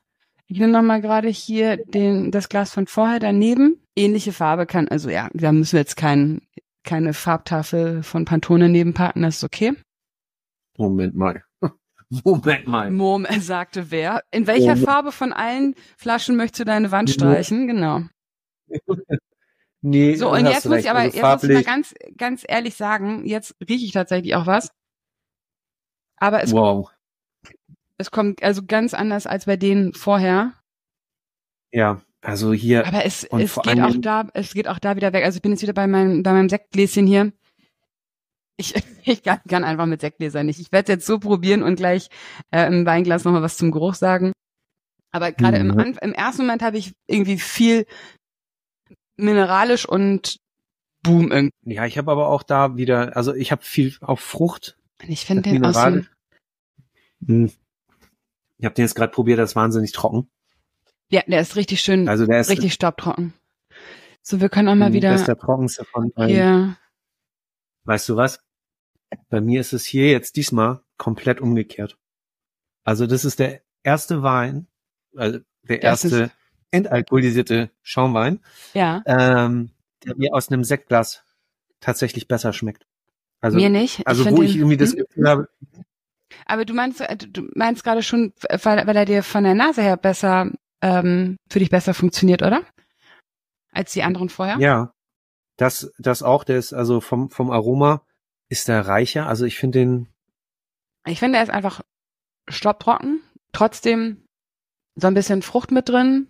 Ich 0.53 0.59
nehme 0.59 0.73
noch 0.73 0.83
mal 0.83 1.01
gerade 1.01 1.29
hier 1.29 1.79
den, 1.79 2.31
das 2.31 2.51
Glas 2.51 2.73
von 2.73 2.87
vorher 2.87 3.21
daneben. 3.21 3.81
Ähnliche 3.97 4.33
Farbe 4.33 4.67
kann, 4.67 4.87
also 4.89 5.09
ja, 5.09 5.31
da 5.33 5.51
müssen 5.51 5.73
wir 5.73 5.81
jetzt 5.81 5.97
kein, 5.97 6.43
keine 6.85 7.15
Farbtafel 7.15 8.03
von 8.03 8.27
Pantone 8.27 8.69
nebenpacken, 8.69 9.23
das 9.23 9.37
ist 9.37 9.45
okay. 9.45 9.73
Moment 10.77 11.15
mal. 11.15 11.43
Moment 12.25 12.67
mal. 12.67 12.91
Mom, 12.91 13.25
er 13.25 13.41
sagte 13.41 13.91
wer. 13.91 14.23
In 14.31 14.47
welcher 14.47 14.75
Oh. 14.75 14.85
Farbe 14.85 15.11
von 15.13 15.33
allen 15.33 15.75
Flaschen 15.97 16.37
möchtest 16.37 16.61
du 16.61 16.65
deine 16.65 16.91
Wand 16.91 17.09
streichen? 17.09 17.67
Genau. 17.67 18.01
Nee, 19.85 20.15
So, 20.15 20.31
und 20.31 20.47
jetzt 20.47 20.65
muss 20.67 20.75
recht. 20.75 20.85
ich 20.85 20.91
aber, 20.91 21.01
Also 21.01 21.17
jetzt 21.17 21.43
muss 21.43 21.43
ich 21.45 21.51
mal 21.55 21.65
ganz, 21.65 21.93
ganz 22.17 22.45
ehrlich 22.47 22.77
sagen, 22.77 23.27
jetzt 23.27 23.57
rieche 23.69 23.85
ich 23.85 23.91
tatsächlich 23.91 24.37
auch 24.37 24.47
was. 24.47 24.71
Aber 26.19 26.41
es, 26.43 26.53
wow. 26.53 26.89
Es 27.99 28.11
kommt 28.11 28.43
also 28.43 28.63
ganz 28.67 28.95
anders 28.95 29.27
als 29.27 29.47
bei 29.47 29.57
denen 29.57 29.93
vorher. 29.95 30.55
Ja, 31.73 32.01
also 32.21 32.53
hier, 32.53 32.87
Aber 32.87 33.05
es, 33.05 33.25
es 33.25 33.57
geht 33.63 33.81
auch 33.81 33.97
da, 33.99 34.29
es 34.35 34.55
geht 34.55 34.69
auch 34.69 34.79
da 34.79 34.97
wieder 34.97 35.13
weg. 35.13 35.25
Also 35.25 35.37
ich 35.37 35.43
bin 35.43 35.53
jetzt 35.53 35.63
wieder 35.63 35.73
bei 35.73 35.87
meinem, 35.87 36.23
bei 36.23 36.33
meinem 36.33 36.49
Sektgläschen 36.49 37.07
hier. 37.07 37.33
Ich, 38.57 38.75
ich 39.05 39.23
kann, 39.23 39.41
kann 39.49 39.65
einfach 39.65 39.87
mit 39.87 40.01
Sektgläsern 40.01 40.47
nicht. 40.47 40.61
Ich 40.61 40.71
werde 40.73 40.93
es 40.93 40.97
jetzt 40.97 41.07
so 41.07 41.19
probieren 41.19 41.63
und 41.63 41.77
gleich 41.77 42.09
äh, 42.51 42.67
im 42.67 42.85
Weinglas 42.87 43.25
nochmal 43.25 43.43
was 43.43 43.57
zum 43.57 43.71
Geruch 43.71 43.95
sagen. 43.95 44.33
Aber 45.11 45.33
gerade 45.33 45.59
im, 45.59 45.69
Mhm. 45.69 45.79
Anf- 45.79 46.03
im 46.03 46.13
ersten 46.15 46.43
Moment 46.43 46.63
habe 46.63 46.79
ich 46.79 46.93
irgendwie 47.07 47.39
viel 47.39 47.87
mineralisch 49.17 49.87
und 49.89 50.37
Boom 51.03 51.33
irgendwie. 51.33 51.53
ja, 51.75 51.85
ich 51.87 51.99
habe 51.99 52.11
aber 52.13 52.29
auch 52.29 52.43
da 52.45 52.77
wieder, 52.77 53.17
also 53.17 53.35
ich 53.35 53.51
habe 53.53 53.63
viel 53.65 53.97
auf 54.01 54.21
Frucht. 54.21 54.79
Ich 55.07 55.25
finde 55.25 55.43
den 55.43 55.65
aus 55.67 55.83
dem, 55.83 56.07
Hm. 57.27 57.53
Ich 58.63 58.65
habe 58.65 58.77
den 58.77 58.85
jetzt 58.85 58.95
gerade 58.95 59.11
probiert, 59.11 59.41
das 59.41 59.51
ist 59.51 59.57
wahnsinnig 59.57 59.91
trocken. 59.91 60.31
ja, 61.11 61.23
der 61.27 61.41
ist 61.41 61.57
richtig 61.57 61.81
schön, 61.81 62.09
Also 62.09 62.27
der 62.27 62.39
ist, 62.41 62.49
richtig 62.49 62.73
staubtrocken. 62.73 63.35
So, 64.23 64.41
wir 64.41 64.49
können 64.49 64.69
auch 64.69 64.77
mal 64.77 64.87
hm, 64.87 64.93
wieder 64.93 65.11
das 65.11 65.23
ist 65.23 65.27
der 65.27 65.37
trockenste 65.37 65.85
von 65.85 66.13
allen. 66.15 66.29
hier, 66.29 66.77
Weißt 67.87 68.09
du 68.09 68.15
was? 68.15 68.41
Bei 69.31 69.41
mir 69.41 69.61
ist 69.61 69.73
es 69.73 69.85
hier 69.85 70.09
jetzt 70.13 70.37
diesmal 70.37 70.81
komplett 70.97 71.41
umgekehrt. 71.41 71.99
Also 72.85 73.09
das 73.09 73.25
ist 73.25 73.41
der 73.41 73.63
erste 73.83 74.23
Wein, 74.23 74.69
also 75.17 75.41
der 75.65 75.79
Das 75.79 76.05
erste 76.05 76.31
entalkoholisierte 76.71 77.69
Schaumwein, 77.83 78.39
Ja. 78.75 79.03
ähm, 79.07 79.73
der 80.05 80.17
mir 80.17 80.33
aus 80.35 80.53
einem 80.53 80.63
Sektglas 80.63 81.25
tatsächlich 81.81 82.29
besser 82.29 82.53
schmeckt. 82.53 82.87
Also, 83.41 83.57
Mir 83.59 83.71
nicht. 83.71 83.99
Ich 83.99 84.07
also 84.07 84.25
wo 84.31 84.41
ich 84.41 84.55
irgendwie 84.55 84.77
das 84.77 84.93
Hm? 84.93 84.99
Gefühl 84.99 85.29
habe, 85.29 85.49
Aber 86.47 86.65
du 86.65 86.75
meinst, 86.75 87.01
äh, 87.01 87.17
du- 87.17 87.29
du 87.29 87.49
meinst 87.55 87.85
gerade 87.85 88.03
schon, 88.03 88.33
weil, 88.51 88.87
weil 88.87 88.97
er 88.97 89.05
dir 89.05 89.23
von 89.23 89.45
der 89.45 89.55
Nase 89.55 89.83
her 89.83 89.97
besser, 89.97 90.51
ähm, 90.81 91.37
für 91.51 91.59
dich 91.59 91.71
besser 91.71 91.95
funktioniert, 91.95 92.43
oder? 92.43 92.63
Als 93.73 93.93
die 93.93 94.03
anderen 94.03 94.29
vorher? 94.29 94.59
ja, 94.59 94.93
das, 95.57 95.93
das 95.99 96.23
auch, 96.23 96.45
der 96.45 96.59
ist 96.59 96.73
also 96.73 97.01
vom, 97.01 97.31
vom 97.31 97.51
Aroma 97.51 98.05
ist 98.49 98.69
der 98.69 98.87
reicher. 98.87 99.27
Also 99.27 99.45
ich 99.45 99.57
finde 99.59 99.79
den, 99.81 100.09
Ich 101.07 101.19
finde, 101.21 101.39
er 101.39 101.45
ist 101.45 101.51
einfach 101.51 101.83
stopptrocken, 102.49 103.23
trotzdem 103.53 104.25
so 104.97 105.07
ein 105.07 105.15
bisschen 105.15 105.43
Frucht 105.43 105.71
mit 105.71 105.89
drin, 105.89 106.29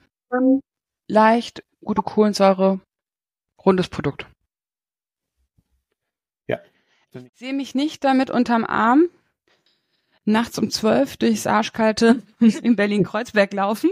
leicht, 1.09 1.65
gute 1.83 2.03
Kohlensäure, 2.03 2.81
rundes 3.65 3.89
Produkt. 3.89 4.27
Ja. 6.47 6.61
Ich 7.13 7.31
sehe 7.35 7.53
mich 7.55 7.75
nicht 7.75 8.05
damit 8.05 8.31
unterm 8.31 8.65
Arm 8.65 9.09
nachts 10.25 10.59
um 10.59 10.71
zwölf 10.71 11.17
durchs 11.17 11.47
arschkalte 11.47 12.23
in 12.41 12.77
Berlin-Kreuzberg 12.77 13.53
laufen 13.53 13.91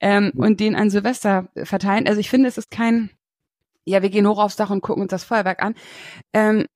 ähm, 0.00 0.32
und 0.36 0.60
den 0.60 0.74
an 0.74 0.90
Silvester 0.90 1.48
verteilen. 1.56 2.06
Also 2.06 2.20
ich 2.20 2.30
finde, 2.30 2.48
es 2.48 2.58
ist 2.58 2.70
kein, 2.70 3.10
ja, 3.84 4.02
wir 4.02 4.10
gehen 4.10 4.26
hoch 4.26 4.38
aufs 4.38 4.56
Dach 4.56 4.70
und 4.70 4.80
gucken 4.80 5.02
uns 5.02 5.10
das 5.10 5.24
Feuerwerk 5.24 5.62
an. 5.62 5.74
Ähm, 6.32 6.66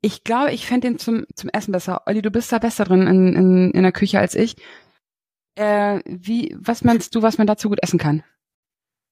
ich 0.00 0.24
glaube, 0.24 0.52
ich 0.52 0.66
fände 0.66 0.88
den 0.88 0.98
zum, 0.98 1.24
zum 1.34 1.50
Essen 1.50 1.72
besser. 1.72 2.02
Olli, 2.06 2.20
du 2.20 2.30
bist 2.30 2.52
da 2.52 2.58
besser 2.58 2.84
drin 2.84 3.06
in, 3.06 3.34
in, 3.34 3.70
in 3.70 3.82
der 3.82 3.92
Küche 3.92 4.18
als 4.18 4.34
ich. 4.34 4.56
Äh, 5.54 6.00
wie, 6.04 6.56
was 6.58 6.84
meinst 6.84 7.14
du, 7.14 7.22
was 7.22 7.38
man 7.38 7.46
dazu 7.46 7.68
gut 7.68 7.82
essen 7.82 7.98
kann? 7.98 8.22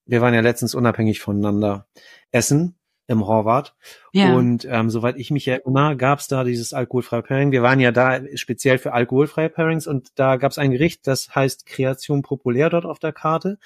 wir 0.06 0.20
waren 0.20 0.34
ja 0.34 0.40
letztens 0.40 0.74
unabhängig 0.74 1.20
voneinander 1.20 1.86
essen 2.30 2.76
im 3.12 3.26
Horvath. 3.26 3.74
Ja. 4.12 4.34
Und 4.34 4.66
ähm, 4.68 4.90
soweit 4.90 5.16
ich 5.16 5.30
mich 5.30 5.46
erinnere, 5.46 5.96
gab 5.96 6.18
es 6.18 6.28
da 6.28 6.42
dieses 6.44 6.72
alkoholfreie 6.72 7.22
Pairing. 7.22 7.52
Wir 7.52 7.62
waren 7.62 7.78
ja 7.78 7.92
da 7.92 8.20
speziell 8.34 8.78
für 8.78 8.92
alkoholfreie 8.92 9.48
Pairings 9.48 9.86
und 9.86 10.10
da 10.16 10.36
gab 10.36 10.50
es 10.50 10.58
ein 10.58 10.72
Gericht, 10.72 11.06
das 11.06 11.34
heißt 11.34 11.66
Kreation 11.66 12.22
populär 12.22 12.70
dort 12.70 12.86
auf 12.86 12.98
der 12.98 13.12
Karte. 13.12 13.58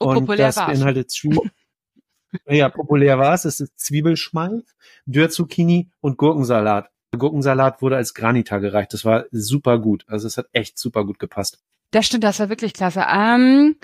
Oh, 0.00 0.08
und 0.08 0.20
populär 0.20 0.46
das 0.46 0.56
war's. 0.56 0.66
beinhaltet 0.66 1.12
ja, 2.48 2.68
populär 2.68 3.18
war 3.18 3.34
es. 3.34 3.44
Es 3.44 3.60
ist 3.60 3.78
Zwiebelschmalz, 3.78 4.74
Dürrzucchini 5.06 5.90
und 6.00 6.18
Gurkensalat. 6.18 6.90
Gurkensalat 7.16 7.80
wurde 7.80 7.96
als 7.96 8.14
Granita 8.14 8.58
gereicht. 8.58 8.92
Das 8.92 9.04
war 9.04 9.26
super 9.30 9.78
gut. 9.78 10.04
Also 10.08 10.26
es 10.26 10.36
hat 10.36 10.46
echt 10.52 10.78
super 10.78 11.04
gut 11.04 11.18
gepasst. 11.18 11.60
Das 11.90 12.06
stimmt, 12.06 12.24
das 12.24 12.40
war 12.40 12.48
wirklich 12.48 12.74
klasse. 12.74 13.04
Ähm, 13.08 13.76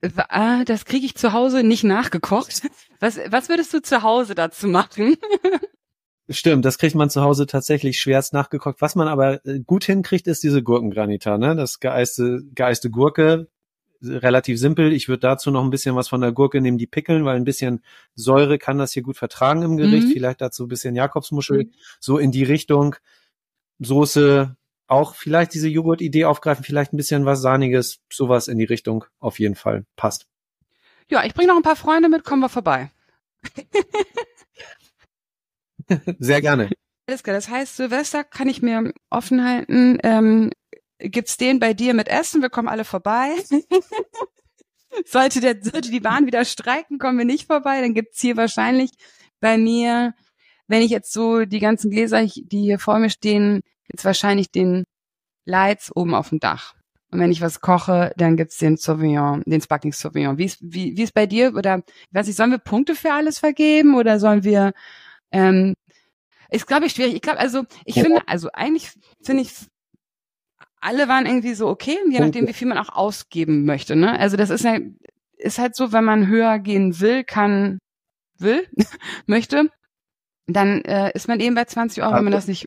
äh, 0.00 0.64
das 0.64 0.84
kriege 0.84 1.06
ich 1.06 1.16
zu 1.16 1.32
Hause 1.32 1.62
nicht 1.62 1.84
nachgekocht. 1.84 2.62
Was, 3.02 3.18
was 3.30 3.48
würdest 3.48 3.74
du 3.74 3.82
zu 3.82 4.04
Hause 4.04 4.36
dazu 4.36 4.68
machen? 4.68 5.16
Stimmt, 6.28 6.64
das 6.64 6.78
kriegt 6.78 6.94
man 6.94 7.10
zu 7.10 7.20
Hause 7.20 7.46
tatsächlich 7.46 7.98
schwerst 7.98 8.32
nachgekocht. 8.32 8.76
Was 8.78 8.94
man 8.94 9.08
aber 9.08 9.44
äh, 9.44 9.58
gut 9.58 9.82
hinkriegt, 9.82 10.28
ist 10.28 10.44
diese 10.44 10.62
Gurkengranita, 10.62 11.36
ne? 11.36 11.56
Das 11.56 11.80
geeiste, 11.80 12.44
geeiste 12.54 12.90
Gurke, 12.90 13.48
relativ 14.00 14.60
simpel. 14.60 14.92
Ich 14.92 15.08
würde 15.08 15.18
dazu 15.18 15.50
noch 15.50 15.64
ein 15.64 15.70
bisschen 15.70 15.96
was 15.96 16.06
von 16.06 16.20
der 16.20 16.30
Gurke 16.30 16.60
nehmen, 16.60 16.78
die 16.78 16.86
pickeln, 16.86 17.24
weil 17.24 17.34
ein 17.34 17.42
bisschen 17.42 17.82
Säure 18.14 18.56
kann 18.58 18.78
das 18.78 18.92
hier 18.92 19.02
gut 19.02 19.16
vertragen 19.16 19.62
im 19.62 19.76
Gericht. 19.76 20.06
Mhm. 20.06 20.12
Vielleicht 20.12 20.40
dazu 20.40 20.66
ein 20.66 20.68
bisschen 20.68 20.94
Jakobsmuschel, 20.94 21.72
so 21.98 22.18
in 22.18 22.30
die 22.30 22.44
Richtung. 22.44 22.94
Soße, 23.80 24.56
auch 24.86 25.16
vielleicht 25.16 25.54
diese 25.54 25.68
Joghurt-Idee 25.68 26.26
aufgreifen, 26.26 26.64
vielleicht 26.64 26.92
ein 26.92 26.98
bisschen 26.98 27.24
was 27.24 27.42
Sahniges, 27.42 27.98
sowas 28.12 28.46
in 28.46 28.58
die 28.58 28.64
Richtung 28.64 29.06
auf 29.18 29.40
jeden 29.40 29.56
Fall 29.56 29.86
passt. 29.96 30.28
Ja, 31.10 31.24
ich 31.24 31.34
bringe 31.34 31.48
noch 31.48 31.56
ein 31.56 31.62
paar 31.62 31.76
Freunde 31.76 32.08
mit, 32.08 32.24
kommen 32.24 32.40
wir 32.40 32.48
vorbei. 32.48 32.90
Sehr 36.18 36.40
gerne. 36.40 36.70
Alles 37.06 37.22
klar, 37.22 37.34
das 37.36 37.48
heißt, 37.48 37.76
Silvester 37.76 38.24
kann 38.24 38.48
ich 38.48 38.62
mir 38.62 38.92
offen 39.10 39.44
halten. 39.44 39.98
Ähm, 40.02 40.50
gibt's 40.98 41.36
den 41.36 41.58
bei 41.58 41.74
dir 41.74 41.94
mit 41.94 42.08
Essen? 42.08 42.42
Wir 42.42 42.50
kommen 42.50 42.68
alle 42.68 42.84
vorbei. 42.84 43.34
sollte, 45.06 45.40
der, 45.40 45.62
sollte 45.62 45.90
die 45.90 46.00
Bahn 46.00 46.26
wieder 46.26 46.44
streiken, 46.44 46.98
kommen 46.98 47.18
wir 47.18 47.24
nicht 47.24 47.46
vorbei. 47.46 47.80
Dann 47.80 47.94
gibt's 47.94 48.20
hier 48.20 48.36
wahrscheinlich 48.36 48.90
bei 49.40 49.58
mir, 49.58 50.14
wenn 50.68 50.82
ich 50.82 50.90
jetzt 50.90 51.12
so 51.12 51.44
die 51.44 51.58
ganzen 51.58 51.90
Gläser, 51.90 52.24
die 52.24 52.60
hier 52.60 52.78
vor 52.78 52.98
mir 52.98 53.10
stehen, 53.10 53.62
gibt's 53.88 54.04
wahrscheinlich 54.04 54.50
den 54.50 54.84
Lights 55.44 55.94
oben 55.94 56.14
auf 56.14 56.28
dem 56.28 56.38
Dach. 56.38 56.74
Und 57.12 57.20
wenn 57.20 57.30
ich 57.30 57.42
was 57.42 57.60
koche, 57.60 58.12
dann 58.16 58.36
gibt's 58.38 58.56
den 58.56 58.78
Sauvignon, 58.78 59.42
den 59.44 59.60
Sparkling 59.60 59.92
Sauvignon. 59.92 60.38
Wie 60.38 60.46
ist, 60.46 60.58
wie, 60.62 60.96
wie 60.96 61.02
ist 61.02 61.12
bei 61.12 61.26
dir? 61.26 61.54
Oder, 61.54 61.82
ich 61.86 62.14
weiß 62.14 62.26
nicht, 62.26 62.36
sollen 62.36 62.50
wir 62.50 62.58
Punkte 62.58 62.94
für 62.94 63.12
alles 63.12 63.38
vergeben 63.38 63.94
oder 63.96 64.18
sollen 64.18 64.44
wir, 64.44 64.72
ähm, 65.30 65.74
ist, 66.50 66.66
glaube 66.66 66.86
ich, 66.86 66.92
schwierig. 66.92 67.14
Ich 67.14 67.20
glaube, 67.22 67.38
also, 67.38 67.64
ich 67.84 67.96
Ja. 67.96 68.04
finde, 68.04 68.22
also 68.26 68.48
eigentlich 68.54 68.90
finde 69.22 69.42
ich, 69.42 69.52
alle 70.80 71.06
waren 71.06 71.26
irgendwie 71.26 71.54
so 71.54 71.68
okay, 71.68 71.96
je 72.10 72.18
nachdem, 72.20 72.48
wie 72.48 72.52
viel 72.54 72.66
man 72.66 72.78
auch 72.78 72.88
ausgeben 72.88 73.64
möchte. 73.64 73.94
Ne? 73.94 74.18
Also 74.18 74.36
das 74.36 74.50
ist 74.50 74.64
ja, 74.64 74.78
ist 75.36 75.58
halt 75.58 75.76
so, 75.76 75.92
wenn 75.92 76.04
man 76.04 76.26
höher 76.26 76.58
gehen 76.58 76.98
will, 76.98 77.24
kann, 77.24 77.78
will, 78.38 78.66
möchte, 79.26 79.68
dann 80.46 80.80
äh, 80.82 81.12
ist 81.14 81.28
man 81.28 81.40
eben 81.40 81.54
bei 81.54 81.66
20 81.66 82.02
Euro, 82.02 82.14
wenn 82.14 82.24
man 82.24 82.32
das 82.32 82.48
nicht, 82.48 82.66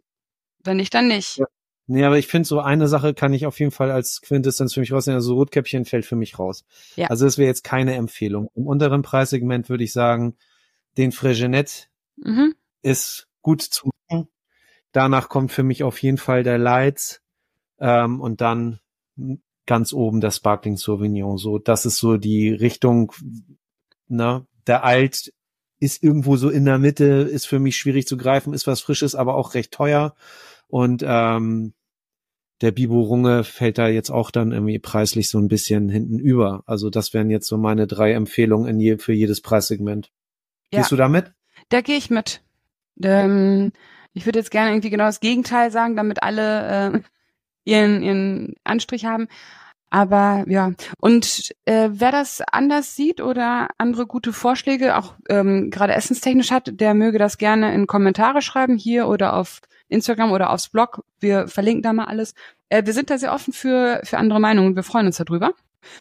wenn 0.64 0.78
nicht, 0.78 0.94
dann 0.94 1.08
nicht. 1.08 1.38
Ja. 1.38 1.46
Nee, 1.88 2.04
aber 2.04 2.18
ich 2.18 2.28
finde, 2.28 2.48
so 2.48 2.60
eine 2.60 2.88
Sache 2.88 3.14
kann 3.14 3.34
ich 3.34 3.46
auf 3.46 3.60
jeden 3.60 3.72
Fall 3.72 3.92
als 3.92 4.22
Quintessenz 4.22 4.74
für 4.74 4.80
mich 4.80 4.92
rausnehmen. 4.92 5.18
Also 5.18 5.36
Rotkäppchen 5.36 5.86
fällt 5.86 6.06
für 6.06 6.16
mich 6.16 6.40
raus. 6.40 6.66
Ja. 6.96 7.08
Also 7.08 7.26
das 7.26 7.38
wäre 7.38 7.48
jetzt 7.48 7.64
keine 7.64 7.94
Empfehlung. 7.96 8.50
Im 8.56 8.66
unteren 8.66 9.04
Preissegment 9.04 9.70
würde 9.70 9.84
ich 9.84 9.94
sagen, 9.94 10.36
den 10.98 11.12
Fregenet 11.12 11.90
Mhm. 12.18 12.56
ist 12.82 13.28
gut 13.42 13.62
zu 13.62 13.90
machen. 14.10 14.28
Danach 14.94 15.28
kommt 15.30 15.52
für 15.52 15.64
mich 15.64 15.84
auf 15.84 16.02
jeden 16.02 16.18
Fall 16.18 16.44
der 16.44 16.58
Lights 16.58 17.22
ähm, 17.80 18.22
und 18.22 18.40
dann 18.42 18.80
ganz 19.66 19.92
oben 19.94 20.22
der 20.22 20.32
Sparkling 20.32 20.78
Sauvignon. 20.78 21.38
So, 21.38 21.60
das 21.60 21.86
ist 21.86 21.98
so 21.98 22.18
die 22.18 22.50
Richtung. 22.50 23.12
Ne, 24.08 24.46
der 24.68 24.84
Alt 24.84 25.34
ist 25.80 26.02
irgendwo 26.04 26.38
so 26.38 26.50
in 26.50 26.66
der 26.66 26.78
Mitte, 26.78 27.06
ist 27.06 27.48
für 27.48 27.60
mich 27.60 27.76
schwierig 27.76 28.08
zu 28.08 28.18
greifen, 28.18 28.54
ist 28.54 28.68
was 28.68 28.82
Frisches, 28.82 29.14
aber 29.16 29.36
auch 29.36 29.54
recht 29.56 29.72
teuer. 29.72 30.16
Und 30.68 31.04
ähm, 31.06 31.74
der 32.62 32.72
Bibo 32.72 33.02
Runge 33.02 33.44
fällt 33.44 33.78
da 33.78 33.88
jetzt 33.88 34.10
auch 34.10 34.32
dann 34.32 34.52
irgendwie 34.52 34.80
preislich 34.80 35.30
so 35.30 35.38
ein 35.40 35.48
bisschen 35.48 35.90
hinten 35.90 36.20
über. 36.20 36.64
Also 36.66 36.90
das 36.90 37.14
wären 37.14 37.30
jetzt 37.30 37.48
so 37.48 37.58
meine 37.58 37.86
drei 37.88 38.14
Empfehlungen 38.14 38.68
in 38.68 38.80
je, 38.80 38.98
für 38.98 39.14
jedes 39.14 39.42
Preissegment. 39.42 40.12
Ja. 40.72 40.80
Gehst 40.80 40.92
du 40.92 40.96
damit? 40.96 41.34
Da 41.70 41.82
gehe 41.82 41.98
ich 41.98 42.10
mit. 42.10 42.42
Ähm, 43.04 43.72
ich 44.14 44.26
würde 44.26 44.40
jetzt 44.40 44.52
gerne 44.52 44.72
irgendwie 44.72 44.90
genau 44.90 45.06
das 45.06 45.20
Gegenteil 45.20 45.72
sagen, 45.72 45.96
damit 45.96 46.24
alle 46.24 46.94
äh, 46.94 47.00
ihren, 47.66 48.02
ihren 48.02 48.56
Anstrich 48.64 49.06
haben. 49.06 49.28
Aber 49.90 50.44
ja, 50.48 50.72
und 51.00 51.54
äh, 51.66 51.90
wer 51.92 52.12
das 52.12 52.42
anders 52.42 52.96
sieht 52.96 53.22
oder 53.22 53.70
andere 53.78 54.08
gute 54.08 54.34
Vorschläge, 54.34 54.98
auch 54.98 55.14
ähm, 55.30 55.70
gerade 55.70 55.94
essenstechnisch 55.94 56.52
hat, 56.52 56.72
der 56.80 56.94
möge 56.94 57.20
das 57.20 57.38
gerne 57.38 57.74
in 57.74 57.88
Kommentare 57.88 58.42
schreiben, 58.42 58.78
hier 58.78 59.08
oder 59.08 59.36
auf 59.36 59.62
Instagram 59.88 60.32
oder 60.32 60.50
aufs 60.50 60.70
Blog. 60.70 61.04
Wir 61.20 61.48
verlinken 61.48 61.84
da 61.84 61.94
mal 61.94 62.06
alles. 62.06 62.34
Äh, 62.70 62.86
wir 62.86 62.94
sind 62.94 63.10
da 63.10 63.18
sehr 63.18 63.34
offen 63.34 63.54
für, 63.54 64.02
für 64.04 64.18
andere 64.18 64.40
Meinungen. 64.40 64.76
Wir 64.76 64.84
freuen 64.84 65.06
uns 65.06 65.18
darüber. 65.18 65.54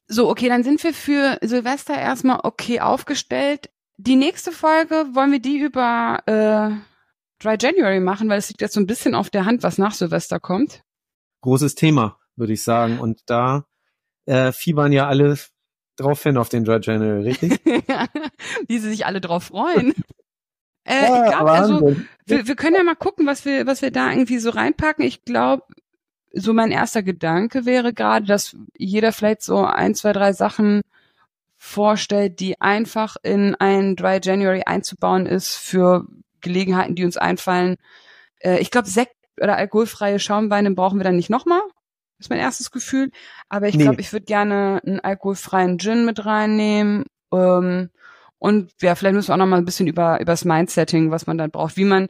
So, 0.06 0.28
okay, 0.30 0.48
dann 0.48 0.64
sind 0.64 0.82
wir 0.82 0.94
für 0.94 1.38
Silvester 1.42 1.94
erstmal 1.94 2.40
okay 2.42 2.80
aufgestellt. 2.80 3.70
Die 3.96 4.16
nächste 4.16 4.50
Folge 4.50 5.06
wollen 5.12 5.32
wir 5.32 5.40
die 5.40 5.58
über 5.58 6.18
äh, 6.26 6.70
Dry 7.42 7.56
January 7.60 8.00
machen, 8.00 8.28
weil 8.28 8.38
es 8.38 8.48
liegt 8.48 8.60
jetzt 8.60 8.74
so 8.74 8.80
ein 8.80 8.86
bisschen 8.86 9.14
auf 9.14 9.30
der 9.30 9.44
Hand, 9.44 9.62
was 9.62 9.78
nach 9.78 9.92
Silvester 9.92 10.40
kommt. 10.40 10.82
Großes 11.42 11.74
Thema, 11.74 12.18
würde 12.36 12.54
ich 12.54 12.62
sagen. 12.62 12.98
Und 12.98 13.20
da 13.26 13.66
äh, 14.26 14.52
fiebern 14.52 14.92
ja 14.92 15.06
alle 15.06 15.36
drauf 15.96 16.22
hin 16.22 16.38
auf 16.38 16.48
den 16.48 16.64
Dry 16.64 16.80
January, 16.80 17.22
richtig? 17.22 17.60
Wie 18.66 18.78
sie 18.78 18.88
sich 18.88 19.06
alle 19.06 19.20
drauf 19.20 19.44
freuen. 19.44 19.94
äh, 20.84 21.02
Ja, 21.04 21.24
ich 21.26 21.32
glaube, 21.32 21.50
also 21.52 21.96
wir, 22.26 22.46
wir 22.46 22.56
können 22.56 22.76
ja 22.76 22.82
mal 22.82 22.94
gucken, 22.96 23.26
was 23.26 23.44
wir, 23.44 23.66
was 23.66 23.82
wir 23.82 23.90
da 23.90 24.10
irgendwie 24.10 24.38
so 24.38 24.50
reinpacken. 24.50 25.04
Ich 25.04 25.24
glaube, 25.24 25.64
so 26.32 26.52
mein 26.52 26.70
erster 26.70 27.02
Gedanke 27.02 27.64
wäre 27.64 27.92
gerade, 27.92 28.26
dass 28.26 28.56
jeder 28.76 29.12
vielleicht 29.12 29.42
so 29.42 29.64
ein, 29.64 29.94
zwei, 29.94 30.12
drei 30.12 30.32
Sachen 30.32 30.82
vorstellt, 31.56 32.40
die 32.40 32.60
einfach 32.60 33.16
in 33.22 33.54
ein 33.54 33.96
Dry 33.96 34.20
January 34.22 34.62
einzubauen 34.66 35.26
ist 35.26 35.54
für 35.54 36.06
Gelegenheiten, 36.40 36.94
die 36.94 37.04
uns 37.04 37.16
einfallen. 37.16 37.76
Äh, 38.40 38.58
ich 38.58 38.70
glaube, 38.70 38.88
Sekt 38.88 39.14
oder 39.40 39.56
alkoholfreie 39.56 40.18
Schaumweine 40.18 40.70
brauchen 40.72 40.98
wir 40.98 41.04
dann 41.04 41.16
nicht 41.16 41.30
nochmal. 41.30 41.62
Ist 42.18 42.30
mein 42.30 42.38
erstes 42.38 42.70
Gefühl. 42.70 43.10
Aber 43.48 43.68
ich 43.68 43.76
Nee. 43.76 43.84
glaube, 43.84 44.00
ich 44.00 44.12
würde 44.12 44.26
gerne 44.26 44.80
einen 44.84 45.00
alkoholfreien 45.00 45.78
Gin 45.78 46.04
mit 46.04 46.24
reinnehmen. 46.24 47.04
Ähm, 47.32 47.90
und 48.44 48.72
ja, 48.82 48.94
vielleicht 48.94 49.14
müssen 49.14 49.28
wir 49.28 49.34
auch 49.36 49.38
noch 49.38 49.46
mal 49.46 49.56
ein 49.56 49.64
bisschen 49.64 49.86
über, 49.86 50.20
über 50.20 50.32
das 50.32 50.44
Mindsetting, 50.44 51.10
was 51.10 51.26
man 51.26 51.38
dann 51.38 51.50
braucht, 51.50 51.78
wie 51.78 51.86
man, 51.86 52.08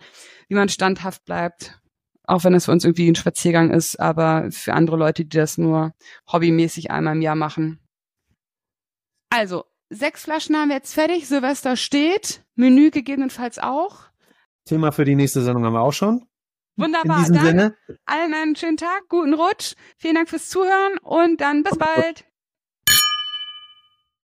wie 0.49 0.57
man 0.57 0.69
standhaft 0.69 1.25
bleibt. 1.25 1.81
Auch 2.25 2.43
wenn 2.43 2.55
es 2.55 2.65
für 2.65 2.73
uns 2.73 2.85
irgendwie 2.85 3.09
ein 3.09 3.15
Spaziergang 3.15 3.71
ist, 3.71 4.01
aber 4.01 4.51
für 4.51 4.73
andere 4.73 4.97
Leute, 4.97 5.25
die 5.25 5.39
das 5.39 5.59
nur 5.59 5.93
hobbymäßig 6.33 6.91
einmal 6.91 7.15
im 7.15 7.23
Jahr 7.23 7.37
machen. 7.37 7.79
Also, 9.31 9.63
sechs 9.91 10.25
Flaschen 10.25 10.57
haben 10.57 10.71
wir 10.71 10.75
jetzt 10.75 10.95
fertig. 10.95 11.29
Silvester 11.29 11.77
steht. 11.77 12.45
Menü 12.57 12.91
gegebenenfalls 12.91 13.61
auch. 13.61 14.07
Thema 14.65 14.91
für 14.91 15.05
die 15.05 15.15
nächste 15.15 15.41
Sendung 15.41 15.65
haben 15.65 15.75
wir 15.75 15.83
auch 15.83 15.93
schon. 15.93 16.27
Wunderbar. 16.75 17.19
In 17.19 17.23
diesem 17.23 17.37
dann 17.37 17.47
Sinne. 17.47 17.77
allen 18.07 18.35
einen 18.35 18.57
schönen 18.57 18.77
Tag, 18.77 19.03
guten 19.09 19.35
Rutsch. 19.35 19.75
Vielen 19.99 20.17
Dank 20.17 20.29
fürs 20.29 20.49
Zuhören 20.49 20.99
und 21.01 21.41
dann 21.41 21.63
bis 21.63 21.79
bald. 21.79 22.25